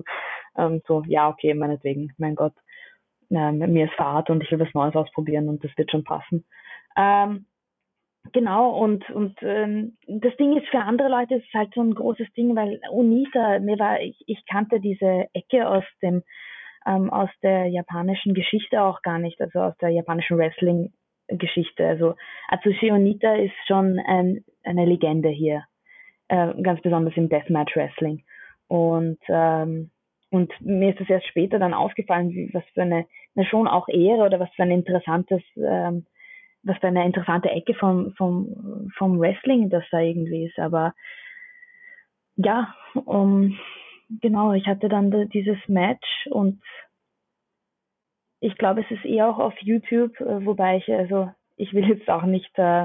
ähm, 0.59 0.83
so, 0.87 1.03
ja, 1.07 1.31
okay, 1.31 1.55
meinetwegen, 1.55 2.13
mein 2.19 2.35
Gott. 2.35 2.55
Ähm, 3.31 3.59
mir 3.59 3.87
ist 3.87 3.95
Fahrt 3.95 4.29
und 4.29 4.43
ich 4.43 4.51
will 4.51 4.61
was 4.61 4.75
Neues 4.75 4.95
ausprobieren 4.95 5.49
und 5.49 5.65
das 5.65 5.71
wird 5.79 5.91
schon 5.91 6.05
passen. 6.05 6.45
Ähm, 6.99 7.47
Genau, 8.33 8.77
und, 8.79 9.09
und 9.11 9.37
ähm, 9.43 9.97
das 10.07 10.37
Ding 10.37 10.57
ist, 10.57 10.69
für 10.69 10.81
andere 10.81 11.09
Leute 11.09 11.37
ist 11.37 11.47
es 11.49 11.55
halt 11.55 11.73
so 11.75 11.81
ein 11.83 11.95
großes 11.95 12.33
Ding, 12.35 12.55
weil 12.55 12.81
Unita, 12.93 13.59
mir 13.61 13.79
war, 13.79 14.01
ich, 14.01 14.23
ich 14.27 14.45
kannte 14.47 14.79
diese 14.79 15.27
Ecke 15.33 15.67
aus 15.67 15.85
dem, 16.03 16.23
ähm, 16.87 17.11
aus 17.11 17.31
der 17.43 17.67
japanischen 17.67 18.35
Geschichte 18.35 18.83
auch 18.83 19.03
gar 19.03 19.19
nicht, 19.19 19.41
also 19.41 19.61
aus 19.61 19.77
der 19.79 19.89
japanischen 19.89 20.37
Wrestling-Geschichte. 20.37 21.87
Also 21.87 22.15
Atsushi 22.49 22.93
Onita 22.93 23.35
ist 23.37 23.55
schon 23.67 23.99
ein, 23.99 24.45
eine 24.65 24.85
Legende 24.85 25.31
hier, 25.31 25.65
äh, 26.29 26.53
ganz 26.63 26.81
besonders 26.83 27.17
im 27.17 27.31
Deathmatch 27.31 27.75
Wrestling. 27.75 28.23
Und, 28.69 29.19
ähm, 29.29 29.91
und 30.31 30.53
mir 30.61 30.91
ist 30.91 31.01
es 31.01 31.11
erst 31.11 31.27
später 31.27 31.59
dann 31.59 31.75
aufgefallen, 31.75 32.31
wie, 32.31 32.51
was 32.53 32.65
für 32.75 32.83
eine, 32.83 33.07
eine 33.35 33.47
schon 33.47 33.67
auch 33.67 33.89
Ehre 33.89 34.25
oder 34.27 34.39
was 34.39 34.51
für 34.55 34.63
ein 34.63 34.71
interessantes 34.71 35.43
ähm, 35.57 36.07
was 36.63 36.79
für 36.79 36.89
eine 36.89 37.05
interessante 37.05 37.51
Ecke 37.51 37.75
vom, 37.75 38.13
vom, 38.15 38.91
vom 38.97 39.19
Wrestling 39.19 39.71
das 39.71 39.85
da 39.91 40.01
irgendwie 40.01 40.47
ist. 40.47 40.59
Aber 40.59 40.95
ja, 42.37 42.75
um, 42.95 43.59
genau, 44.21 44.53
ich 44.53 44.67
hatte 44.67 44.89
dann 44.89 45.29
dieses 45.31 45.59
Match 45.69 46.27
und 46.31 46.63
ich 48.41 48.57
glaube, 48.57 48.81
es 48.81 48.91
ist 48.91 49.05
eher 49.05 49.29
auch 49.29 49.39
auf 49.39 49.55
YouTube, 49.61 50.19
äh, 50.21 50.45
wobei 50.45 50.79
ich, 50.79 50.89
also 50.91 51.31
ich 51.57 51.75
will 51.75 51.87
jetzt 51.89 52.09
auch 52.09 52.23
nicht 52.23 52.51
äh, 52.59 52.85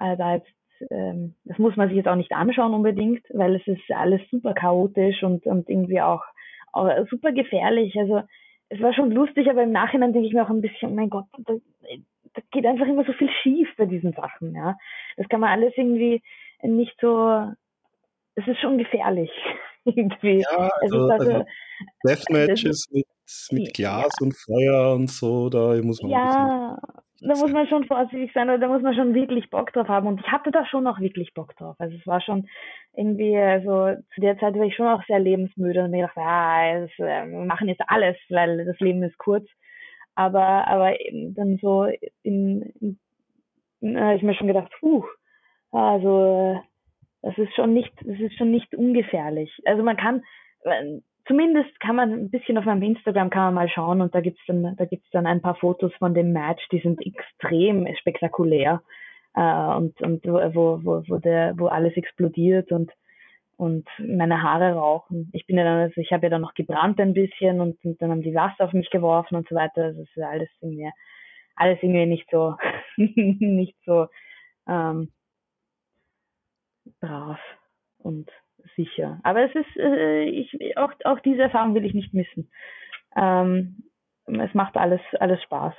äh, 0.00 0.16
da 0.16 0.36
jetzt, 0.36 0.52
ähm, 0.90 1.34
das 1.44 1.58
muss 1.58 1.76
man 1.76 1.88
sich 1.88 1.96
jetzt 1.98 2.08
auch 2.08 2.16
nicht 2.16 2.32
anschauen 2.32 2.74
unbedingt, 2.74 3.22
weil 3.30 3.56
es 3.56 3.66
ist 3.66 3.82
alles 3.90 4.22
super 4.30 4.54
chaotisch 4.54 5.22
und, 5.22 5.46
und 5.46 5.68
irgendwie 5.68 6.00
auch, 6.00 6.22
auch 6.72 6.88
super 7.10 7.32
gefährlich. 7.32 7.94
Also 7.98 8.22
es 8.68 8.80
war 8.80 8.94
schon 8.94 9.10
lustig, 9.10 9.48
aber 9.48 9.62
im 9.62 9.72
Nachhinein 9.72 10.12
denke 10.12 10.28
ich 10.28 10.34
mir 10.34 10.44
auch 10.44 10.50
ein 10.50 10.62
bisschen, 10.62 10.94
mein 10.94 11.10
Gott, 11.10 11.26
da 12.36 12.42
geht 12.52 12.66
einfach 12.66 12.86
immer 12.86 13.04
so 13.04 13.12
viel 13.12 13.30
schief 13.42 13.68
bei 13.76 13.86
diesen 13.86 14.12
Sachen, 14.12 14.54
ja. 14.54 14.76
Das 15.16 15.28
kann 15.28 15.40
man 15.40 15.50
alles 15.50 15.72
irgendwie 15.76 16.22
nicht 16.62 16.96
so, 17.00 17.52
es 18.36 18.46
ist 18.46 18.60
schon 18.60 18.78
gefährlich. 18.78 19.30
irgendwie. 19.94 20.40
Ja, 20.40 20.70
also, 20.80 21.08
also, 21.08 21.30
also 21.30 21.44
Deathmatches 22.06 22.88
mit, 22.90 23.06
mit 23.50 23.74
Glas 23.74 24.12
ja. 24.20 24.26
und 24.26 24.34
Feuer 24.36 24.94
und 24.94 25.10
so, 25.10 25.48
da 25.48 25.80
muss 25.82 26.02
man 26.02 26.10
Ja, 26.10 26.78
da 27.20 27.34
muss 27.34 27.52
man 27.52 27.66
schon 27.66 27.84
vorsichtig 27.84 28.30
sein 28.34 28.48
oder 28.48 28.58
da 28.58 28.68
muss 28.68 28.82
man 28.82 28.94
schon 28.94 29.14
wirklich 29.14 29.48
Bock 29.50 29.72
drauf 29.72 29.88
haben. 29.88 30.06
Und 30.06 30.20
ich 30.20 30.26
hatte 30.26 30.50
da 30.50 30.66
schon 30.66 30.86
auch 30.86 31.00
wirklich 31.00 31.32
Bock 31.34 31.56
drauf. 31.56 31.76
Also 31.78 31.96
es 31.96 32.06
war 32.06 32.20
schon 32.20 32.48
irgendwie, 32.94 33.36
also 33.36 34.00
zu 34.14 34.20
der 34.20 34.38
Zeit 34.38 34.54
war 34.54 34.64
ich 34.64 34.74
schon 34.74 34.86
auch 34.86 35.02
sehr 35.06 35.18
lebensmüde 35.18 35.84
und 35.84 35.90
mir 35.92 36.06
dachte, 36.06 36.20
ah, 36.20 36.80
das, 36.80 36.90
äh, 36.98 37.26
wir 37.26 37.44
machen 37.44 37.68
jetzt 37.68 37.82
alles, 37.86 38.16
weil 38.28 38.64
das 38.64 38.78
Leben 38.80 39.02
ist 39.02 39.16
kurz. 39.18 39.46
Aber, 40.16 40.66
aber 40.66 40.98
eben 41.00 41.34
dann 41.34 41.58
so 41.58 41.84
in, 42.22 42.62
in, 42.80 42.98
in 43.80 44.00
habe 44.00 44.16
ich 44.16 44.22
mir 44.22 44.34
schon 44.34 44.46
gedacht, 44.46 44.72
puh, 44.80 45.04
also 45.70 46.60
das 47.22 47.36
ist 47.38 47.54
schon 47.54 47.74
nicht, 47.74 47.92
das 48.00 48.18
ist 48.18 48.36
schon 48.36 48.50
nicht 48.50 48.74
ungefährlich. 48.74 49.52
Also 49.66 49.82
man 49.82 49.96
kann, 49.98 50.22
zumindest 51.26 51.78
kann 51.80 51.96
man 51.96 52.12
ein 52.12 52.30
bisschen 52.30 52.56
auf 52.56 52.64
meinem 52.64 52.82
Instagram 52.82 53.28
kann 53.28 53.44
man 53.44 53.54
mal 53.54 53.68
schauen 53.68 54.00
und 54.00 54.14
da 54.14 54.20
gibt's 54.20 54.40
dann, 54.46 54.74
da 54.76 54.86
gibt's 54.86 55.10
dann 55.10 55.26
ein 55.26 55.42
paar 55.42 55.56
Fotos 55.56 55.92
von 55.98 56.14
dem 56.14 56.32
Match, 56.32 56.66
die 56.70 56.80
sind 56.80 57.04
extrem 57.04 57.86
spektakulär 57.96 58.82
äh, 59.34 59.74
und, 59.76 60.00
und 60.00 60.24
wo, 60.26 60.82
wo, 60.82 61.02
wo, 61.06 61.18
der, 61.18 61.54
wo 61.58 61.66
alles 61.66 61.94
explodiert 61.96 62.72
und 62.72 62.90
und 63.56 63.88
meine 63.98 64.42
Haare 64.42 64.74
rauchen. 64.74 65.30
Ich 65.32 65.46
bin 65.46 65.56
ja 65.56 65.64
dann, 65.64 65.78
also 65.80 66.00
ich 66.00 66.12
habe 66.12 66.26
ja 66.26 66.30
dann 66.30 66.42
noch 66.42 66.54
gebrannt 66.54 67.00
ein 67.00 67.14
bisschen 67.14 67.60
und, 67.60 67.82
und 67.84 68.00
dann 68.00 68.10
haben 68.10 68.22
die 68.22 68.34
Wasser 68.34 68.64
auf 68.64 68.72
mich 68.72 68.90
geworfen 68.90 69.36
und 69.36 69.48
so 69.48 69.54
weiter. 69.54 69.84
Also 69.84 70.02
es 70.02 70.10
ist 70.14 70.22
alles 70.22 70.50
irgendwie, 70.60 70.90
alles 71.54 71.78
irgendwie 71.82 72.06
nicht 72.06 72.28
so, 72.30 72.56
nicht 72.96 73.76
so 73.84 74.08
ähm, 74.68 75.10
brav 77.00 77.40
und 77.98 78.30
sicher. 78.76 79.20
Aber 79.22 79.42
es 79.42 79.54
ist, 79.54 79.76
äh, 79.78 80.24
ich, 80.24 80.76
auch, 80.76 80.92
auch 81.04 81.20
diese 81.20 81.42
Erfahrung 81.42 81.74
will 81.74 81.86
ich 81.86 81.94
nicht 81.94 82.12
missen. 82.12 82.50
Ähm, 83.16 83.84
es 84.26 84.52
macht 84.54 84.76
alles, 84.76 85.00
alles 85.18 85.42
Spaß. 85.42 85.74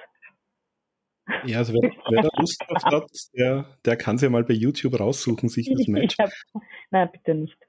Ja, 1.43 1.57
also 1.59 1.73
wer, 1.73 1.91
wer 2.09 2.23
da 2.23 2.29
Lust 2.39 2.63
drauf 2.65 2.83
hat, 2.85 3.09
der, 3.35 3.65
der 3.85 3.97
kann 3.97 4.15
es 4.15 4.21
ja 4.21 4.29
mal 4.29 4.45
bei 4.45 4.53
YouTube 4.53 4.99
raussuchen, 4.99 5.49
sich 5.49 5.69
das 5.69 5.87
Match. 5.87 6.15
Hab, 6.17 6.29
nein, 6.89 7.09
bitte 7.11 7.35
nicht. 7.35 7.66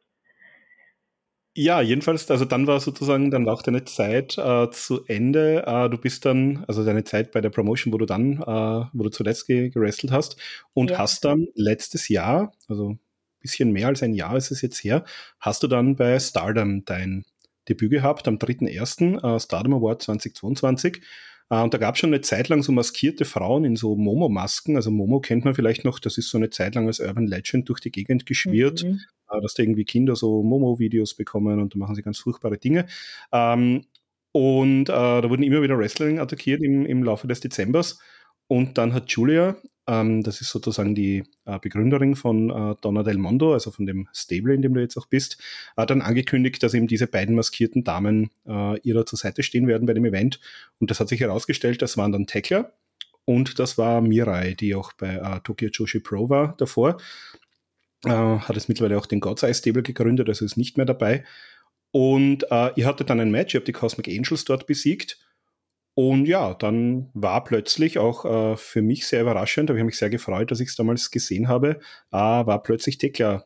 Ja, 1.54 1.80
jedenfalls, 1.80 2.30
also 2.30 2.44
dann 2.44 2.66
war 2.66 2.78
sozusagen 2.78 3.30
dann 3.30 3.48
auch 3.48 3.62
deine 3.62 3.84
Zeit 3.84 4.38
äh, 4.38 4.70
zu 4.70 5.04
Ende. 5.06 5.64
Äh, 5.66 5.90
du 5.90 5.98
bist 5.98 6.24
dann, 6.24 6.64
also 6.68 6.84
deine 6.84 7.04
Zeit 7.04 7.32
bei 7.32 7.40
der 7.40 7.50
Promotion, 7.50 7.92
wo 7.92 7.98
du 7.98 8.06
dann, 8.06 8.40
äh, 8.40 8.86
wo 8.92 9.02
du 9.02 9.10
zuletzt 9.10 9.46
ge 9.46 9.70
gerestelt 9.70 10.12
hast 10.12 10.36
und 10.72 10.92
ja. 10.92 10.98
hast 10.98 11.24
dann 11.24 11.48
letztes 11.54 12.08
Jahr, 12.08 12.52
also 12.68 12.90
ein 12.90 13.00
bisschen 13.40 13.72
mehr 13.72 13.88
als 13.88 14.02
ein 14.02 14.14
Jahr 14.14 14.36
ist 14.36 14.52
es 14.52 14.62
jetzt 14.62 14.84
her, 14.84 15.04
hast 15.40 15.62
du 15.62 15.66
dann 15.66 15.96
bei 15.96 16.18
Stardom 16.20 16.84
dein 16.84 17.24
Debüt 17.68 17.90
gehabt 17.90 18.28
am 18.28 18.36
3.1. 18.36 19.36
Äh, 19.36 19.40
Stardom 19.40 19.74
Award 19.74 20.02
2022. 20.02 21.02
Äh, 21.50 21.60
und 21.60 21.74
da 21.74 21.78
gab 21.78 21.96
es 21.96 22.00
schon 22.00 22.10
eine 22.10 22.20
Zeit 22.20 22.48
lang 22.48 22.62
so 22.62 22.70
maskierte 22.70 23.24
Frauen 23.24 23.64
in 23.64 23.74
so 23.74 23.96
Momo-Masken. 23.96 24.76
Also 24.76 24.92
Momo 24.92 25.20
kennt 25.20 25.44
man 25.44 25.54
vielleicht 25.54 25.84
noch, 25.84 25.98
das 25.98 26.18
ist 26.18 26.30
so 26.30 26.38
eine 26.38 26.50
Zeit 26.50 26.76
lang 26.76 26.86
als 26.86 27.00
Urban 27.00 27.26
Legend 27.26 27.68
durch 27.68 27.80
die 27.80 27.90
Gegend 27.90 28.26
geschwirrt. 28.26 28.84
Mhm 28.84 29.00
dass 29.42 29.54
da 29.54 29.62
irgendwie 29.62 29.84
Kinder 29.84 30.16
so 30.16 30.42
Momo-Videos 30.42 31.14
bekommen 31.14 31.60
und 31.60 31.74
da 31.74 31.78
machen 31.78 31.94
sie 31.94 32.02
ganz 32.02 32.18
furchtbare 32.18 32.58
Dinge. 32.58 32.86
Ähm, 33.32 33.84
und 34.32 34.88
äh, 34.88 34.92
da 34.92 35.30
wurden 35.30 35.42
immer 35.42 35.62
wieder 35.62 35.78
Wrestling 35.78 36.18
attackiert 36.18 36.62
im, 36.62 36.86
im 36.86 37.02
Laufe 37.02 37.26
des 37.26 37.40
Dezembers. 37.40 37.98
Und 38.46 38.78
dann 38.78 38.94
hat 38.94 39.10
Julia, 39.10 39.56
ähm, 39.86 40.22
das 40.22 40.40
ist 40.40 40.50
sozusagen 40.50 40.94
die 40.94 41.24
äh, 41.44 41.58
Begründerin 41.58 42.16
von 42.16 42.50
äh, 42.50 42.74
Donna 42.80 43.02
Del 43.02 43.18
Mondo, 43.18 43.52
also 43.52 43.70
von 43.70 43.84
dem 43.84 44.08
Stable, 44.14 44.54
in 44.54 44.62
dem 44.62 44.74
du 44.74 44.80
jetzt 44.80 44.96
auch 44.96 45.06
bist, 45.06 45.38
äh, 45.76 45.84
dann 45.84 46.00
angekündigt, 46.02 46.62
dass 46.62 46.72
eben 46.74 46.86
diese 46.86 47.06
beiden 47.06 47.34
maskierten 47.34 47.84
Damen 47.84 48.30
äh, 48.46 48.78
ihrer 48.80 49.04
zur 49.06 49.18
Seite 49.18 49.42
stehen 49.42 49.66
werden 49.66 49.86
bei 49.86 49.94
dem 49.94 50.04
Event. 50.06 50.40
Und 50.78 50.90
das 50.90 50.98
hat 51.00 51.08
sich 51.08 51.20
herausgestellt, 51.20 51.82
das 51.82 51.96
waren 51.98 52.12
dann 52.12 52.26
Tekla 52.26 52.72
und 53.26 53.58
das 53.58 53.76
war 53.76 54.00
Mirai, 54.00 54.54
die 54.54 54.74
auch 54.74 54.94
bei 54.94 55.16
äh, 55.16 55.40
Tokyo 55.40 55.68
Joshi 55.68 56.00
Pro 56.00 56.30
war 56.30 56.54
davor 56.56 56.96
äh, 58.04 58.10
hat 58.10 58.56
es 58.56 58.68
mittlerweile 58.68 58.98
auch 58.98 59.06
den 59.06 59.20
God's 59.20 59.42
Eye 59.42 59.54
Stable 59.54 59.82
gegründet, 59.82 60.28
also 60.28 60.44
ist 60.44 60.56
nicht 60.56 60.76
mehr 60.76 60.86
dabei. 60.86 61.24
Und 61.90 62.44
äh, 62.50 62.70
ihr 62.76 62.86
hattet 62.86 63.10
dann 63.10 63.20
ein 63.20 63.30
Match, 63.30 63.54
ihr 63.54 63.60
habt 63.60 63.68
die 63.68 63.72
Cosmic 63.72 64.08
Angels 64.08 64.44
dort 64.44 64.66
besiegt. 64.66 65.18
Und 65.94 66.26
ja, 66.26 66.54
dann 66.54 67.10
war 67.12 67.42
plötzlich 67.42 67.98
auch 67.98 68.24
äh, 68.24 68.56
für 68.56 68.82
mich 68.82 69.06
sehr 69.06 69.22
überraschend, 69.22 69.68
habe 69.68 69.80
ich 69.80 69.84
mich 69.84 69.98
sehr 69.98 70.10
gefreut, 70.10 70.50
dass 70.50 70.60
ich 70.60 70.68
es 70.68 70.76
damals 70.76 71.10
gesehen 71.10 71.48
habe, 71.48 71.80
äh, 72.12 72.16
war 72.16 72.62
plötzlich 72.62 72.98
Tekla 72.98 73.44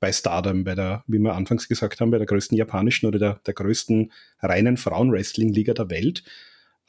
bei 0.00 0.10
Stardom, 0.10 0.64
bei 0.64 0.74
der, 0.74 1.04
wie 1.06 1.20
wir 1.20 1.34
anfangs 1.34 1.68
gesagt 1.68 2.00
haben, 2.00 2.10
bei 2.10 2.18
der 2.18 2.26
größten 2.26 2.58
japanischen 2.58 3.06
oder 3.06 3.20
der, 3.20 3.40
der 3.46 3.54
größten 3.54 4.10
reinen 4.40 4.76
Frauenwrestling-Liga 4.76 5.74
der 5.74 5.90
Welt. 5.90 6.24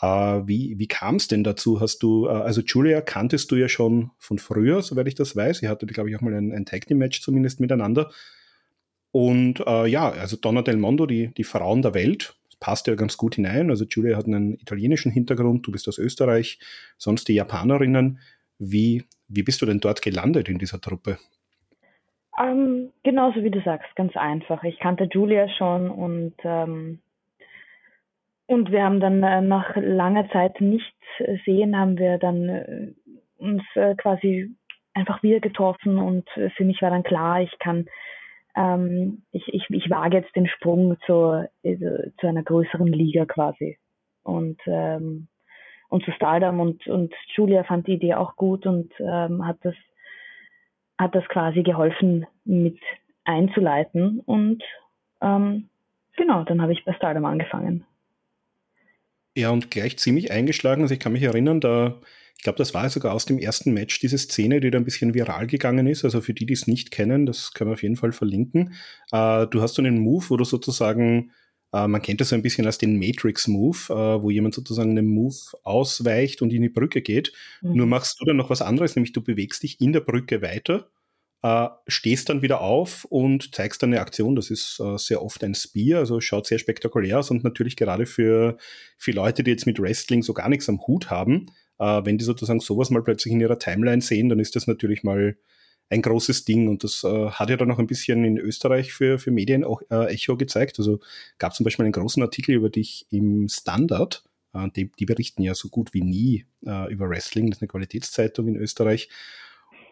Äh, 0.02 0.06
wie 0.06 0.76
wie 0.78 0.88
kam 0.88 1.16
es 1.16 1.28
denn 1.28 1.44
dazu? 1.44 1.80
Hast 1.80 2.04
du, 2.04 2.28
äh, 2.28 2.30
also 2.30 2.62
Julia 2.62 3.02
kanntest 3.02 3.52
du 3.52 3.56
ja 3.56 3.70
schon 3.70 4.12
von 4.18 4.38
früher, 4.38 4.82
soweit 4.82 5.08
ich 5.08 5.16
das 5.16 5.36
weiß. 5.36 5.62
Ihr 5.62 5.70
hattet, 5.70 5.94
glaube 5.94 6.10
ich, 6.10 6.16
auch 6.16 6.22
mal 6.22 6.34
ein, 6.34 6.52
ein 6.52 6.66
Tag 6.66 6.88
Team 6.88 6.98
Match 6.98 7.22
zumindest 7.22 7.60
miteinander. 7.60 8.12
Und 9.12 9.60
äh, 9.66 9.86
ja, 9.86 10.10
also 10.10 10.38
Donna 10.38 10.64
del 10.64 10.78
Mondo, 10.78 11.06
die, 11.06 11.34
die 11.36 11.44
Frauen 11.44 11.84
der 11.84 11.94
Welt, 11.94 12.36
passt 12.60 12.88
ja 12.88 12.96
ganz 12.96 13.18
gut 13.18 13.36
hinein. 13.36 13.70
Also 13.70 13.86
Julia 13.86 14.18
hat 14.18 14.26
einen 14.26 14.54
italienischen 14.54 15.12
Hintergrund, 15.12 15.68
du 15.68 15.72
bist 15.72 15.88
aus 15.88 16.00
Österreich, 16.00 16.60
sonst 16.98 17.28
die 17.28 17.36
Japanerinnen. 17.36 18.20
Wie, 18.58 19.04
wie 19.28 19.44
bist 19.44 19.62
du 19.62 19.66
denn 19.66 19.82
dort 19.82 20.02
gelandet 20.02 20.50
in 20.50 20.58
dieser 20.58 20.80
Truppe? 20.80 21.18
Ähm, 22.42 22.90
genauso 23.04 23.44
wie 23.44 23.52
du 23.52 23.62
sagst, 23.62 23.96
ganz 23.96 24.16
einfach. 24.16 24.64
Ich 24.64 24.80
kannte 24.80 25.08
Julia 25.12 25.48
schon 25.50 25.92
und, 25.92 26.34
ähm, 26.44 27.00
und 28.54 28.72
wir 28.72 28.84
haben 28.84 29.00
dann 29.00 29.24
äh, 29.24 29.42
nach 29.42 29.76
langer 29.76 30.30
Zeit 30.30 30.62
nichts 30.62 30.96
sehen, 31.46 31.78
haben 31.78 31.98
wir 31.98 32.18
dann 32.18 32.50
äh, 32.50 32.94
uns 33.38 33.64
äh, 33.76 33.96
quasi 33.96 34.56
einfach 34.94 35.24
wieder 35.24 35.40
getroffen 35.40 35.98
und 35.98 36.30
für 36.56 36.64
mich 36.64 36.82
war 36.82 36.92
dann 36.92 37.04
klar, 37.04 37.42
ich 37.42 37.58
kann, 37.60 37.88
ähm, 38.56 39.24
ich, 39.32 39.52
ich, 39.52 39.66
ich 39.70 39.90
wage 39.90 40.18
jetzt 40.18 40.36
den 40.36 40.48
Sprung 40.48 40.98
zur, 41.06 41.50
äh, 41.64 41.78
zu 42.20 42.28
einer 42.28 42.44
größeren 42.44 42.88
Liga 42.88 43.26
quasi. 43.26 43.80
Und, 44.22 44.62
ähm, 44.68 45.28
und 45.90 46.06
zu 46.06 46.12
Stardom 46.12 46.60
und, 46.60 46.88
und 46.88 47.14
Julia 47.36 47.64
fand 47.64 47.88
die 47.88 47.94
Idee 47.94 48.14
auch 48.14 48.36
gut 48.36 48.68
und 48.68 48.94
ähm, 49.00 49.46
hat 49.46 49.58
das 49.64 49.76
hat 50.98 51.16
das 51.16 51.28
quasi 51.28 51.64
geholfen, 51.64 52.26
mit 52.46 52.80
einzuleiten. 53.24 54.20
Und 54.20 54.64
ähm, 55.22 55.70
genau, 56.16 56.44
dann 56.44 56.62
habe 56.62 56.74
ich 56.74 56.86
bei 56.86 56.94
Stardom 56.94 57.26
angefangen. 57.26 57.86
Ja, 59.36 59.50
und 59.50 59.72
gleich 59.72 59.98
ziemlich 59.98 60.32
eingeschlagen. 60.32 60.84
Also 60.84 60.94
ich 60.94 61.00
kann 61.00 61.14
mich 61.14 61.24
erinnern, 61.24 61.60
da, 61.60 62.00
ich 62.38 62.44
glaube, 62.44 62.58
das 62.58 62.74
war 62.74 62.90
sogar 62.90 63.14
aus 63.14 63.26
dem 63.26 63.40
ersten 63.40 63.74
Match 63.74 64.00
diese 64.00 64.18
Szene, 64.18 64.60
die 64.60 64.70
da 64.70 64.78
ein 64.78 64.86
bisschen 64.86 65.14
viral 65.14 65.48
gegangen 65.48 65.88
ist. 65.88 66.06
Also 66.06 66.22
für 66.22 66.34
die, 66.34 66.46
die 66.46 66.54
es 66.54 66.68
nicht 66.68 66.92
kennen, 66.92 67.26
das 67.26 67.54
können 67.54 67.70
wir 67.70 67.74
auf 67.74 67.84
jeden 67.84 67.96
Fall 67.96 68.12
verlinken. 68.12 68.74
Äh, 69.12 69.48
du 69.48 69.62
hast 69.62 69.76
so 69.76 69.82
einen 69.82 70.00
Move, 70.00 70.26
wo 70.30 70.38
du 70.38 70.44
sozusagen 70.44 71.32
äh, 71.74 71.88
man 71.88 72.02
kennt 72.02 72.22
das 72.22 72.30
so 72.30 72.36
ein 72.36 72.42
bisschen 72.42 72.66
als 72.66 72.78
den 72.78 72.98
Matrix-Move, 72.98 73.78
äh, 73.90 74.22
wo 74.22 74.30
jemand 74.30 74.54
sozusagen 74.54 74.92
einen 74.92 75.08
Move 75.08 75.36
ausweicht 75.64 76.42
und 76.42 76.54
in 76.54 76.62
die 76.62 76.70
Brücke 76.70 77.02
geht. 77.02 77.34
Mhm. 77.62 77.74
Nur 77.76 77.88
machst 77.88 78.22
du 78.22 78.26
dann 78.26 78.38
noch 78.38 78.50
was 78.50 78.62
anderes, 78.62 78.96
nämlich 78.96 79.12
du 79.12 79.22
bewegst 79.22 79.64
dich 79.64 79.82
in 79.82 79.92
der 79.92 80.02
Brücke 80.02 80.42
weiter, 80.42 80.90
äh, 81.44 81.68
stehst 81.88 82.30
dann 82.30 82.42
wieder 82.42 82.62
auf 82.62 83.06
und 83.06 83.54
zeigst 83.54 83.84
dann 83.84 83.92
eine 83.92 84.02
Aktion. 84.02 84.36
Das 84.36 84.50
ist 84.50 84.80
äh, 84.80 84.98
sehr 84.98 85.22
oft 85.22 85.44
ein 85.44 85.54
Spear, 85.54 86.00
also 86.00 86.22
schaut 86.22 86.48
sehr 86.48 86.58
spektakulär 86.58 87.20
aus 87.20 87.30
und 87.30 87.44
natürlich 87.44 87.76
gerade 87.76 88.06
für, 88.06 88.58
für 88.98 89.12
Leute, 89.12 89.44
die 89.44 89.52
jetzt 89.52 89.66
mit 89.66 89.80
Wrestling 89.80 90.24
so 90.24 90.34
gar 90.34 90.50
nichts 90.50 90.70
am 90.70 90.88
Hut 90.88 91.10
haben, 91.10 91.48
äh, 91.80 92.02
wenn 92.06 92.18
die 92.18 92.24
sozusagen 92.24 92.62
sowas 92.62 92.90
mal 92.90 93.04
plötzlich 93.04 93.34
in 93.34 93.42
ihrer 93.42 93.60
Timeline 93.60 94.02
sehen, 94.02 94.30
dann 94.30 94.40
ist 94.40 94.56
das 94.56 94.68
natürlich 94.68 95.04
mal 95.04 95.38
ein 95.90 96.02
großes 96.02 96.46
Ding 96.46 96.70
und 96.70 96.86
das 96.86 97.04
äh, 97.04 97.30
hat 97.30 97.50
ja 97.50 97.58
dann 97.58 97.68
noch 97.68 97.78
ein 97.78 97.88
bisschen 97.88 98.24
in 98.24 98.38
Österreich 98.38 98.94
für, 98.94 99.20
für 99.20 99.32
Medien 99.32 99.66
auch 99.66 99.82
äh, 99.92 100.14
Echo 100.14 100.38
gezeigt. 100.38 100.80
Also 100.80 101.02
gab 101.40 101.54
zum 101.54 101.66
Beispiel 101.66 101.84
einen 101.84 101.92
großen 101.92 102.24
Artikel 102.24 102.56
über 102.56 102.70
dich 102.70 103.06
im 103.10 103.50
Standard. 103.50 104.24
Äh, 104.54 104.70
die, 104.76 104.92
die, 104.98 105.06
berichten 105.06 105.44
ja 105.44 105.54
so 105.56 105.68
gut 105.68 105.94
wie 105.94 106.02
nie 106.02 106.46
äh, 106.66 106.92
über 106.92 107.10
Wrestling. 107.10 107.50
Das 107.50 107.58
ist 107.58 107.64
eine 107.64 107.68
Qualitätszeitung 107.68 108.48
in 108.48 108.56
Österreich. 108.56 109.10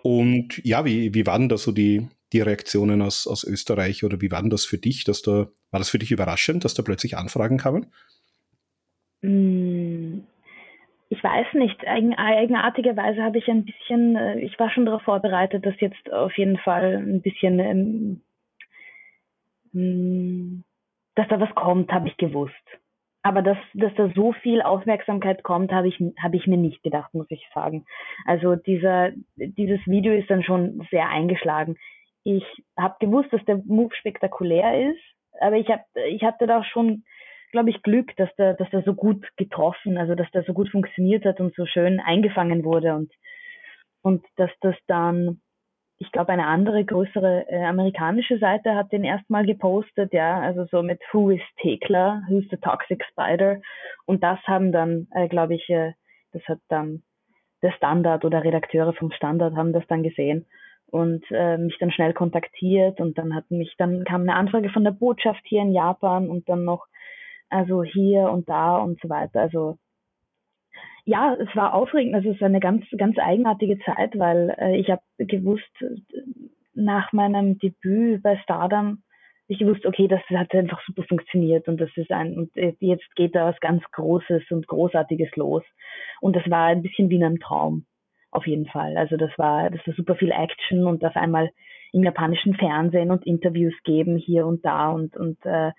Und 0.04 0.62
ja, 0.64 0.86
wie, 0.86 1.14
wie 1.14 1.26
waren 1.26 1.50
da 1.50 1.58
so 1.58 1.72
die, 1.72 2.08
die 2.34 2.42
Reaktionen 2.42 3.02
aus, 3.02 3.28
aus 3.28 3.44
Österreich 3.44 4.04
oder 4.04 4.22
wie 4.22 4.32
war 4.32 4.42
denn 4.42 4.50
das 4.50 4.66
für 4.66 4.78
dich, 4.78 5.04
dass 5.04 5.22
da, 5.22 5.48
war 5.72 5.80
das 5.80 5.90
für 5.90 6.00
dich 6.00 6.12
überraschend, 6.12 6.66
dass 6.66 6.74
da 6.74 6.84
plötzlich 6.84 7.18
Anfragen 7.18 7.58
kamen? 7.58 7.88
Mm, 9.22 10.22
ich 11.10 11.24
weiß 11.24 11.54
nicht, 11.54 11.86
eigen, 11.86 12.16
eigenartigerweise 12.16 13.22
habe 13.22 13.38
ich 13.38 13.48
ein 13.48 13.66
bisschen, 13.66 14.16
äh, 14.16 14.40
ich 14.40 14.58
war 14.60 14.72
schon 14.72 14.86
darauf 14.86 15.04
vorbereitet, 15.04 15.66
dass 15.66 15.80
jetzt 15.80 16.12
auf 16.12 16.36
jeden 16.38 16.58
Fall 16.58 16.96
ein 16.96 17.22
bisschen, 17.22 17.60
ähm, 17.60 18.22
mm, 19.74 20.64
dass 21.16 21.28
da 21.28 21.40
was 21.40 21.54
kommt, 21.54 21.92
habe 21.92 22.08
ich 22.08 22.18
gewusst. 22.18 22.56
Aber 23.24 23.42
dass, 23.42 23.58
dass 23.74 23.94
da 23.96 24.10
so 24.16 24.34
viel 24.34 24.62
Aufmerksamkeit 24.62 25.44
kommt, 25.44 25.72
habe 25.72 25.88
ich, 25.88 26.00
habe 26.22 26.38
ich 26.38 26.48
mir 26.48 26.58
nicht 26.58 26.82
gedacht, 26.82 27.14
muss 27.14 27.30
ich 27.30 27.48
sagen. 27.54 27.86
Also 28.26 28.56
dieser, 28.56 29.12
dieses 29.36 29.80
Video 29.86 30.14
ist 30.14 30.30
dann 30.30 30.44
schon 30.44 30.88
sehr 30.90 31.08
eingeschlagen. 31.08 31.78
Ich 32.24 32.44
habe 32.78 32.96
gewusst, 33.00 33.32
dass 33.32 33.44
der 33.46 33.58
Move 33.66 33.94
spektakulär 33.96 34.92
ist, 34.92 35.02
aber 35.40 35.58
ich, 35.58 35.70
hab, 35.70 35.86
ich 36.08 36.24
hatte 36.24 36.48
da 36.48 36.64
schon 36.64 37.04
glaube 37.52 37.70
ich, 37.70 37.84
Glück, 37.84 38.16
dass 38.16 38.34
der, 38.38 38.54
dass 38.54 38.70
der 38.70 38.84
so 38.84 38.94
gut 38.94 39.28
getroffen, 39.38 39.98
also 39.98 40.16
dass 40.16 40.30
der 40.32 40.44
so 40.44 40.54
gut 40.54 40.70
funktioniert 40.70 41.26
hat 41.26 41.40
und 41.40 41.54
so 41.56 41.66
schön 41.66 42.00
eingefangen 42.00 42.64
wurde 42.64 42.96
und, 42.96 43.12
und 44.02 44.26
dass 44.38 44.50
das 44.62 44.76
dann, 44.88 45.42
ich 46.02 46.12
glaube, 46.12 46.32
eine 46.34 46.48
andere 46.48 46.84
größere 46.84 47.46
äh, 47.48 47.64
amerikanische 47.64 48.40
Seite 48.40 48.74
hat 48.74 48.92
den 48.92 49.04
erstmal 49.04 49.46
gepostet, 49.46 50.12
ja, 50.14 50.42
also 50.42 50.66
so 50.72 50.82
mit 50.82 51.00
Who 51.12 51.30
is 51.30 51.42
Tekla, 51.62 52.24
Who's 52.28 52.46
the 52.50 52.58
Toxic 52.58 53.04
Spider 53.06 53.62
und 54.08 54.24
das 54.24 54.40
haben 54.48 54.72
dann, 54.72 55.08
äh, 55.12 55.28
glaube 55.28 55.54
ich, 55.54 55.70
äh, 55.70 55.94
das 56.34 56.42
hat 56.48 56.58
dann 56.70 57.04
der 57.62 57.72
Standard 57.74 58.26
oder 58.26 58.44
Redakteure 58.44 58.94
vom 58.94 59.12
Standard 59.12 59.56
haben 59.56 59.74
das 59.74 59.86
dann 59.88 60.02
gesehen 60.02 60.48
und 60.88 61.24
äh, 61.30 61.60
mich 61.60 61.78
dann 61.80 61.92
schnell 61.92 62.14
kontaktiert 62.14 63.00
und 63.00 63.20
dann 63.20 63.36
hat 63.36 63.52
mich 63.52 63.76
dann 63.78 64.04
kam 64.04 64.22
eine 64.22 64.34
Anfrage 64.34 64.70
von 64.70 64.84
der 64.84 64.92
Botschaft 64.92 65.42
hier 65.46 65.62
in 65.62 65.72
Japan 65.72 66.30
und 66.30 66.50
dann 66.50 66.66
noch 66.66 66.88
also 67.50 67.84
hier 67.84 68.32
und 68.32 68.50
da 68.50 68.78
und 68.78 69.00
so 69.02 69.10
weiter. 69.10 69.42
Also 69.42 69.78
ja, 71.06 71.36
es 71.36 71.56
war 71.56 71.74
aufregend. 71.74 72.16
Also 72.16 72.32
es 72.32 72.42
war 72.42 72.48
eine 72.48 72.60
ganz, 72.60 72.86
ganz 72.98 73.18
eigenartige 73.18 73.80
Zeit, 73.80 74.18
weil 74.18 74.56
äh, 74.58 74.78
ich 74.78 74.90
habe 74.90 75.02
gewusst, 75.18 75.72
nach 76.74 77.12
meinem 77.12 77.58
Debüt 77.60 78.24
bei 78.24 78.38
Stardom, 78.38 79.04
ich 79.48 79.60
gewusst, 79.60 79.86
okay, 79.86 80.08
das 80.08 80.22
hat 80.30 80.54
einfach 80.54 80.82
super 80.86 81.04
funktioniert 81.04 81.68
und 81.68 81.82
das 81.82 81.90
ist 81.98 82.10
ein, 82.12 82.38
und 82.38 82.52
jetzt 82.80 83.16
geht 83.16 83.36
da 83.36 83.48
was 83.48 83.60
ganz 83.60 83.84
Großes 83.92 84.44
und 84.50 84.66
Großartiges 84.66 85.36
los. 85.36 85.64
Und 86.22 86.38
das 86.38 86.50
war 86.50 86.68
ein 86.68 86.82
bisschen 86.82 87.10
wie 87.10 87.18
in 87.18 87.24
einem 87.26 87.40
Traum. 87.40 87.86
Auf 88.32 88.48
jeden 88.48 88.66
Fall. 88.68 88.96
Also 88.96 89.18
das 89.18 89.32
war, 89.38 89.70
das 89.70 89.86
war 89.86 89.94
super 89.94 90.16
viel 90.16 90.32
Action 90.32 90.86
und 90.86 91.04
auf 91.04 91.18
einmal 91.18 91.52
im 91.92 92.04
japanischen 92.04 92.56
Fernsehen 92.56 93.12
und 93.12 93.28
Interviews 93.28 93.74
geben 93.84 94.16
hier 94.16 94.46
und 94.46 94.64
da 94.64 94.90
und, 94.92 95.18
und 95.18 95.38
äh, 95.46 95.72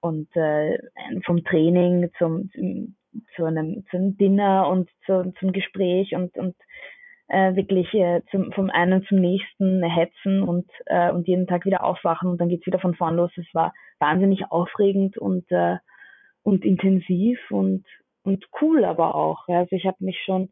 und 0.00 0.28
äh, 0.36 0.78
vom 1.24 1.42
Training 1.44 2.10
zum, 2.18 2.50
zu 3.34 3.44
einem 3.44 3.84
zum 3.90 4.16
Dinner 4.16 4.68
und 4.68 4.90
zu, 5.04 5.32
zum 5.38 5.52
Gespräch 5.52 6.14
und 6.14 6.36
und 6.36 6.54
äh, 7.28 7.54
wirklich 7.56 7.92
äh, 7.94 8.22
zum, 8.30 8.52
vom 8.52 8.70
einen 8.70 9.04
zum 9.06 9.18
nächsten 9.18 9.82
hetzen 9.82 10.42
und 10.42 10.70
äh, 10.86 11.10
und 11.10 11.26
jeden 11.26 11.46
Tag 11.46 11.64
wieder 11.64 11.84
aufwachen 11.84 12.30
und 12.30 12.40
dann 12.40 12.48
geht's 12.48 12.66
wieder 12.66 12.78
von 12.78 12.94
vorn 12.94 13.16
los. 13.16 13.30
Es 13.36 13.52
war 13.52 13.72
wahnsinnig 13.98 14.50
aufregend 14.50 15.18
und 15.18 15.50
äh, 15.50 15.76
und 16.42 16.64
intensiv 16.64 17.38
und 17.50 17.84
und 18.22 18.44
cool 18.60 18.84
aber 18.84 19.14
auch. 19.14 19.48
Also 19.48 19.74
ich 19.74 19.86
habe 19.86 19.98
mich 20.00 20.20
schon 20.24 20.50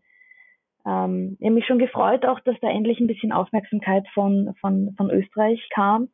ähm, 0.87 1.37
ich 1.41 1.51
mich 1.51 1.67
schon 1.67 1.79
gefreut 1.79 2.27
auch, 2.27 2.41
dass 2.41 2.57
da 2.61 2.69
endlich 2.69 3.01
ein 3.01 3.07
bisschen 3.07 3.33
Aufmerksamkeit 3.33 4.07
von 4.15 4.55
von 4.61 4.95
von 4.97 5.11
Österreich 5.11 5.69
kam 5.73 6.09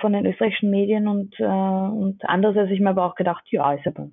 von 0.00 0.12
den 0.12 0.26
österreichischen 0.26 0.70
Medien 0.70 1.08
und, 1.08 1.38
äh, 1.38 1.44
und 1.44 2.24
andererseits 2.24 2.66
habe 2.66 2.74
ich 2.74 2.80
mir 2.80 2.90
aber 2.90 3.06
auch 3.06 3.14
gedacht, 3.14 3.44
ja, 3.50 3.72
ist 3.72 3.86
aber 3.86 4.10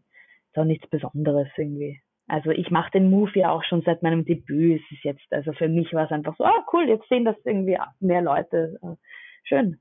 auch 0.57 0.65
nichts 0.65 0.87
Besonderes 0.89 1.47
irgendwie. 1.57 2.01
Also 2.27 2.51
ich 2.51 2.71
mache 2.71 2.91
den 2.91 3.09
Move 3.09 3.31
ja 3.35 3.51
auch 3.51 3.63
schon 3.63 3.81
seit 3.81 4.01
meinem 4.01 4.25
Debüt. 4.25 4.81
Es 4.81 4.91
ist 4.91 5.03
jetzt, 5.03 5.31
also 5.31 5.53
für 5.53 5.67
mich 5.67 5.93
war 5.93 6.05
es 6.05 6.11
einfach 6.11 6.35
so, 6.37 6.45
ah 6.45 6.65
cool, 6.71 6.87
jetzt 6.87 7.07
sehen 7.09 7.25
das 7.25 7.35
irgendwie 7.43 7.77
mehr 7.99 8.21
Leute. 8.21 8.77
Äh, 8.81 8.95
schön. 9.43 9.79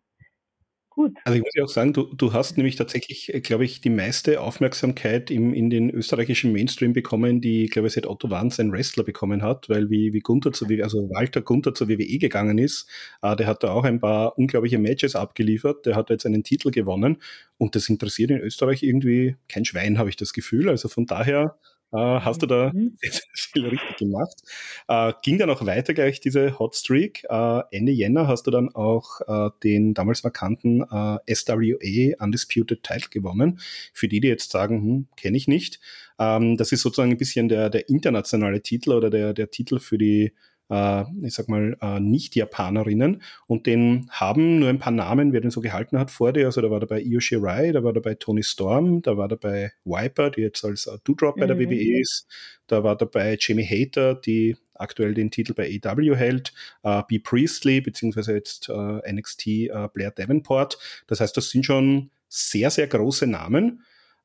Gut. 0.95 1.16
Also 1.24 1.38
ich 1.38 1.43
muss 1.43 1.55
ja 1.55 1.64
auch 1.64 1.68
sagen, 1.68 1.95
du, 1.95 2.03
du 2.14 2.34
hast 2.34 2.59
nämlich 2.59 2.76
tatsächlich, 2.76 3.32
äh, 3.32 3.40
glaube 3.40 3.64
ich, 3.64 3.80
die 3.80 3.88
meiste 3.88 4.43
Aufmerksamkeit 4.43 5.30
im, 5.30 5.55
in 5.55 5.70
den 5.70 5.88
österreichischen 5.88 6.53
Mainstream 6.53 6.93
bekommen, 6.93 7.40
die, 7.40 7.66
glaube 7.66 7.88
ich, 7.88 7.95
seit 7.95 8.07
Otto 8.07 8.28
Wahn 8.28 8.51
sein 8.51 8.72
Wrestler 8.72 9.03
bekommen 9.03 9.43
hat, 9.43 9.70
weil 9.70 9.88
wie, 9.88 10.12
wie 10.12 10.20
Gunther 10.20 10.53
zu 10.53 10.68
WWE, 10.68 10.84
also 10.84 11.09
Walter 11.09 11.40
Gunther 11.40 11.72
zur 11.72 11.88
WWE 11.88 12.18
gegangen 12.18 12.59
ist, 12.59 12.90
äh, 13.22 13.34
der 13.36 13.47
hat 13.47 13.62
da 13.62 13.72
auch 13.72 13.84
ein 13.84 14.01
paar 14.01 14.36
unglaubliche 14.36 14.78
Matches 14.78 15.16
abgeliefert, 15.16 15.86
der 15.86 15.97
hat 15.97 16.11
jetzt 16.11 16.26
einen 16.26 16.45
Titel 16.45 16.70
gewonnen 16.70 17.16
und 17.57 17.74
das 17.74 17.88
interessiert 17.88 18.30
in 18.30 18.40
Österreich 18.40 18.82
irgendwie 18.82 19.36
kein 19.49 19.64
Schwein, 19.64 19.99
habe 19.99 20.11
ich 20.11 20.16
das 20.16 20.34
Gefühl. 20.34 20.68
Also 20.68 20.88
von 20.88 21.07
daher 21.07 21.57
hast 21.99 22.43
du 22.43 22.47
da 22.47 22.70
mhm. 22.72 22.97
sehr, 23.01 23.12
sehr 23.12 23.22
viel 23.34 23.66
richtig 23.66 23.97
gemacht. 23.97 24.43
Äh, 24.88 25.12
ging 25.22 25.38
dann 25.38 25.51
auch 25.51 25.64
weiter 25.66 25.95
gleich 25.95 26.20
diese 26.20 26.59
Hotstreak. 26.59 27.24
Äh, 27.28 27.61
Ende 27.70 27.93
Jänner 27.93 28.28
hast 28.28 28.47
du 28.47 28.51
dann 28.51 28.74
auch 28.74 29.20
äh, 29.26 29.51
den 29.62 29.95
damals 29.95 30.24
vakanten 30.24 30.82
äh, 30.82 31.34
SWA 31.34 32.24
Undisputed 32.24 32.82
Title 32.82 33.09
gewonnen. 33.11 33.61
Für 33.93 34.09
die, 34.09 34.20
die 34.20 34.28
jetzt 34.28 34.51
sagen, 34.51 34.82
hm, 34.82 35.07
kenne 35.16 35.36
ich 35.36 35.49
nicht. 35.49 35.80
Ähm, 36.18 36.57
das 36.57 36.72
ist 36.72 36.82
sozusagen 36.82 37.11
ein 37.11 37.18
bisschen 37.18 37.49
der, 37.49 37.70
der 37.70 37.88
internationale 37.88 38.62
Titel 38.62 38.93
oder 38.93 39.11
der, 39.11 39.34
der 39.34 39.51
Titel 39.51 39.78
für 39.78 39.99
die 39.99 40.32
äh, 40.72 41.04
ich 41.22 41.34
sag 41.34 41.48
mal, 41.48 41.76
äh, 41.82 42.00
Nicht-Japanerinnen 42.00 43.22
und 43.46 43.66
den 43.66 44.08
haben 44.10 44.58
nur 44.58 44.70
ein 44.70 44.78
paar 44.78 44.92
Namen, 44.92 45.32
wer 45.32 45.42
den 45.42 45.50
so 45.50 45.60
gehalten 45.60 45.98
hat 45.98 46.10
vor 46.10 46.32
dir. 46.32 46.46
Also 46.46 46.62
da 46.62 46.70
war 46.70 46.80
dabei 46.80 47.02
Io 47.02 47.20
Shirai, 47.20 47.72
da 47.72 47.84
war 47.84 47.92
dabei 47.92 48.14
Tony 48.14 48.42
Storm, 48.42 49.02
da 49.02 49.16
war 49.18 49.28
dabei 49.28 49.72
Viper, 49.84 50.30
die 50.30 50.40
jetzt 50.40 50.64
als 50.64 50.86
äh, 50.86 50.96
Doudrop 51.04 51.36
bei 51.36 51.46
der 51.46 51.56
mhm. 51.56 51.70
WWE 51.70 52.00
ist, 52.00 52.26
da 52.66 52.82
war 52.82 52.96
dabei 52.96 53.36
Jamie 53.38 53.66
Hater, 53.66 54.14
die 54.14 54.56
aktuell 54.74 55.12
den 55.12 55.30
Titel 55.30 55.52
bei 55.52 55.78
AW 55.84 56.16
hält, 56.16 56.54
äh, 56.82 57.02
B. 57.06 57.18
Priestley, 57.18 57.82
beziehungsweise 57.82 58.32
jetzt 58.32 58.70
äh, 58.70 59.12
NXT 59.12 59.46
äh, 59.46 59.88
Blair 59.92 60.10
Davenport. 60.10 60.78
Das 61.06 61.20
heißt, 61.20 61.36
das 61.36 61.50
sind 61.50 61.66
schon 61.66 62.10
sehr, 62.28 62.70
sehr 62.70 62.86
große 62.86 63.26
Namen. 63.26 63.82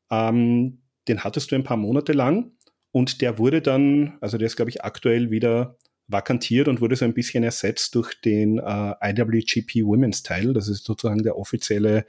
Ähm, 0.09 0.79
den 1.09 1.23
hattest 1.23 1.51
du 1.51 1.55
ein 1.55 1.63
paar 1.63 1.77
Monate 1.77 2.13
lang 2.13 2.51
und 2.91 3.21
der 3.21 3.37
wurde 3.37 3.61
dann, 3.61 4.17
also 4.21 4.37
der 4.37 4.47
ist, 4.47 4.55
glaube 4.55 4.71
ich, 4.71 4.83
aktuell 4.83 5.29
wieder 5.29 5.77
vakantiert 6.07 6.67
und 6.67 6.81
wurde 6.81 6.95
so 6.95 7.05
ein 7.05 7.13
bisschen 7.13 7.43
ersetzt 7.43 7.95
durch 7.95 8.19
den 8.21 8.59
äh, 8.59 8.93
IWGP 9.01 9.85
Women's 9.85 10.23
Teil. 10.23 10.53
Das 10.53 10.67
ist 10.67 10.85
sozusagen 10.85 11.23
der 11.23 11.37
offizielle 11.37 12.05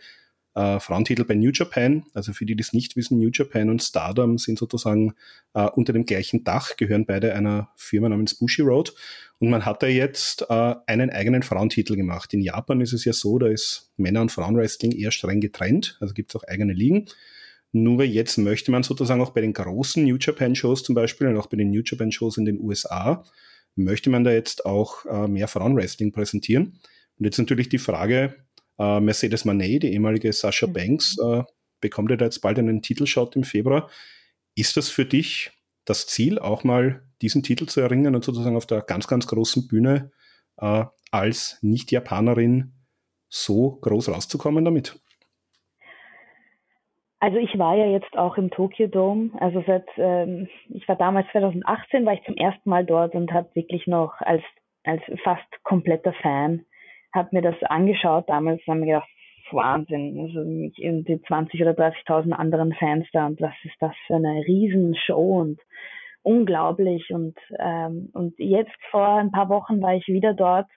äh, 0.54 0.80
Frauentitel 0.80 1.24
bei 1.24 1.34
New 1.34 1.50
Japan. 1.52 2.04
Also 2.14 2.32
für 2.32 2.46
die, 2.46 2.56
die 2.56 2.62
es 2.62 2.72
nicht 2.72 2.96
wissen, 2.96 3.18
New 3.18 3.30
Japan 3.32 3.70
und 3.70 3.82
Stardom 3.82 4.38
sind 4.38 4.58
sozusagen 4.58 5.14
äh, 5.54 5.68
unter 5.68 5.92
dem 5.92 6.04
gleichen 6.04 6.44
Dach, 6.44 6.76
gehören 6.76 7.06
beide 7.06 7.34
einer 7.34 7.70
Firma 7.76 8.08
namens 8.08 8.34
Bushi 8.34 8.62
Road. 8.62 8.94
Und 9.40 9.50
man 9.50 9.64
hat 9.64 9.82
da 9.82 9.86
jetzt 9.86 10.46
äh, 10.48 10.74
einen 10.86 11.10
eigenen 11.10 11.42
Frauentitel 11.42 11.94
gemacht. 11.94 12.34
In 12.34 12.40
Japan 12.40 12.80
ist 12.80 12.92
es 12.92 13.04
ja 13.04 13.12
so, 13.12 13.38
da 13.38 13.46
ist 13.46 13.92
Männer- 13.96 14.22
und 14.22 14.32
Frauenwrestling 14.32 14.92
eher 14.92 15.12
streng 15.12 15.40
getrennt. 15.40 15.96
Also 16.00 16.14
gibt 16.14 16.30
es 16.30 16.36
auch 16.36 16.44
eigene 16.44 16.72
Ligen. 16.72 17.06
Nur 17.70 18.02
jetzt 18.02 18.38
möchte 18.38 18.70
man 18.70 18.82
sozusagen 18.82 19.20
auch 19.20 19.30
bei 19.30 19.42
den 19.42 19.52
großen 19.52 20.02
New 20.04 20.16
Japan 20.18 20.54
Shows 20.54 20.82
zum 20.82 20.94
Beispiel 20.94 21.28
und 21.28 21.36
auch 21.36 21.46
bei 21.46 21.56
den 21.56 21.70
New 21.70 21.82
Japan 21.84 22.10
Shows 22.10 22.38
in 22.38 22.46
den 22.46 22.60
USA, 22.60 23.22
möchte 23.78 24.10
man 24.10 24.24
da 24.24 24.32
jetzt 24.32 24.66
auch 24.66 25.06
äh, 25.06 25.28
mehr 25.28 25.48
Frauenwrestling 25.48 26.12
präsentieren. 26.12 26.78
Und 27.18 27.24
jetzt 27.24 27.38
natürlich 27.38 27.68
die 27.68 27.78
Frage, 27.78 28.34
äh, 28.78 29.00
Mercedes 29.00 29.44
Manet, 29.44 29.82
die 29.82 29.92
ehemalige 29.92 30.32
Sascha 30.32 30.66
mhm. 30.66 30.72
Banks, 30.72 31.16
äh, 31.18 31.42
bekommt 31.80 32.10
ja 32.10 32.16
da 32.16 32.24
jetzt 32.24 32.40
bald 32.40 32.58
einen 32.58 32.82
Titelshot 32.82 33.36
im 33.36 33.44
Februar. 33.44 33.90
Ist 34.54 34.76
das 34.76 34.88
für 34.88 35.04
dich 35.04 35.50
das 35.84 36.06
Ziel, 36.06 36.38
auch 36.38 36.64
mal 36.64 37.02
diesen 37.22 37.42
Titel 37.42 37.66
zu 37.66 37.80
erringen 37.80 38.14
und 38.14 38.24
sozusagen 38.24 38.56
auf 38.56 38.66
der 38.66 38.82
ganz, 38.82 39.06
ganz 39.06 39.26
großen 39.26 39.68
Bühne 39.68 40.10
äh, 40.58 40.84
als 41.10 41.58
Nicht-Japanerin 41.62 42.72
so 43.28 43.78
groß 43.80 44.08
rauszukommen 44.08 44.64
damit? 44.64 45.00
Also 47.20 47.38
ich 47.38 47.58
war 47.58 47.74
ja 47.74 47.86
jetzt 47.86 48.16
auch 48.16 48.36
im 48.36 48.50
Tokyo 48.50 48.86
Dome. 48.86 49.30
Also 49.40 49.62
seit 49.66 49.86
ähm, 49.96 50.48
ich 50.68 50.86
war 50.88 50.96
damals 50.96 51.26
2018 51.32 52.06
war 52.06 52.14
ich 52.14 52.22
zum 52.24 52.36
ersten 52.36 52.68
Mal 52.70 52.84
dort 52.84 53.14
und 53.14 53.32
habe 53.32 53.48
wirklich 53.54 53.86
noch 53.86 54.20
als 54.20 54.42
als 54.84 55.02
fast 55.22 55.64
kompletter 55.64 56.12
Fan 56.22 56.64
habe 57.14 57.30
mir 57.32 57.42
das 57.42 57.60
angeschaut 57.64 58.28
damals 58.28 58.60
und 58.60 58.72
habe 58.72 58.80
mir 58.80 58.86
gedacht 58.86 59.08
Wahnsinn. 59.50 60.20
Also 60.20 60.40
irgendwie 60.76 61.20
20 61.22 61.62
oder 61.62 61.72
30.000 61.72 62.32
anderen 62.32 62.74
Fans 62.74 63.06
da 63.12 63.26
und 63.26 63.40
was 63.40 63.54
ist 63.64 63.76
das 63.80 63.94
für 64.06 64.16
eine 64.16 64.42
Riesenshow 64.46 65.40
und 65.40 65.60
unglaublich 66.22 67.10
und 67.10 67.38
ähm, 67.58 68.10
und 68.12 68.38
jetzt 68.38 68.76
vor 68.90 69.06
ein 69.06 69.30
paar 69.30 69.48
Wochen 69.48 69.80
war 69.80 69.94
ich 69.94 70.06
wieder 70.08 70.34
dort 70.34 70.68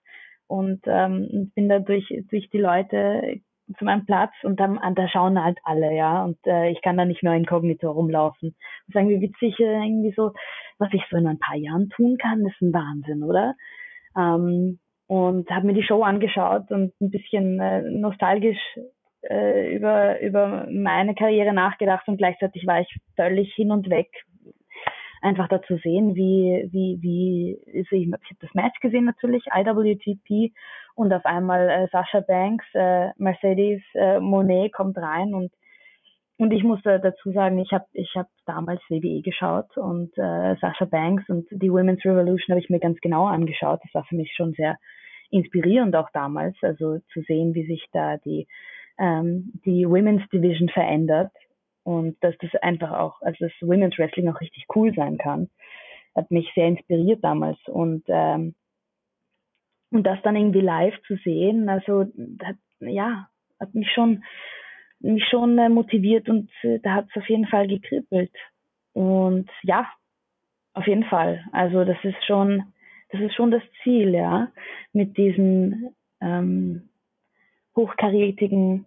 und 0.48 0.82
ähm, 0.86 1.52
bin 1.56 1.68
da 1.68 1.80
durch 1.80 2.08
durch 2.30 2.50
die 2.50 2.60
Leute 2.60 3.42
zu 3.78 3.86
meinem 3.86 4.06
Platz 4.06 4.34
und 4.44 4.60
dann 4.60 4.80
da 4.96 5.08
schauen 5.08 5.42
halt 5.42 5.58
alle, 5.64 5.96
ja. 5.96 6.24
Und 6.24 6.38
äh, 6.46 6.70
ich 6.70 6.82
kann 6.82 6.98
da 6.98 7.06
nicht 7.06 7.24
mehr 7.24 7.34
inkognito 7.34 7.92
rumlaufen. 7.92 8.56
Und 8.88 8.94
sagen, 8.94 9.10
wie 9.10 9.22
witzig 9.22 9.60
äh, 9.60 9.84
irgendwie 9.84 10.14
so, 10.16 10.34
was 10.78 10.90
ich 10.94 11.04
so 11.10 11.18
in 11.18 11.28
ein 11.28 11.40
paar 11.40 11.56
Jahren 11.56 11.90
tun 11.90 12.18
kann, 12.18 12.46
ist 12.46 12.62
ein 12.62 12.74
Wahnsinn, 12.74 13.24
oder? 13.24 13.56
Ähm, 14.18 14.80
und 15.08 15.50
habe 15.50 15.68
mir 15.68 15.74
die 15.74 15.84
Show 15.84 16.04
angeschaut 16.04 16.72
und 16.72 16.94
ein 17.02 17.12
bisschen 17.12 17.60
äh, 17.60 17.82
nostalgisch 17.82 18.60
äh, 19.24 19.76
über, 19.76 20.20
über 20.22 20.68
meine 20.72 21.16
Karriere 21.16 21.54
nachgedacht 21.54 22.08
und 22.08 22.18
gleichzeitig 22.18 22.66
war 22.66 22.82
ich 22.82 22.96
völlig 23.16 23.54
hin 23.54 23.72
und 23.72 23.90
weg, 23.90 24.10
einfach 25.22 25.48
da 25.48 25.62
zu 25.62 25.78
sehen, 25.78 26.16
wie, 26.16 26.68
wie, 26.72 26.98
wie, 27.02 27.60
also 27.68 27.96
ich, 27.96 28.08
ich 28.08 28.12
habe 28.14 28.40
das 28.40 28.54
Match 28.54 28.80
gesehen 28.80 29.06
natürlich, 29.06 29.44
IWGP 29.54 30.54
und 30.96 31.14
auf 31.14 31.26
einmal 31.26 31.70
äh, 31.70 31.88
Sascha 31.92 32.22
Banks, 32.22 32.66
äh, 32.74 33.10
Mercedes 33.18 33.82
äh, 33.94 34.20
Monet 34.20 34.74
kommt 34.74 34.98
rein 34.98 35.34
und 35.34 35.52
und 36.38 36.52
ich 36.54 36.64
muss 36.64 36.82
dazu 36.82 37.32
sagen, 37.34 37.60
ich 37.60 37.72
habe 37.72 37.86
ich 37.94 38.16
hab 38.16 38.28
damals 38.48 38.82
WWE 38.90 39.22
geschaut 39.22 39.78
und 39.78 40.18
äh, 40.18 40.56
Sascha 40.60 40.86
Banks 40.86 41.30
und 41.30 41.48
die 41.52 41.72
Women's 41.72 42.04
Revolution 42.04 42.54
habe 42.56 42.60
ich 42.60 42.70
mir 42.72 42.80
ganz 42.80 43.00
genau 43.00 43.28
angeschaut. 43.28 43.80
Das 43.84 43.94
war 43.94 44.06
für 44.06 44.16
mich 44.16 44.34
schon 44.36 44.54
sehr 44.54 44.76
inspirierend 45.30 45.96
auch 45.96 46.10
damals, 46.14 46.56
also 46.64 46.98
zu 47.14 47.22
sehen, 47.28 47.54
wie 47.54 47.68
sich 47.68 47.86
da 47.92 48.18
die 48.18 48.48
ähm, 48.98 49.54
die 49.66 49.88
Women's 49.88 50.28
Division 50.30 50.70
verändert 50.70 51.32
und 51.84 52.18
dass 52.24 52.36
das 52.40 52.54
einfach 52.62 52.92
auch, 52.92 53.22
also 53.22 53.46
das 53.46 53.54
Women's 53.62 53.98
Wrestling 53.98 54.30
auch 54.30 54.42
richtig 54.42 54.66
cool 54.76 54.94
sein 54.94 55.18
kann, 55.18 55.50
hat 56.16 56.30
mich 56.32 56.52
sehr 56.56 56.68
inspiriert 56.68 57.24
damals. 57.24 57.58
Und 57.68 58.04
ähm, 58.08 58.56
und 59.92 60.04
das 60.04 60.20
dann 60.24 60.38
irgendwie 60.38 60.62
live 60.62 60.96
zu 61.06 61.18
sehen, 61.18 61.68
also 61.68 62.06
hat, 62.44 62.56
ja, 62.80 63.28
hat 63.60 63.74
mich 63.76 63.92
schon 63.92 64.24
mich 65.00 65.26
schon 65.30 65.58
äh, 65.58 65.70
motiviert 65.70 66.30
und 66.30 66.50
äh, 66.64 66.80
da 66.80 66.94
hat 66.94 67.08
es 67.10 67.22
auf 67.22 67.28
jeden 67.28 67.48
Fall 67.48 67.68
gekribbelt. 67.68 68.32
Und 68.94 69.50
ja, 69.64 69.90
auf 70.74 70.88
jeden 70.88 71.04
Fall, 71.06 71.44
also 71.52 71.84
das 71.84 71.98
ist 72.04 72.24
schon 72.26 72.72
das 73.10 73.20
ist 73.22 73.36
schon 73.36 73.52
das 73.52 73.64
Ziel, 73.84 74.14
ja, 74.14 74.52
mit 74.94 75.18
diesen 75.18 75.94
ähm, 76.22 76.90
hochkarätigen 77.76 78.86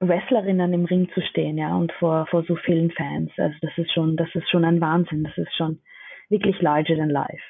Wrestlerinnen 0.00 0.72
im 0.72 0.86
Ring 0.86 1.10
zu 1.14 1.20
stehen, 1.20 1.58
ja, 1.58 1.74
und 1.76 1.92
vor, 1.92 2.26
vor 2.26 2.42
so 2.44 2.56
vielen 2.56 2.90
Fans. 2.90 3.30
Also 3.36 3.56
das 3.60 3.76
ist 3.76 3.92
schon, 3.92 4.16
das 4.16 4.28
ist 4.34 4.48
schon 4.50 4.64
ein 4.64 4.80
Wahnsinn. 4.80 5.24
Das 5.24 5.36
ist 5.36 5.54
schon 5.56 5.78
wirklich 6.30 6.60
larger 6.62 6.96
than 6.96 7.10
life. 7.10 7.42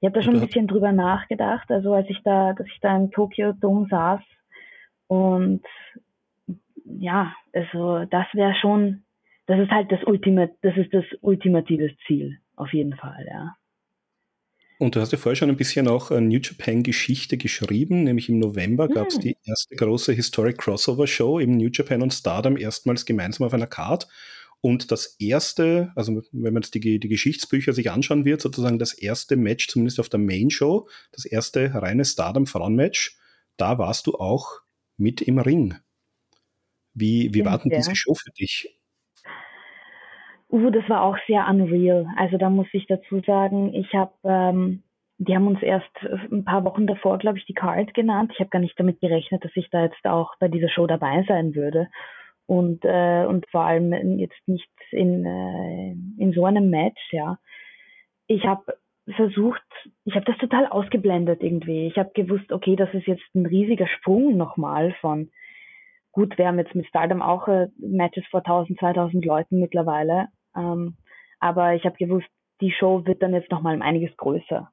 Ich 0.00 0.06
habe 0.06 0.18
da 0.18 0.22
schon 0.22 0.34
ein 0.34 0.46
bisschen 0.46 0.66
drüber 0.66 0.92
nachgedacht, 0.92 1.70
also 1.70 1.92
als 1.92 2.08
ich 2.08 2.22
da, 2.22 2.54
dass 2.54 2.66
ich 2.66 2.80
da 2.80 2.96
im 2.96 3.10
Tokyo 3.10 3.52
Dome 3.52 3.86
saß 3.90 4.20
und 5.08 5.62
ja, 6.84 7.34
also 7.52 8.06
das 8.06 8.26
wäre 8.32 8.54
schon, 8.54 9.02
das 9.46 9.60
ist 9.60 9.70
halt 9.70 9.92
das 9.92 10.02
Ultimate, 10.04 10.54
das 10.62 10.74
ist 10.78 10.94
das 10.94 11.04
ultimative 11.20 11.94
Ziel, 12.06 12.38
auf 12.56 12.72
jeden 12.72 12.94
Fall, 12.96 13.26
ja. 13.30 13.56
Und 14.80 14.96
du 14.96 15.00
hast 15.02 15.12
ja 15.12 15.18
vorher 15.18 15.36
schon 15.36 15.50
ein 15.50 15.58
bisschen 15.58 15.88
auch 15.88 16.10
New 16.10 16.38
Japan-Geschichte 16.38 17.36
geschrieben, 17.36 18.02
nämlich 18.02 18.30
im 18.30 18.38
November 18.38 18.88
mhm. 18.88 18.94
gab 18.94 19.08
es 19.08 19.18
die 19.18 19.36
erste 19.44 19.76
große 19.76 20.14
Historic 20.14 20.56
Crossover 20.56 21.06
Show, 21.06 21.38
im 21.38 21.58
New 21.58 21.68
Japan 21.70 22.00
und 22.00 22.14
Stardom 22.14 22.56
erstmals 22.56 23.04
gemeinsam 23.04 23.46
auf 23.46 23.52
einer 23.52 23.66
Card. 23.66 24.08
Und 24.62 24.90
das 24.90 25.16
erste, 25.18 25.92
also 25.96 26.22
wenn 26.32 26.54
man 26.54 26.62
jetzt 26.62 26.72
die, 26.72 26.98
die 26.98 27.08
Geschichtsbücher 27.08 27.74
sich 27.74 27.90
anschauen 27.90 28.24
wird, 28.24 28.40
sozusagen 28.40 28.78
das 28.78 28.94
erste 28.94 29.36
Match, 29.36 29.68
zumindest 29.68 30.00
auf 30.00 30.08
der 30.08 30.18
Main 30.18 30.48
Show, 30.48 30.88
das 31.12 31.26
erste 31.26 31.74
reine 31.74 32.06
Stardom-Frauen-Match, 32.06 33.18
da 33.58 33.76
warst 33.76 34.06
du 34.06 34.14
auch 34.14 34.62
mit 34.96 35.20
im 35.20 35.38
Ring. 35.38 35.74
Wie, 36.94 37.34
wie 37.34 37.44
war 37.44 37.58
denn 37.58 37.70
diese 37.70 37.94
Show 37.94 38.14
für 38.14 38.30
dich? 38.30 38.79
Uh, 40.50 40.70
das 40.70 40.88
war 40.88 41.02
auch 41.02 41.16
sehr 41.26 41.46
unreal. 41.48 42.06
Also 42.16 42.36
da 42.36 42.50
muss 42.50 42.66
ich 42.72 42.86
dazu 42.86 43.20
sagen, 43.20 43.72
ich 43.72 43.94
habe, 43.94 44.12
ähm, 44.24 44.82
die 45.18 45.34
haben 45.34 45.46
uns 45.46 45.62
erst 45.62 45.90
ein 46.32 46.44
paar 46.44 46.64
Wochen 46.64 46.86
davor, 46.86 47.18
glaube 47.18 47.38
ich, 47.38 47.46
die 47.46 47.54
Card 47.54 47.94
genannt. 47.94 48.32
Ich 48.34 48.40
habe 48.40 48.50
gar 48.50 48.58
nicht 48.58 48.78
damit 48.78 49.00
gerechnet, 49.00 49.44
dass 49.44 49.52
ich 49.54 49.70
da 49.70 49.84
jetzt 49.84 50.04
auch 50.04 50.34
bei 50.40 50.48
dieser 50.48 50.68
Show 50.68 50.86
dabei 50.86 51.24
sein 51.28 51.54
würde. 51.54 51.88
Und, 52.46 52.84
äh, 52.84 53.26
und 53.26 53.48
vor 53.50 53.62
allem 53.62 54.18
jetzt 54.18 54.48
nicht 54.48 54.68
in, 54.90 55.24
äh, 55.24 55.92
in 56.20 56.32
so 56.34 56.44
einem 56.44 56.68
Match, 56.68 57.12
ja. 57.12 57.38
Ich 58.26 58.44
habe 58.44 58.74
versucht, 59.14 59.62
ich 60.04 60.14
habe 60.14 60.24
das 60.24 60.38
total 60.38 60.66
ausgeblendet 60.66 61.42
irgendwie. 61.42 61.86
Ich 61.86 61.96
habe 61.96 62.10
gewusst, 62.12 62.50
okay, 62.50 62.74
das 62.74 62.92
ist 62.92 63.06
jetzt 63.06 63.22
ein 63.34 63.46
riesiger 63.46 63.86
Sprung 63.86 64.36
nochmal 64.36 64.94
von, 65.00 65.30
gut, 66.12 66.36
wir 66.38 66.48
haben 66.48 66.58
jetzt 66.58 66.74
mit 66.74 66.86
Stardom 66.86 67.22
auch 67.22 67.46
äh, 67.46 67.68
Matches 67.78 68.24
vor 68.30 68.40
1000, 68.40 68.78
2000 68.80 69.24
Leuten 69.24 69.60
mittlerweile, 69.60 70.28
ähm, 70.56 70.96
aber 71.38 71.74
ich 71.74 71.84
habe 71.84 71.96
gewusst, 71.96 72.28
die 72.60 72.72
Show 72.72 73.06
wird 73.06 73.22
dann 73.22 73.34
jetzt 73.34 73.50
nochmal 73.50 73.80
einiges 73.80 74.16
größer. 74.16 74.70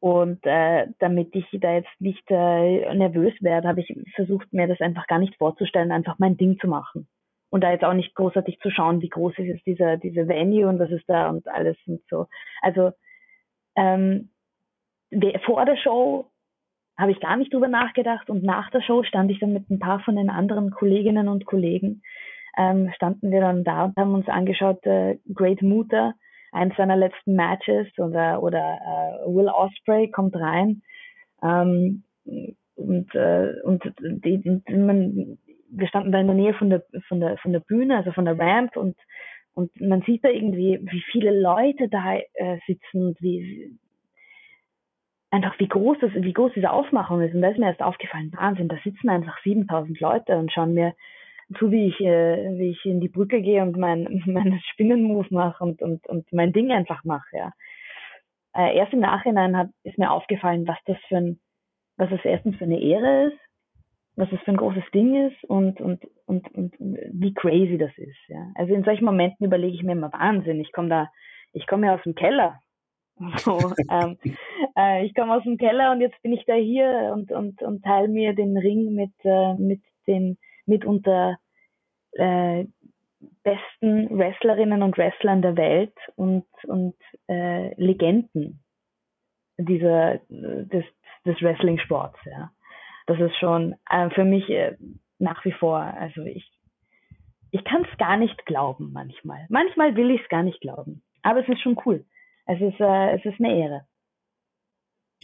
Und 0.00 0.44
äh, 0.44 0.88
damit 0.98 1.34
ich 1.34 1.46
da 1.52 1.76
jetzt 1.76 1.98
nicht 1.98 2.24
äh, 2.28 2.94
nervös 2.94 3.32
werde, 3.40 3.68
habe 3.68 3.80
ich 3.80 3.96
versucht, 4.14 4.52
mir 4.52 4.66
das 4.66 4.80
einfach 4.80 5.06
gar 5.06 5.18
nicht 5.18 5.34
vorzustellen, 5.36 5.92
einfach 5.92 6.18
mein 6.18 6.36
Ding 6.36 6.58
zu 6.58 6.68
machen. 6.68 7.08
Und 7.48 7.62
da 7.62 7.70
jetzt 7.70 7.84
auch 7.84 7.94
nicht 7.94 8.14
großartig 8.14 8.58
zu 8.60 8.70
schauen, 8.70 9.00
wie 9.00 9.08
groß 9.08 9.32
ist 9.38 9.46
jetzt 9.46 9.66
diese, 9.66 9.96
diese 9.96 10.28
Venue 10.28 10.68
und 10.68 10.78
was 10.78 10.90
ist 10.90 11.08
da 11.08 11.30
und 11.30 11.48
alles 11.48 11.78
und 11.86 12.02
so. 12.10 12.26
Also 12.60 12.90
ähm, 13.76 14.28
vor 15.46 15.64
der 15.64 15.76
Show 15.76 16.30
habe 16.98 17.12
ich 17.12 17.20
gar 17.20 17.36
nicht 17.36 17.54
drüber 17.54 17.68
nachgedacht 17.68 18.28
und 18.28 18.42
nach 18.42 18.70
der 18.70 18.82
Show 18.82 19.04
stand 19.04 19.30
ich 19.30 19.40
dann 19.40 19.52
mit 19.52 19.70
ein 19.70 19.78
paar 19.78 20.00
von 20.00 20.16
den 20.16 20.30
anderen 20.30 20.70
Kolleginnen 20.70 21.28
und 21.28 21.46
Kollegen 21.46 22.02
ähm, 22.56 22.90
standen 22.94 23.30
wir 23.30 23.40
dann 23.40 23.64
da 23.64 23.84
und 23.84 23.96
haben 23.96 24.14
uns 24.14 24.28
angeschaut, 24.28 24.84
äh, 24.86 25.18
Great 25.32 25.62
Muta, 25.62 26.14
eins 26.52 26.76
seiner 26.76 26.96
letzten 26.96 27.34
Matches 27.34 27.86
oder, 27.98 28.42
oder 28.42 28.58
äh, 28.58 29.26
Will 29.26 29.48
Osprey 29.48 30.10
kommt 30.10 30.36
rein 30.36 30.82
ähm, 31.42 32.04
und, 32.76 33.14
äh, 33.14 33.60
und 33.64 33.82
die, 34.00 34.38
die, 34.38 34.74
man, 34.74 35.38
wir 35.70 35.88
standen 35.88 36.12
da 36.12 36.20
in 36.20 36.26
der 36.26 36.36
Nähe 36.36 36.54
von 36.54 36.70
der, 36.70 36.84
von 37.08 37.20
der, 37.20 37.36
von 37.38 37.52
der 37.52 37.60
Bühne, 37.60 37.96
also 37.96 38.12
von 38.12 38.24
der 38.24 38.38
Ramp 38.38 38.76
und 38.76 38.96
und 39.54 39.80
man 39.80 40.02
sieht 40.02 40.24
da 40.24 40.28
irgendwie, 40.28 40.80
wie 40.82 41.02
viele 41.12 41.30
Leute 41.40 41.88
da 41.88 42.16
äh, 42.16 42.58
sitzen 42.66 43.06
und 43.06 43.22
wie 43.22 43.78
einfach 45.30 45.58
wie 45.58 45.68
groß 45.68 45.98
das, 46.00 46.10
wie 46.14 46.32
groß 46.32 46.52
diese 46.54 46.70
Aufmachung 46.70 47.20
ist. 47.20 47.34
Und 47.34 47.42
da 47.42 47.48
ist 47.48 47.58
mir 47.58 47.66
erst 47.66 47.82
aufgefallen, 47.82 48.32
Wahnsinn, 48.34 48.68
da 48.68 48.76
sitzen 48.82 49.08
einfach 49.08 49.36
7000 49.42 50.00
Leute 50.00 50.36
und 50.36 50.52
schauen 50.52 50.74
mir 50.74 50.94
zu, 51.58 51.70
wie 51.70 51.86
ich, 51.88 52.00
äh, 52.00 52.58
wie 52.58 52.70
ich 52.70 52.84
in 52.84 53.00
die 53.00 53.08
Brücke 53.08 53.40
gehe 53.42 53.62
und 53.62 53.76
mein, 53.76 54.22
meinen 54.26 54.60
Spinnenmove 54.72 55.30
mache 55.30 55.62
und, 55.62 55.82
und, 55.82 56.06
und 56.06 56.32
mein 56.32 56.52
Ding 56.52 56.70
einfach 56.70 57.04
mache, 57.04 57.36
ja. 57.36 57.52
Äh, 58.56 58.76
erst 58.76 58.92
im 58.92 59.00
Nachhinein 59.00 59.56
hat, 59.56 59.68
ist 59.82 59.98
mir 59.98 60.12
aufgefallen, 60.12 60.66
was 60.66 60.78
das 60.86 60.96
für 61.08 61.16
ein, 61.16 61.40
was 61.96 62.10
das 62.10 62.24
erstens 62.24 62.56
für 62.56 62.64
eine 62.64 62.80
Ehre 62.80 63.26
ist, 63.26 63.38
was 64.16 64.30
das 64.30 64.40
für 64.40 64.52
ein 64.52 64.56
großes 64.56 64.84
Ding 64.92 65.28
ist 65.28 65.44
und, 65.44 65.80
und, 65.80 66.04
und, 66.26 66.48
und 66.54 66.74
wie 66.78 67.34
crazy 67.34 67.78
das 67.78 67.90
ist, 67.98 68.28
ja. 68.28 68.52
Also 68.54 68.74
in 68.74 68.84
solchen 68.84 69.04
Momenten 69.04 69.44
überlege 69.44 69.74
ich 69.74 69.82
mir 69.82 69.92
immer 69.92 70.12
Wahnsinn. 70.12 70.60
Ich 70.60 70.72
komme 70.72 70.88
da, 70.88 71.10
ich 71.52 71.66
komme 71.66 71.86
ja 71.86 71.94
aus 71.94 72.02
dem 72.02 72.14
Keller. 72.14 72.60
So, 73.38 73.58
ähm, 73.90 74.18
äh, 74.76 75.06
ich 75.06 75.14
komme 75.14 75.36
aus 75.36 75.44
dem 75.44 75.56
Keller 75.56 75.92
und 75.92 76.00
jetzt 76.00 76.20
bin 76.22 76.32
ich 76.32 76.44
da 76.46 76.54
hier 76.54 77.12
und, 77.14 77.30
und, 77.30 77.62
und 77.62 77.84
teile 77.84 78.08
mir 78.08 78.34
den 78.34 78.56
Ring 78.56 78.92
mit, 78.94 79.12
äh, 79.22 79.54
mit 79.54 79.80
den 80.08 80.36
mitunter 80.66 81.38
äh, 82.12 82.64
besten 83.42 84.18
Wrestlerinnen 84.18 84.82
und 84.82 84.96
Wrestlern 84.98 85.42
der 85.42 85.56
Welt 85.56 85.94
und, 86.16 86.46
und 86.64 86.96
äh, 87.28 87.74
Legenden 87.80 88.62
dieser, 89.58 90.18
des, 90.28 90.84
des 91.24 91.40
Wrestling-Sports. 91.42 92.18
Ja. 92.24 92.50
Das 93.06 93.20
ist 93.20 93.36
schon 93.36 93.74
äh, 93.90 94.10
für 94.10 94.24
mich 94.24 94.48
äh, 94.50 94.76
nach 95.18 95.44
wie 95.44 95.52
vor, 95.52 95.78
also 95.78 96.22
ich, 96.22 96.50
ich 97.50 97.64
kann 97.64 97.86
es 97.90 97.98
gar 97.98 98.16
nicht 98.16 98.46
glauben 98.46 98.92
manchmal. 98.92 99.46
Manchmal 99.48 99.94
will 99.96 100.10
ich 100.10 100.22
es 100.22 100.28
gar 100.28 100.42
nicht 100.42 100.60
glauben, 100.60 101.02
aber 101.22 101.40
es 101.40 101.48
ist 101.48 101.60
schon 101.60 101.78
cool. 101.84 102.04
Es 102.46 102.60
ist, 102.60 102.80
äh, 102.80 103.16
es 103.16 103.24
ist 103.24 103.40
eine 103.40 103.56
Ehre. 103.56 103.86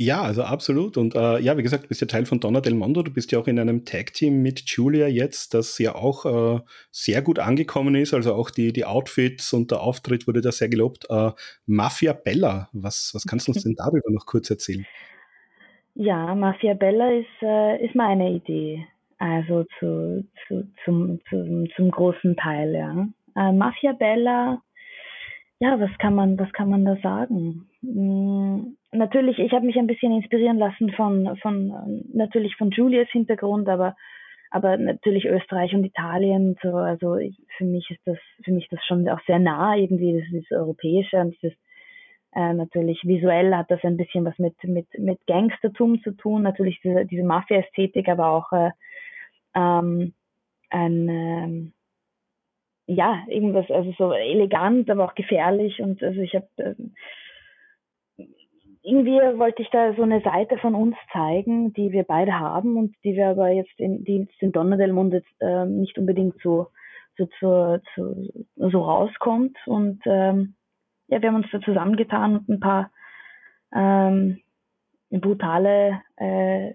Ja, 0.02 0.22
also 0.22 0.44
absolut. 0.44 0.96
Und 0.96 1.14
äh, 1.14 1.40
ja, 1.40 1.58
wie 1.58 1.62
gesagt, 1.62 1.84
du 1.84 1.88
bist 1.88 2.00
ja 2.00 2.06
Teil 2.06 2.24
von 2.24 2.40
Donna 2.40 2.62
Del 2.62 2.72
Mondo. 2.72 3.02
Du 3.02 3.12
bist 3.12 3.32
ja 3.32 3.38
auch 3.38 3.46
in 3.46 3.58
einem 3.58 3.84
Tag-Team 3.84 4.40
mit 4.40 4.62
Julia 4.66 5.08
jetzt, 5.08 5.52
das 5.52 5.78
ja 5.78 5.94
auch 5.94 6.24
äh, 6.24 6.60
sehr 6.90 7.20
gut 7.20 7.38
angekommen 7.38 7.94
ist. 7.94 8.14
Also 8.14 8.32
auch 8.32 8.48
die, 8.48 8.72
die 8.72 8.86
Outfits 8.86 9.52
und 9.52 9.70
der 9.70 9.82
Auftritt 9.82 10.26
wurde 10.26 10.40
da 10.40 10.52
sehr 10.52 10.70
gelobt. 10.70 11.04
Äh, 11.10 11.32
Mafia 11.66 12.14
Bella, 12.14 12.70
was, 12.72 13.10
was 13.12 13.26
kannst 13.26 13.46
du 13.46 13.52
uns 13.52 13.62
denn 13.64 13.74
darüber 13.76 14.10
noch 14.10 14.24
kurz 14.24 14.48
erzählen? 14.48 14.86
Ja, 15.96 16.34
Mafia 16.34 16.72
Bella 16.72 17.10
ist, 17.10 17.42
äh, 17.42 17.84
ist 17.84 17.94
meine 17.94 18.30
Idee. 18.32 18.86
Also 19.18 19.66
zu, 19.78 20.24
zu, 20.48 20.66
zum, 20.86 21.20
zum, 21.28 21.68
zum 21.76 21.90
großen 21.90 22.36
Teil, 22.36 22.74
ja. 22.74 23.06
Äh, 23.36 23.52
Mafia 23.52 23.92
Bella, 23.92 24.62
ja, 25.60 25.78
was 25.78 25.90
kann 25.98 26.14
man, 26.14 26.38
was 26.38 26.52
kann 26.52 26.70
man 26.70 26.84
da 26.86 26.96
sagen? 26.96 27.68
Hm, 27.82 28.76
natürlich, 28.92 29.38
ich 29.38 29.52
habe 29.52 29.66
mich 29.66 29.76
ein 29.76 29.86
bisschen 29.86 30.12
inspirieren 30.12 30.56
lassen 30.58 30.90
von, 30.92 31.36
von 31.42 32.02
natürlich 32.12 32.56
von 32.56 32.70
Julias 32.70 33.08
Hintergrund, 33.10 33.68
aber 33.68 33.94
aber 34.52 34.76
natürlich 34.78 35.26
Österreich 35.26 35.74
und 35.74 35.84
Italien 35.84 36.56
so 36.60 36.74
also 36.74 37.16
ich, 37.16 37.36
für 37.56 37.64
mich 37.64 37.88
ist 37.90 38.00
das 38.04 38.18
für 38.42 38.50
mich 38.50 38.66
das 38.68 38.84
schon 38.84 39.08
auch 39.08 39.20
sehr 39.26 39.38
nah 39.38 39.76
irgendwie 39.76 40.20
das 40.20 40.42
ist 40.42 40.50
europäische 40.50 41.18
und 41.18 41.36
das 41.42 41.52
äh, 42.34 42.52
natürlich 42.54 43.00
visuell 43.04 43.54
hat 43.54 43.70
das 43.70 43.78
ein 43.84 43.96
bisschen 43.96 44.24
was 44.24 44.36
mit 44.38 44.56
mit 44.64 44.88
mit 44.98 45.24
Gangstertum 45.28 46.02
zu 46.02 46.10
tun 46.16 46.42
natürlich 46.42 46.80
diese, 46.82 47.06
diese 47.06 47.22
Mafia 47.22 47.58
Ästhetik 47.58 48.08
aber 48.08 48.28
auch 48.30 48.50
äh, 48.50 48.70
ähm, 49.54 50.14
ein 50.70 51.08
ähm, 51.08 51.72
ja 52.94 53.22
irgendwas 53.28 53.70
also 53.70 53.92
so 53.96 54.12
elegant 54.12 54.90
aber 54.90 55.04
auch 55.04 55.14
gefährlich 55.14 55.80
und 55.80 56.02
also 56.02 56.20
ich 56.20 56.34
habe 56.34 56.48
äh, 56.56 56.74
irgendwie 58.82 59.18
wollte 59.38 59.62
ich 59.62 59.68
da 59.70 59.94
so 59.94 60.02
eine 60.02 60.22
Seite 60.22 60.56
von 60.58 60.74
uns 60.74 60.96
zeigen, 61.12 61.72
die 61.74 61.92
wir 61.92 62.04
beide 62.04 62.38
haben 62.38 62.76
und 62.76 62.94
die 63.04 63.14
wir 63.14 63.28
aber 63.28 63.50
jetzt 63.50 63.78
in, 63.78 64.04
die 64.04 64.18
jetzt 64.18 64.40
in 64.42 64.52
Donna 64.52 64.76
del 64.76 64.92
Monde 64.92 65.22
äh, 65.40 65.66
nicht 65.66 65.98
unbedingt 65.98 66.40
so, 66.42 66.68
so, 67.18 67.26
zu, 67.38 67.82
zu, 67.94 68.46
so 68.56 68.82
rauskommt. 68.82 69.58
Und 69.66 70.00
ähm, 70.06 70.54
ja, 71.08 71.20
wir 71.20 71.28
haben 71.28 71.36
uns 71.36 71.50
da 71.52 71.60
zusammengetan 71.60 72.38
und 72.38 72.48
ein 72.48 72.60
paar 72.60 72.90
ähm, 73.74 74.40
brutale 75.10 76.00
äh, 76.16 76.72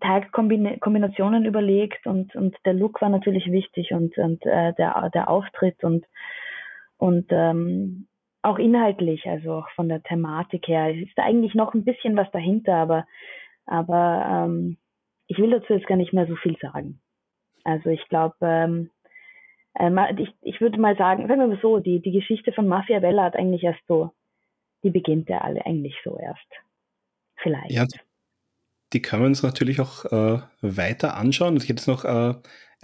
Tag-Kombinationen 0.00 1.44
überlegt 1.44 2.06
und, 2.06 2.34
und 2.34 2.56
der 2.64 2.74
Look 2.74 3.00
war 3.00 3.08
natürlich 3.08 3.50
wichtig 3.50 3.92
und, 3.92 4.16
und 4.18 4.44
äh, 4.46 4.72
der, 4.74 5.10
der 5.10 5.28
Auftritt 5.28 5.82
und, 5.84 6.04
und 6.98 7.26
ähm, 7.30 8.06
auch 8.42 8.58
inhaltlich, 8.58 9.26
also 9.26 9.54
auch 9.54 9.70
von 9.70 9.88
der 9.88 10.02
Thematik 10.02 10.68
her, 10.68 10.94
ist 10.94 11.16
da 11.16 11.22
eigentlich 11.22 11.54
noch 11.54 11.74
ein 11.74 11.84
bisschen 11.84 12.16
was 12.16 12.30
dahinter, 12.30 12.74
aber, 12.74 13.06
aber 13.66 14.46
ähm, 14.46 14.76
ich 15.26 15.38
will 15.38 15.50
dazu 15.50 15.72
jetzt 15.72 15.86
gar 15.86 15.96
nicht 15.96 16.12
mehr 16.12 16.26
so 16.26 16.36
viel 16.36 16.56
sagen. 16.60 17.00
Also 17.64 17.88
ich 17.88 18.06
glaube, 18.08 18.36
ähm, 18.42 18.90
äh, 19.74 20.22
ich, 20.22 20.28
ich 20.42 20.60
würde 20.60 20.78
mal 20.78 20.96
sagen, 20.96 21.26
sagen 21.26 21.40
wir 21.40 21.46
mal 21.46 21.58
so, 21.62 21.78
die, 21.78 22.00
die 22.00 22.12
Geschichte 22.12 22.52
von 22.52 22.68
Mafia 22.68 23.00
Bella 23.00 23.24
hat 23.24 23.36
eigentlich 23.36 23.62
erst 23.62 23.86
so, 23.88 24.10
die 24.82 24.90
beginnt 24.90 25.28
ja 25.30 25.38
alle 25.38 25.64
eigentlich 25.64 25.96
so 26.04 26.18
erst. 26.18 26.46
Vielleicht. 27.36 27.72
Ja, 27.72 27.86
die 28.94 29.02
können 29.02 29.22
wir 29.22 29.26
uns 29.26 29.42
natürlich 29.42 29.80
auch 29.80 30.04
äh, 30.06 30.40
weiter 30.62 31.16
anschauen. 31.16 31.56
Ich 31.56 31.64
hätte 31.64 31.72
jetzt 31.74 31.88
noch 31.88 32.04
äh, 32.04 32.34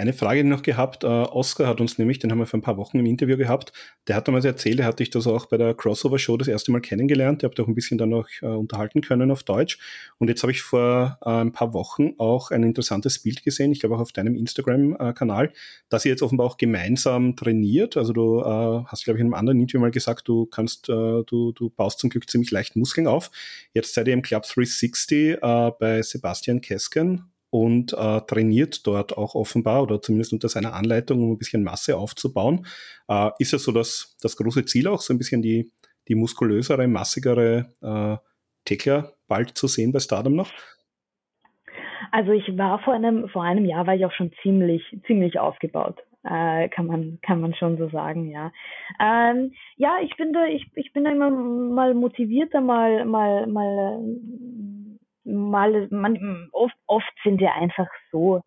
eine 0.01 0.13
Frage 0.13 0.45
noch 0.45 0.63
gehabt. 0.63 1.05
Äh, 1.05 1.07
Oscar 1.07 1.67
hat 1.67 1.81
uns 1.81 1.99
nämlich, 1.99 2.19
den 2.19 2.31
haben 2.31 2.39
wir 2.39 2.47
vor 2.47 2.59
ein 2.59 2.63
paar 2.63 2.77
Wochen 2.77 2.99
im 2.99 3.07
Interview 3.07 3.37
gehabt, 3.37 3.73
der 4.09 4.17
hat 4.17 4.29
damals 4.29 4.45
erzählt, 4.45 4.81
er 4.81 4.87
hat 4.87 4.99
dich 4.99 5.11
das 5.11 5.27
auch 5.27 5.47
bei 5.47 5.57
der 5.57 5.75
Crossover-Show 5.75 6.37
das 6.37 6.49
erste 6.49 6.73
Mal 6.73 6.81
kennengelernt. 6.81 7.43
Ihr 7.43 7.49
habt 7.49 7.61
auch 7.61 7.69
ein 7.69 7.75
bisschen 7.75 7.99
dann 7.99 8.11
noch 8.11 8.27
äh, 8.43 8.47
unterhalten 8.47 9.01
können 9.03 9.31
auf 9.31 9.43
Deutsch. 9.43 9.79
Und 10.19 10.29
jetzt 10.29 10.43
habe 10.43 10.53
ich 10.53 10.63
vor 10.63 11.19
äh, 11.25 11.29
ein 11.29 11.53
paar 11.53 11.75
Wochen 11.75 12.15
auch 12.19 12.51
ein 12.51 12.63
interessantes 12.63 13.19
Bild 13.21 13.43
gesehen, 13.43 13.73
ich 13.73 13.81
glaube 13.81 13.97
auch 13.97 14.01
auf 14.01 14.13
deinem 14.13 14.37
Instagram-Kanal, 14.37 15.53
dass 15.89 16.05
ihr 16.05 16.11
jetzt 16.11 16.23
offenbar 16.23 16.47
auch 16.47 16.57
gemeinsam 16.57 17.37
trainiert. 17.37 17.97
Also 17.97 18.13
du 18.13 18.41
äh, 18.41 18.85
hast, 18.87 19.05
glaube 19.05 19.19
ich, 19.19 19.21
in 19.21 19.27
einem 19.27 19.35
anderen 19.35 19.61
Interview 19.61 19.81
mal 19.81 19.91
gesagt, 19.91 20.29
du 20.29 20.47
kannst, 20.47 20.89
äh, 20.89 21.23
du, 21.27 21.53
du 21.53 21.71
baust 21.71 21.99
zum 21.99 22.11
Glück 22.11 22.29
ziemlich 22.29 22.51
leicht 22.51 22.77
Muskeln 22.77 23.07
auf. 23.07 23.31
Jetzt 23.75 23.95
seid 23.95 24.09
ihr 24.09 24.15
im 24.15 24.23
Club 24.23 24.45
360 24.45 25.39
äh, 25.43 25.71
bei 25.79 26.03
Sebastian 26.03 26.61
Kesken 26.61 27.31
und 27.51 27.93
äh, 27.93 28.21
trainiert 28.23 28.87
dort 28.87 29.17
auch 29.19 29.35
offenbar 29.35 29.83
oder 29.83 30.01
zumindest 30.01 30.33
unter 30.33 30.49
seiner 30.49 30.75
Anleitung, 30.75 31.23
um 31.23 31.33
ein 31.33 31.39
bisschen 31.39 31.65
Masse 31.65 31.97
aufzubauen. 31.97 32.67
Äh, 33.09 33.31
ist 33.39 33.53
es 33.53 33.65
so 33.65 33.73
das, 33.73 34.17
das 34.23 34.37
große 34.37 34.65
Ziel 34.65 34.89
auch, 34.89 35.01
so 35.01 35.13
ein 35.13 35.19
bisschen 35.19 35.43
die, 35.43 35.71
die 36.09 36.15
muskulösere, 36.15 36.87
massigere 36.87 37.67
äh, 37.83 38.17
Tekla 38.65 39.13
bald 39.27 39.57
zu 39.57 39.67
sehen 39.67 39.93
bei 39.93 39.99
Stardom 39.99 40.37
noch? 40.37 40.53
Also 42.13 42.33
ich 42.33 42.57
war 42.57 42.81
vor 42.83 42.95
einem, 42.95 43.29
vor 43.29 43.43
einem 43.43 43.65
Jahr 43.65 43.87
war 43.87 43.95
ich 43.95 44.05
auch 44.05 44.13
schon 44.13 44.33
ziemlich, 44.43 44.83
ziemlich 45.07 45.39
aufgebaut. 45.39 45.99
Äh, 46.23 46.69
kann 46.69 46.87
man 46.87 47.19
kann 47.23 47.41
man 47.41 47.55
schon 47.55 47.79
so 47.79 47.89
sagen 47.89 48.31
ja 48.31 48.53
ähm, 49.01 49.55
ja 49.77 49.97
ich 50.03 50.15
finde 50.17 50.51
ich 50.51 50.67
ich 50.75 50.93
bin 50.93 51.05
da 51.05 51.13
immer 51.13 51.31
mal 51.31 51.95
motivierter 51.95 52.61
mal 52.61 53.07
mal 53.07 53.47
mal 53.47 54.03
mal, 55.25 55.89
man, 55.91 56.49
oft, 56.53 56.77
oft 56.87 57.13
sind 57.23 57.41
wir 57.41 57.55
einfach 57.55 57.89
so 58.11 58.43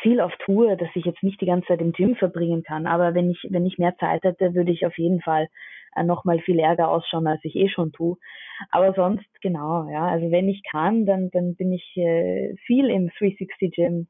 viel 0.00 0.20
auf 0.20 0.32
Tour, 0.44 0.76
dass 0.76 0.88
ich 0.94 1.04
jetzt 1.04 1.22
nicht 1.22 1.40
die 1.40 1.46
ganze 1.46 1.68
Zeit 1.68 1.80
im 1.80 1.92
Gym 1.92 2.16
verbringen 2.16 2.62
kann. 2.62 2.86
Aber 2.86 3.14
wenn 3.14 3.30
ich, 3.30 3.46
wenn 3.50 3.66
ich 3.66 3.78
mehr 3.78 3.96
Zeit 3.98 4.22
hätte, 4.24 4.54
würde 4.54 4.72
ich 4.72 4.86
auf 4.86 4.96
jeden 4.98 5.20
Fall 5.20 5.48
äh, 5.94 6.02
noch 6.02 6.24
mal 6.24 6.38
viel 6.40 6.58
ärger 6.58 6.88
ausschauen, 6.88 7.26
als 7.26 7.44
ich 7.44 7.56
eh 7.56 7.68
schon 7.68 7.92
tue. 7.92 8.16
Aber 8.70 8.92
sonst, 8.94 9.26
genau, 9.40 9.88
ja. 9.88 10.06
Also 10.06 10.30
wenn 10.30 10.48
ich 10.48 10.62
kann, 10.70 11.06
dann, 11.06 11.30
dann 11.30 11.56
bin 11.56 11.72
ich 11.72 11.96
äh, 11.96 12.54
viel 12.66 12.90
im 12.90 13.10
360 13.18 13.72
Gym. 13.72 14.06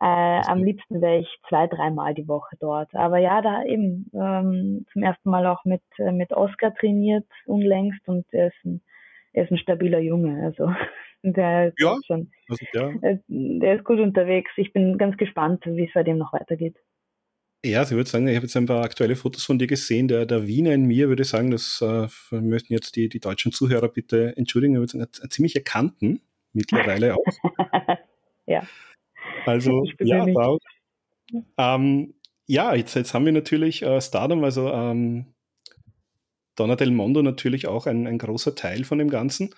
Äh, 0.00 0.42
am 0.46 0.62
liebsten 0.62 1.00
wäre 1.00 1.18
ich 1.18 1.38
zwei, 1.48 1.66
dreimal 1.66 2.14
die 2.14 2.28
Woche 2.28 2.56
dort. 2.60 2.94
Aber 2.94 3.18
ja, 3.18 3.42
da 3.42 3.64
eben 3.64 4.10
ähm, 4.14 4.86
zum 4.92 5.02
ersten 5.02 5.28
Mal 5.28 5.46
auch 5.46 5.64
mit, 5.64 5.82
äh, 5.98 6.12
mit 6.12 6.32
Oscar 6.32 6.72
trainiert, 6.74 7.26
unlängst. 7.46 8.06
Und 8.08 8.24
er 8.32 8.48
ist 8.48 8.64
ein, 8.64 8.80
er 9.32 9.44
ist 9.44 9.50
ein 9.50 9.58
stabiler 9.58 9.98
Junge. 9.98 10.44
Also 10.44 10.72
Der 11.22 11.72
ja, 11.78 11.96
schon, 12.06 12.30
also, 12.48 12.64
ja. 12.72 12.90
Äh, 13.02 13.18
der 13.26 13.76
ist 13.76 13.84
gut 13.84 13.98
unterwegs. 13.98 14.50
Ich 14.56 14.72
bin 14.72 14.98
ganz 14.98 15.16
gespannt, 15.16 15.64
wie 15.66 15.86
es 15.86 15.92
bei 15.92 16.02
dem 16.02 16.18
noch 16.18 16.32
weitergeht. 16.32 16.76
Ja, 17.64 17.80
also 17.80 17.94
ich 17.94 17.96
würde 17.96 18.10
sagen, 18.10 18.28
ich 18.28 18.36
habe 18.36 18.46
jetzt 18.46 18.56
ein 18.56 18.66
paar 18.66 18.84
aktuelle 18.84 19.16
Fotos 19.16 19.44
von 19.44 19.58
dir 19.58 19.66
gesehen. 19.66 20.06
Der, 20.06 20.26
der 20.26 20.46
Wiener 20.46 20.72
in 20.72 20.84
mir 20.84 21.08
würde 21.08 21.24
sagen, 21.24 21.50
das 21.50 21.82
äh, 21.82 22.06
möchten 22.30 22.72
jetzt 22.72 22.94
die, 22.94 23.08
die 23.08 23.18
deutschen 23.18 23.50
Zuhörer 23.50 23.88
bitte 23.88 24.36
entschuldigen, 24.36 24.76
er 24.76 24.80
wird 24.80 24.94
einen, 24.94 25.08
einen 25.20 25.30
ziemlich 25.30 25.56
erkannten 25.56 26.20
mittlerweile 26.52 27.14
auch. 27.16 27.24
ja. 28.46 28.62
Also, 29.44 29.84
ja, 29.98 30.24
da, 30.24 30.56
ähm, 31.56 32.14
ja, 32.46 32.74
jetzt, 32.74 32.94
jetzt 32.94 33.12
haben 33.12 33.24
wir 33.24 33.32
natürlich 33.32 33.82
äh, 33.82 34.00
Stardom, 34.00 34.44
also 34.44 34.70
ähm, 34.72 35.34
Donna 36.54 36.76
Del 36.76 36.90
Mondo 36.90 37.22
natürlich 37.22 37.66
auch 37.66 37.86
ein, 37.86 38.06
ein 38.06 38.18
großer 38.18 38.54
Teil 38.54 38.84
von 38.84 38.98
dem 38.98 39.10
Ganzen. 39.10 39.54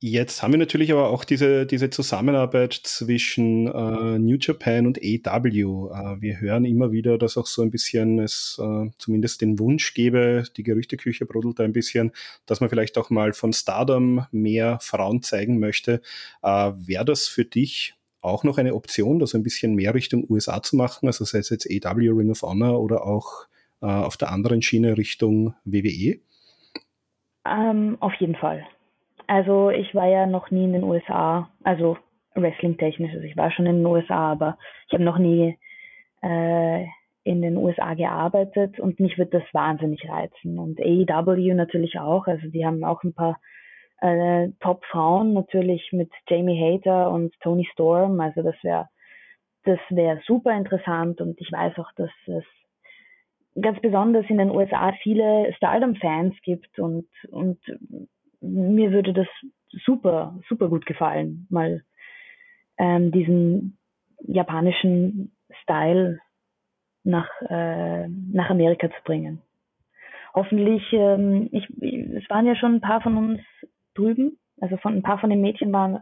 Jetzt 0.00 0.42
haben 0.42 0.52
wir 0.52 0.58
natürlich 0.58 0.92
aber 0.92 1.08
auch 1.08 1.24
diese, 1.24 1.64
diese 1.64 1.88
Zusammenarbeit 1.88 2.74
zwischen 2.74 3.68
äh, 3.68 4.18
New 4.18 4.36
Japan 4.38 4.86
und 4.86 4.98
AW. 4.98 5.48
Äh, 5.48 6.20
wir 6.20 6.40
hören 6.40 6.66
immer 6.66 6.92
wieder, 6.92 7.16
dass 7.16 7.38
auch 7.38 7.46
so 7.46 7.62
ein 7.62 7.70
bisschen 7.70 8.18
es 8.18 8.60
äh, 8.62 8.90
zumindest 8.98 9.40
den 9.40 9.58
Wunsch 9.58 9.94
gäbe, 9.94 10.44
die 10.56 10.62
Gerüchteküche 10.62 11.24
brodelt 11.24 11.60
ein 11.60 11.72
bisschen, 11.72 12.12
dass 12.44 12.60
man 12.60 12.68
vielleicht 12.68 12.98
auch 12.98 13.08
mal 13.08 13.32
von 13.32 13.54
Stardom 13.54 14.26
mehr 14.30 14.78
Frauen 14.82 15.22
zeigen 15.22 15.58
möchte. 15.58 16.02
Äh, 16.42 16.72
Wäre 16.76 17.06
das 17.06 17.26
für 17.26 17.46
dich 17.46 17.94
auch 18.20 18.44
noch 18.44 18.58
eine 18.58 18.74
Option, 18.74 19.18
das 19.18 19.34
ein 19.34 19.42
bisschen 19.42 19.74
mehr 19.74 19.94
Richtung 19.94 20.26
USA 20.28 20.62
zu 20.62 20.76
machen, 20.76 21.06
also 21.06 21.24
sei 21.24 21.38
es 21.38 21.50
jetzt 21.50 21.68
AW, 21.70 22.08
Ring 22.10 22.30
of 22.30 22.42
Honor 22.42 22.80
oder 22.80 23.06
auch 23.06 23.46
äh, 23.80 23.86
auf 23.86 24.16
der 24.16 24.32
anderen 24.32 24.60
Schiene 24.60 24.96
Richtung 24.96 25.54
WWE? 25.64 26.18
Ähm, 27.46 27.96
auf 28.00 28.14
jeden 28.14 28.34
Fall. 28.34 28.66
Also 29.26 29.70
ich 29.70 29.94
war 29.94 30.06
ja 30.06 30.26
noch 30.26 30.50
nie 30.50 30.64
in 30.64 30.72
den 30.72 30.84
USA, 30.84 31.50
also 31.62 31.96
Wrestling-technisch. 32.34 33.12
Also 33.14 33.24
ich 33.24 33.36
war 33.36 33.50
schon 33.50 33.66
in 33.66 33.76
den 33.76 33.86
USA, 33.86 34.32
aber 34.32 34.58
ich 34.86 34.94
habe 34.94 35.04
noch 35.04 35.18
nie 35.18 35.58
äh, 36.22 36.84
in 37.24 37.40
den 37.42 37.56
USA 37.56 37.94
gearbeitet 37.94 38.78
und 38.78 39.00
mich 39.00 39.16
wird 39.18 39.32
das 39.32 39.44
wahnsinnig 39.52 40.08
reizen. 40.08 40.58
Und 40.58 40.80
AEW 40.80 41.54
natürlich 41.54 41.98
auch. 41.98 42.26
Also 42.26 42.48
die 42.48 42.66
haben 42.66 42.84
auch 42.84 43.02
ein 43.02 43.14
paar 43.14 43.38
äh, 44.00 44.48
Top-Frauen 44.60 45.32
natürlich 45.32 45.90
mit 45.92 46.10
Jamie 46.28 46.60
Hater 46.60 47.10
und 47.10 47.32
Tony 47.40 47.66
Storm. 47.72 48.20
Also 48.20 48.42
das 48.42 48.56
wäre 48.62 48.88
das 49.64 49.78
wäre 49.88 50.20
super 50.26 50.54
interessant 50.54 51.22
und 51.22 51.40
ich 51.40 51.50
weiß 51.50 51.78
auch, 51.78 51.90
dass 51.96 52.10
es 52.26 52.44
ganz 53.60 53.80
besonders 53.80 54.26
in 54.28 54.38
den 54.38 54.50
USA 54.50 54.92
viele 55.02 55.52
Stardom-Fans 55.56 56.34
gibt 56.42 56.78
und, 56.78 57.06
und 57.30 57.58
mir 58.44 58.92
würde 58.92 59.12
das 59.12 59.28
super, 59.84 60.38
super 60.48 60.68
gut 60.68 60.86
gefallen, 60.86 61.46
mal 61.50 61.82
ähm, 62.78 63.10
diesen 63.10 63.78
japanischen 64.20 65.32
Style 65.62 66.20
nach, 67.04 67.28
äh, 67.48 68.08
nach 68.08 68.50
Amerika 68.50 68.88
zu 68.88 69.02
bringen. 69.04 69.42
Hoffentlich, 70.34 70.82
ähm, 70.92 71.48
ich, 71.52 71.68
es 71.80 72.28
waren 72.28 72.46
ja 72.46 72.56
schon 72.56 72.76
ein 72.76 72.80
paar 72.80 73.00
von 73.00 73.16
uns 73.16 73.40
drüben, 73.94 74.38
also 74.60 74.76
von 74.78 74.94
ein 74.94 75.02
paar 75.02 75.18
von 75.18 75.30
den 75.30 75.40
Mädchen 75.40 75.72
waren, 75.72 76.00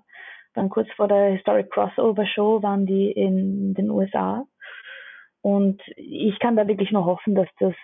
waren 0.54 0.68
kurz 0.68 0.90
vor 0.92 1.08
der 1.08 1.32
Historic 1.32 1.70
Crossover 1.70 2.26
Show, 2.26 2.62
waren 2.62 2.86
die 2.86 3.10
in 3.10 3.74
den 3.74 3.90
USA. 3.90 4.46
Und 5.42 5.82
ich 5.96 6.38
kann 6.38 6.56
da 6.56 6.68
wirklich 6.68 6.92
nur 6.92 7.04
hoffen, 7.04 7.34
dass 7.34 7.48
das 7.58 7.74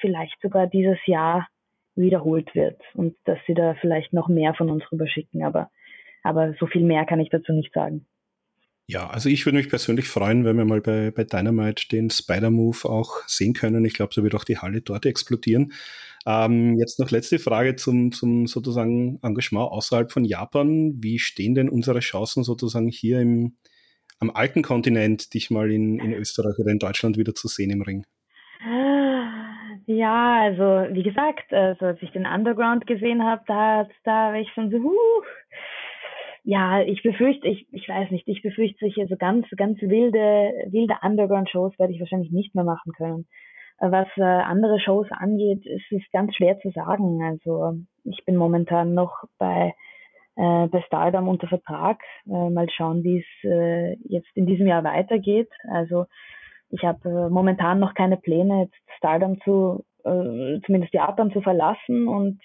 vielleicht 0.00 0.40
sogar 0.40 0.66
dieses 0.66 0.98
Jahr 1.06 1.48
wiederholt 1.98 2.54
wird 2.54 2.80
und 2.94 3.16
dass 3.24 3.38
sie 3.46 3.54
da 3.54 3.74
vielleicht 3.80 4.12
noch 4.12 4.28
mehr 4.28 4.54
von 4.54 4.70
uns 4.70 4.84
rüberschicken. 4.90 5.42
Aber, 5.42 5.70
aber 6.22 6.54
so 6.58 6.66
viel 6.66 6.82
mehr 6.82 7.04
kann 7.04 7.20
ich 7.20 7.30
dazu 7.30 7.52
nicht 7.52 7.72
sagen. 7.72 8.06
Ja, 8.90 9.10
also 9.10 9.28
ich 9.28 9.44
würde 9.44 9.58
mich 9.58 9.68
persönlich 9.68 10.08
freuen, 10.08 10.46
wenn 10.46 10.56
wir 10.56 10.64
mal 10.64 10.80
bei, 10.80 11.10
bei 11.10 11.24
Dynamite 11.24 11.88
den 11.88 12.08
Spider-Move 12.08 12.88
auch 12.88 13.26
sehen 13.26 13.52
können. 13.52 13.84
Ich 13.84 13.92
glaube, 13.92 14.14
da 14.14 14.22
wird 14.22 14.34
auch 14.34 14.44
die 14.44 14.56
Halle 14.56 14.80
dort 14.80 15.04
explodieren. 15.04 15.74
Ähm, 16.24 16.78
jetzt 16.78 16.98
noch 16.98 17.10
letzte 17.10 17.38
Frage 17.38 17.76
zum, 17.76 18.12
zum 18.12 18.46
sozusagen 18.46 19.18
Engagement 19.22 19.70
außerhalb 19.70 20.10
von 20.10 20.24
Japan. 20.24 20.94
Wie 21.02 21.18
stehen 21.18 21.54
denn 21.54 21.68
unsere 21.68 22.00
Chancen 22.00 22.44
sozusagen 22.44 22.88
hier 22.88 23.20
im, 23.20 23.58
am 24.20 24.30
alten 24.30 24.62
Kontinent, 24.62 25.34
dich 25.34 25.50
mal 25.50 25.70
in, 25.70 25.98
in 25.98 26.14
Österreich 26.14 26.58
oder 26.58 26.70
in 26.70 26.78
Deutschland 26.78 27.18
wieder 27.18 27.34
zu 27.34 27.46
sehen 27.46 27.70
im 27.70 27.82
Ring? 27.82 28.06
Ja, 29.88 30.42
also 30.42 30.94
wie 30.94 31.02
gesagt, 31.02 31.50
also 31.50 31.86
als 31.86 32.02
ich 32.02 32.10
den 32.10 32.26
Underground 32.26 32.86
gesehen 32.86 33.24
habe, 33.24 33.42
da, 33.46 33.88
da 34.04 34.32
war 34.32 34.34
ich 34.34 34.52
schon 34.52 34.70
so, 34.70 34.76
huh. 34.76 35.22
Ja, 36.44 36.82
ich 36.82 37.02
befürchte, 37.02 37.48
ich, 37.48 37.66
ich 37.72 37.88
weiß 37.88 38.10
nicht, 38.10 38.28
ich 38.28 38.42
befürchte 38.42 38.76
solche 38.80 39.06
so 39.06 39.16
ganz, 39.16 39.46
ganz 39.56 39.80
wilde, 39.80 40.52
wilde 40.70 40.94
Underground-Shows 41.00 41.78
werde 41.78 41.94
ich 41.94 42.00
wahrscheinlich 42.00 42.30
nicht 42.32 42.54
mehr 42.54 42.64
machen 42.64 42.92
können. 42.92 43.26
Was 43.78 44.08
äh, 44.18 44.22
andere 44.22 44.78
Shows 44.78 45.06
angeht, 45.10 45.64
ist 45.64 45.90
es 45.90 46.02
ganz 46.12 46.36
schwer 46.36 46.58
zu 46.60 46.70
sagen. 46.70 47.22
Also 47.22 47.78
ich 48.04 48.22
bin 48.26 48.36
momentan 48.36 48.92
noch 48.92 49.24
bei, 49.38 49.74
äh, 50.36 50.66
bei 50.66 50.82
Stardom 50.86 51.28
unter 51.28 51.48
Vertrag. 51.48 52.02
Äh, 52.26 52.50
mal 52.50 52.68
schauen, 52.68 53.04
wie 53.04 53.20
es 53.20 53.50
äh, 53.50 53.96
jetzt 54.06 54.36
in 54.36 54.44
diesem 54.44 54.66
Jahr 54.66 54.84
weitergeht. 54.84 55.48
Also 55.70 56.04
ich 56.70 56.84
habe 56.84 57.08
äh, 57.08 57.30
momentan 57.30 57.78
noch 57.78 57.94
keine 57.94 58.16
Pläne, 58.16 58.64
jetzt 58.64 58.96
Stardom 58.96 59.40
zu, 59.42 59.84
äh, 60.04 60.60
zumindest 60.64 60.92
Japan 60.92 61.32
zu 61.32 61.40
verlassen 61.40 62.08
und 62.08 62.40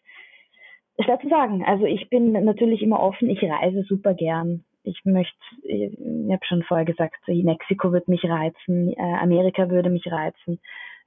schwer 1.00 1.20
zu 1.20 1.30
sagen. 1.30 1.64
Also 1.66 1.86
ich 1.86 2.10
bin 2.10 2.32
natürlich 2.32 2.82
immer 2.82 3.00
offen, 3.00 3.30
ich 3.30 3.44
reise 3.44 3.84
super 3.84 4.14
gern. 4.14 4.64
Ich 4.84 5.00
möchte, 5.06 5.38
ich, 5.64 5.94
ich 5.94 6.32
habe 6.32 6.46
schon 6.46 6.64
vorher 6.64 6.86
gesagt, 6.86 7.16
Mexiko 7.28 7.92
wird 7.92 8.08
mich 8.08 8.24
reizen, 8.24 8.94
äh, 8.94 9.16
Amerika 9.22 9.70
würde 9.70 9.90
mich 9.90 10.10
reizen. 10.12 10.60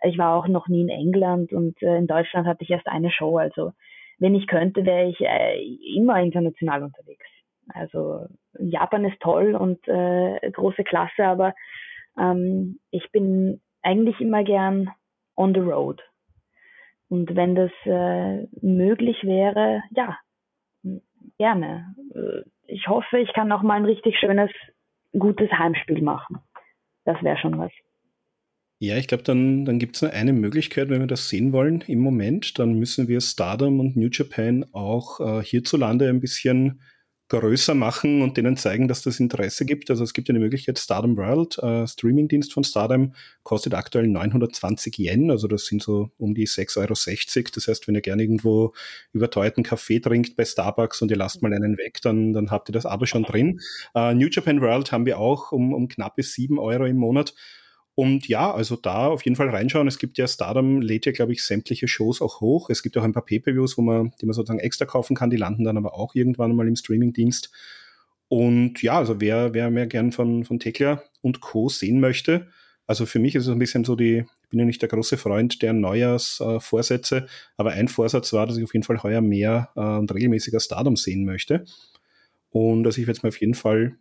Ich 0.02 0.18
war 0.18 0.36
auch 0.36 0.48
noch 0.48 0.68
nie 0.68 0.82
in 0.82 0.88
England 0.88 1.52
und 1.52 1.80
äh, 1.82 1.96
in 1.96 2.06
Deutschland 2.06 2.46
hatte 2.46 2.64
ich 2.64 2.70
erst 2.70 2.86
eine 2.86 3.10
Show. 3.10 3.38
Also 3.38 3.72
wenn 4.18 4.34
ich 4.34 4.46
könnte, 4.46 4.84
wäre 4.84 5.08
ich 5.08 5.20
äh, 5.20 5.62
immer 5.94 6.20
international 6.20 6.82
unterwegs. 6.82 7.26
Also 7.68 8.26
Japan 8.58 9.04
ist 9.04 9.20
toll 9.20 9.54
und 9.54 9.86
äh, 9.88 10.50
große 10.50 10.84
Klasse, 10.84 11.24
aber 11.24 11.54
ähm, 12.18 12.78
ich 12.90 13.10
bin 13.12 13.60
eigentlich 13.82 14.20
immer 14.20 14.44
gern 14.44 14.90
on 15.36 15.54
the 15.54 15.60
road. 15.60 16.02
Und 17.08 17.36
wenn 17.36 17.54
das 17.54 17.70
äh, 17.84 18.46
möglich 18.60 19.16
wäre, 19.22 19.82
ja, 19.94 20.18
gerne. 21.38 21.94
Äh, 22.14 22.42
ich 22.66 22.88
hoffe, 22.88 23.18
ich 23.18 23.32
kann 23.32 23.52
auch 23.52 23.62
mal 23.62 23.74
ein 23.74 23.84
richtig 23.84 24.18
schönes, 24.18 24.50
gutes 25.16 25.50
Heimspiel 25.52 26.02
machen. 26.02 26.38
Das 27.04 27.22
wäre 27.22 27.38
schon 27.38 27.58
was. 27.58 27.70
Ja, 28.78 28.96
ich 28.96 29.08
glaube, 29.08 29.22
dann, 29.22 29.64
dann 29.64 29.78
gibt 29.78 29.96
es 29.96 30.02
nur 30.02 30.10
eine 30.10 30.34
Möglichkeit, 30.34 30.90
wenn 30.90 31.00
wir 31.00 31.06
das 31.06 31.30
sehen 31.30 31.52
wollen 31.52 31.82
im 31.86 32.00
Moment, 32.00 32.58
dann 32.58 32.74
müssen 32.74 33.08
wir 33.08 33.22
Stardom 33.22 33.80
und 33.80 33.96
New 33.96 34.08
Japan 34.12 34.66
auch 34.72 35.20
äh, 35.20 35.42
hierzulande 35.42 36.08
ein 36.10 36.20
bisschen 36.20 36.82
größer 37.28 37.74
machen 37.74 38.22
und 38.22 38.36
denen 38.36 38.56
zeigen, 38.56 38.86
dass 38.86 39.02
das 39.02 39.18
Interesse 39.18 39.64
gibt. 39.64 39.90
Also 39.90 40.04
es 40.04 40.14
gibt 40.14 40.28
ja 40.28 40.34
die 40.34 40.40
Möglichkeit, 40.40 40.78
Stardom 40.78 41.16
World, 41.16 41.58
äh, 41.58 41.86
Streamingdienst 41.86 42.52
von 42.52 42.62
Stardom, 42.62 43.14
kostet 43.42 43.74
aktuell 43.74 44.06
920 44.06 44.98
Yen, 44.98 45.30
also 45.30 45.48
das 45.48 45.66
sind 45.66 45.82
so 45.82 46.10
um 46.18 46.34
die 46.34 46.46
6,60 46.46 46.78
Euro. 46.78 47.50
Das 47.54 47.68
heißt, 47.68 47.88
wenn 47.88 47.96
ihr 47.96 48.00
gerne 48.00 48.22
irgendwo 48.22 48.72
überteuerten 49.12 49.64
Kaffee 49.64 49.98
trinkt 49.98 50.36
bei 50.36 50.44
Starbucks 50.44 51.02
und 51.02 51.10
ihr 51.10 51.16
lasst 51.16 51.42
mal 51.42 51.52
einen 51.52 51.78
weg, 51.78 52.00
dann, 52.02 52.32
dann 52.32 52.50
habt 52.50 52.68
ihr 52.68 52.72
das 52.72 52.86
Abo 52.86 53.06
schon 53.06 53.24
drin. 53.24 53.60
Äh, 53.94 54.14
New 54.14 54.28
Japan 54.30 54.60
World 54.60 54.92
haben 54.92 55.06
wir 55.06 55.18
auch 55.18 55.50
um, 55.50 55.72
um 55.72 55.88
knappe 55.88 56.22
7 56.22 56.58
Euro 56.58 56.84
im 56.84 56.96
Monat. 56.96 57.34
Und 57.96 58.28
ja, 58.28 58.52
also 58.52 58.76
da 58.76 59.08
auf 59.08 59.24
jeden 59.24 59.36
Fall 59.36 59.48
reinschauen. 59.48 59.88
Es 59.88 59.98
gibt 59.98 60.18
ja 60.18 60.28
Stardom 60.28 60.82
lädt 60.82 61.06
ja, 61.06 61.12
glaube 61.12 61.32
ich, 61.32 61.42
sämtliche 61.42 61.88
Shows 61.88 62.20
auch 62.20 62.40
hoch. 62.40 62.70
Es 62.70 62.82
gibt 62.82 62.96
auch 62.98 63.02
ein 63.02 63.14
paar 63.14 63.24
Pay-Per-Views, 63.24 63.78
wo 63.78 63.82
man, 63.82 64.12
die 64.20 64.26
man 64.26 64.34
sozusagen 64.34 64.60
extra 64.60 64.84
kaufen 64.84 65.16
kann. 65.16 65.30
Die 65.30 65.38
landen 65.38 65.64
dann 65.64 65.78
aber 65.78 65.94
auch 65.94 66.14
irgendwann 66.14 66.54
mal 66.54 66.68
im 66.68 66.76
Streaming-Dienst. 66.76 67.50
Und 68.28 68.82
ja, 68.82 68.98
also 68.98 69.20
wer, 69.20 69.54
wer 69.54 69.70
mehr 69.70 69.86
gern 69.86 70.12
von, 70.12 70.44
von 70.44 70.58
Tekla 70.58 71.02
und 71.22 71.40
Co. 71.40 71.68
sehen 71.68 71.98
möchte, 71.98 72.48
also 72.86 73.04
für 73.04 73.18
mich 73.18 73.34
ist 73.34 73.44
es 73.44 73.52
ein 73.52 73.58
bisschen 73.58 73.84
so 73.84 73.96
die, 73.96 74.24
ich 74.42 74.48
bin 74.48 74.60
ja 74.60 74.64
nicht 74.64 74.80
der 74.80 74.88
große 74.88 75.16
Freund 75.16 75.60
der 75.62 75.72
Neujahrsvorsätze, 75.72 77.16
äh, 77.16 77.26
aber 77.56 77.72
ein 77.72 77.88
Vorsatz 77.88 78.32
war, 78.32 78.46
dass 78.46 78.56
ich 78.56 78.64
auf 78.64 78.74
jeden 78.74 78.84
Fall 78.84 79.02
heuer 79.02 79.20
mehr 79.20 79.70
äh, 79.74 79.80
und 79.80 80.12
regelmäßiger 80.14 80.60
Stardom 80.60 80.96
sehen 80.96 81.24
möchte. 81.24 81.64
Und 82.50 82.86
also 82.86 83.00
ich 83.00 83.06
werde 83.06 83.18
es 83.18 83.22
mir 83.22 83.30
auf 83.30 83.40
jeden 83.40 83.54
Fall 83.54 83.96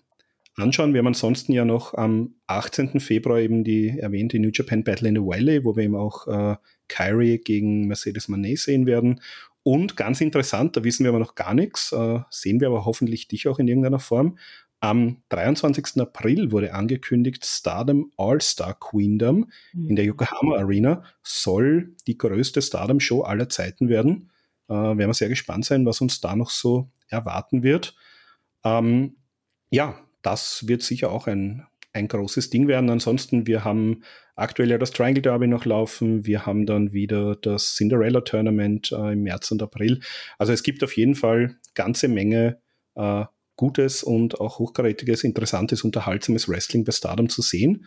anschauen. 0.58 0.94
Wir 0.94 1.00
haben 1.00 1.08
ansonsten 1.08 1.52
ja 1.54 1.66
noch 1.66 1.94
am 1.94 2.36
18. 2.48 3.00
Februar 3.00 3.40
eben 3.40 3.64
die 3.64 4.00
erwähnte 4.00 4.40
New 4.40 4.52
Japan 4.54 4.84
Battle 4.84 5.10
in 5.10 5.16
the 5.16 5.22
Valley, 5.22 5.66
wo 5.66 5.76
wir 5.76 5.84
eben 5.84 5.96
auch 5.96 6.28
äh, 6.28 6.56
Kyrie 6.88 7.40
gegen 7.40 7.88
Mercedes 7.88 8.28
Manet 8.28 8.60
sehen 8.60 8.86
werden. 8.86 9.22
Und 9.64 9.98
ganz 9.98 10.22
interessant, 10.22 10.78
da 10.78 10.84
wissen 10.84 11.04
wir 11.04 11.10
aber 11.10 11.20
noch 11.20 11.36
gar 11.36 11.54
nichts, 11.54 11.92
äh, 11.92 12.20
sehen 12.30 12.60
wir 12.60 12.68
aber 12.68 12.86
hoffentlich 12.86 13.28
dich 13.28 13.48
auch 13.48 13.60
in 13.60 13.68
irgendeiner 13.68 14.00
Form. 14.00 14.38
Am 14.80 15.24
23. 15.30 16.00
April 16.02 16.52
wurde 16.52 16.74
angekündigt, 16.74 17.44
Stardom 17.46 18.12
All-Star 18.18 18.76
Queendom 18.80 19.50
mhm. 19.74 19.90
in 19.90 19.96
der 19.96 20.06
Yokohama 20.06 20.58
Arena 20.58 21.04
soll 21.24 21.96
die 22.06 22.18
größte 22.18 22.62
Stardom-Show 22.62 23.22
aller 23.22 23.50
Zeiten 23.50 23.90
werden. 23.90 24.30
Äh, 24.68 24.74
werden 24.74 25.00
wir 25.00 25.14
sehr 25.14 25.30
gespannt 25.30 25.66
sein, 25.66 25.86
was 25.86 26.02
uns 26.02 26.22
da 26.22 26.36
noch 26.36 26.52
so 26.52 26.92
erwarten 27.08 27.64
wird. 27.64 27.96
Ähm, 28.64 29.16
ja, 29.72 30.05
das 30.26 30.68
wird 30.68 30.82
sicher 30.82 31.12
auch 31.12 31.28
ein, 31.28 31.66
ein 31.94 32.08
großes 32.08 32.50
Ding 32.50 32.68
werden. 32.68 32.90
Ansonsten, 32.90 33.46
wir 33.48 33.64
haben 33.64 34.02
aktuell 34.36 34.72
ja 34.72 34.78
das 34.78 34.92
Triangle 34.92 35.22
Derby 35.22 35.48
noch 35.48 35.66
laufen. 35.66 36.26
Wir 36.26 36.46
haben 36.46 36.66
dann 36.66 36.94
wieder 36.94 37.36
das 37.36 37.76
Cinderella 37.76 38.22
Tournament 38.22 38.92
äh, 38.92 39.14
im 39.14 39.24
März 39.24 39.52
und 39.52 39.62
April. 39.62 40.02
Also 40.38 40.52
es 40.52 40.64
gibt 40.64 40.84
auf 40.84 40.98
jeden 40.98 41.16
Fall 41.16 41.56
ganze 41.74 42.08
Menge 42.08 42.58
äh, 42.96 43.26
gutes 43.56 44.04
und 44.04 44.40
auch 44.42 44.60
hochkarätiges, 44.60 45.24
interessantes, 45.24 45.84
unterhaltsames 45.84 46.50
Wrestling 46.50 46.84
bei 46.84 46.92
Stardom 46.92 47.30
zu 47.30 47.42
sehen. 47.42 47.86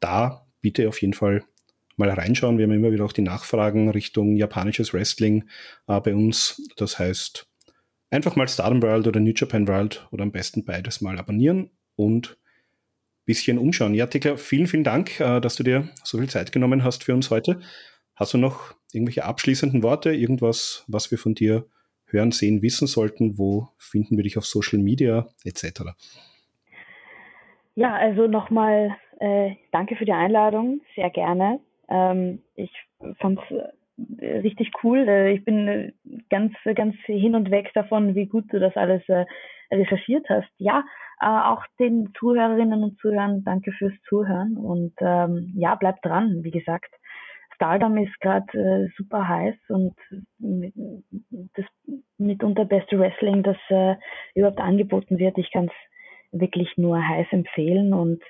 Da 0.00 0.46
bitte 0.60 0.88
auf 0.88 1.02
jeden 1.02 1.14
Fall 1.14 1.44
mal 1.96 2.08
reinschauen. 2.08 2.58
Wir 2.58 2.64
haben 2.64 2.72
immer 2.72 2.92
wieder 2.92 3.04
auch 3.04 3.12
die 3.12 3.22
Nachfragen 3.22 3.90
Richtung 3.90 4.36
japanisches 4.36 4.94
Wrestling 4.94 5.44
äh, 5.88 6.00
bei 6.00 6.14
uns. 6.14 6.62
Das 6.76 6.98
heißt, 6.98 7.46
einfach 8.12 8.36
mal 8.36 8.46
Stardom 8.46 8.82
World 8.82 9.06
oder 9.06 9.20
New 9.20 9.32
Japan 9.34 9.66
World 9.66 10.06
oder 10.12 10.22
am 10.22 10.32
besten 10.32 10.64
beides 10.64 11.00
mal 11.00 11.18
abonnieren 11.18 11.70
und 11.96 12.32
ein 12.32 13.24
bisschen 13.24 13.58
umschauen. 13.58 13.94
Ja, 13.94 14.06
Tekla, 14.06 14.36
vielen, 14.36 14.66
vielen 14.66 14.84
Dank, 14.84 15.18
äh, 15.18 15.40
dass 15.40 15.56
du 15.56 15.62
dir 15.62 15.88
so 16.04 16.18
viel 16.18 16.28
Zeit 16.28 16.52
genommen 16.52 16.84
hast 16.84 17.04
für 17.04 17.14
uns 17.14 17.30
heute. 17.30 17.60
Hast 18.14 18.34
du 18.34 18.38
noch 18.38 18.74
irgendwelche 18.92 19.24
abschließenden 19.24 19.82
Worte, 19.82 20.12
irgendwas, 20.12 20.84
was 20.86 21.10
wir 21.10 21.18
von 21.18 21.34
dir 21.34 21.66
hören, 22.04 22.30
sehen, 22.30 22.60
wissen 22.60 22.86
sollten? 22.86 23.38
Wo 23.38 23.68
finden 23.78 24.16
wir 24.16 24.24
dich 24.24 24.36
auf 24.36 24.44
Social 24.44 24.78
Media 24.78 25.26
etc.? 25.44 25.82
Ja, 27.74 27.94
also 27.94 28.26
nochmal 28.26 28.94
äh, 29.18 29.52
danke 29.70 29.96
für 29.96 30.04
die 30.04 30.12
Einladung, 30.12 30.82
sehr 30.94 31.08
gerne. 31.08 31.60
Ähm, 31.88 32.42
ich 32.54 32.70
fand 33.18 33.38
es 33.50 33.56
richtig 34.20 34.70
cool. 34.82 35.06
Äh, 35.08 35.32
ich 35.32 35.44
bin 35.44 35.68
äh, 35.68 35.92
ganz, 36.30 36.52
ganz 36.74 36.96
hin 37.04 37.34
und 37.34 37.50
weg 37.50 37.70
davon, 37.74 38.14
wie 38.14 38.26
gut 38.26 38.44
du 38.52 38.58
das 38.58 38.76
alles 38.76 39.02
äh, 39.08 39.24
recherchiert 39.70 40.28
hast. 40.28 40.50
Ja, 40.58 40.84
auch 41.24 41.62
den 41.78 42.12
Zuhörerinnen 42.18 42.82
und 42.82 42.98
Zuhörern 42.98 43.44
danke 43.44 43.70
fürs 43.70 43.92
Zuhören 44.08 44.56
und 44.56 44.92
ähm, 44.98 45.52
ja, 45.54 45.76
bleibt 45.76 46.04
dran, 46.04 46.42
wie 46.42 46.50
gesagt. 46.50 46.92
Stardom 47.54 47.96
ist 47.96 48.18
gerade 48.18 48.58
äh, 48.58 48.88
super 48.96 49.28
heiß 49.28 49.54
und 49.68 49.94
das 51.54 51.64
mitunter 52.18 52.64
beste 52.64 52.98
Wrestling, 52.98 53.44
das 53.44 53.56
äh, 53.68 53.94
überhaupt 54.34 54.60
angeboten 54.60 55.18
wird. 55.18 55.38
Ich 55.38 55.52
kann 55.52 55.66
es 55.66 56.40
wirklich 56.40 56.76
nur 56.76 57.00
heiß 57.00 57.28
empfehlen 57.30 57.94
und 57.94 58.20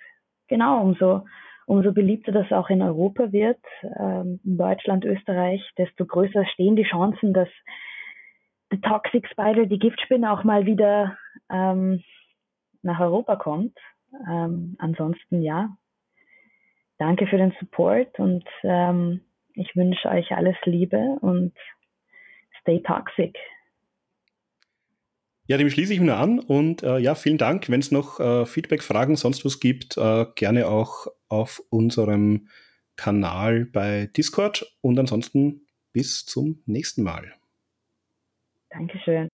genau, 0.49 0.83
umso, 0.83 1.25
umso 1.73 1.93
beliebter 1.93 2.33
das 2.33 2.53
auch 2.53 2.69
in 2.69 2.83
Europa 2.83 3.33
wird, 3.33 3.65
ähm, 3.99 4.41
in 4.45 4.59
Deutschland, 4.59 5.07
Österreich, 5.07 5.63
desto 5.79 6.05
größer 6.05 6.45
stehen 6.53 6.77
die 6.77 6.83
Chancen, 6.85 7.33
dass 7.33 7.49
The 8.71 8.79
Toxic 8.79 9.27
Spider, 9.29 9.65
die 9.65 9.79
Giftspinne, 9.79 10.31
auch 10.31 10.45
mal 10.45 10.67
wieder 10.67 11.17
ähm, 11.51 12.03
nach 12.83 13.01
Europa 13.01 13.37
kommt. 13.37 13.79
Ähm, 14.31 14.77
ansonsten 14.81 15.41
ja, 15.41 15.75
danke 16.99 17.27
für 17.27 17.39
den 17.39 17.55
Support 17.59 18.19
und 18.19 18.45
ähm, 18.65 19.23
ich 19.55 19.75
wünsche 19.75 20.11
euch 20.11 20.31
alles 20.33 20.57
Liebe 20.67 21.17
und 21.23 21.55
stay 22.61 22.83
toxic. 22.83 23.35
Ja, 25.53 25.59
dem 25.59 25.69
schließe 25.69 25.93
ich 25.93 26.01
mir 26.01 26.17
an 26.17 26.39
und 26.39 26.83
äh, 26.83 26.97
ja, 26.97 27.15
vielen 27.15 27.37
Dank. 27.37 27.69
Wenn 27.69 27.81
es 27.81 27.91
noch 27.91 28.19
äh, 28.19 28.47
Feedback, 28.47 28.83
Fragen, 28.83 29.17
sonst 29.17 29.45
was 29.45 29.61
gibt, 29.61 29.99
äh, 29.99 30.25
gerne 30.35 30.67
auch 30.67 31.09
auf 31.29 31.63
unserem 31.69 32.49
Kanal 32.97 33.67
bei 33.67 34.07
Discord 34.17 34.65
und 34.81 34.99
ansonsten 34.99 35.67
bis 35.93 36.25
zum 36.25 36.63
nächsten 36.65 37.03
Mal. 37.03 37.35
Dankeschön. 38.71 39.29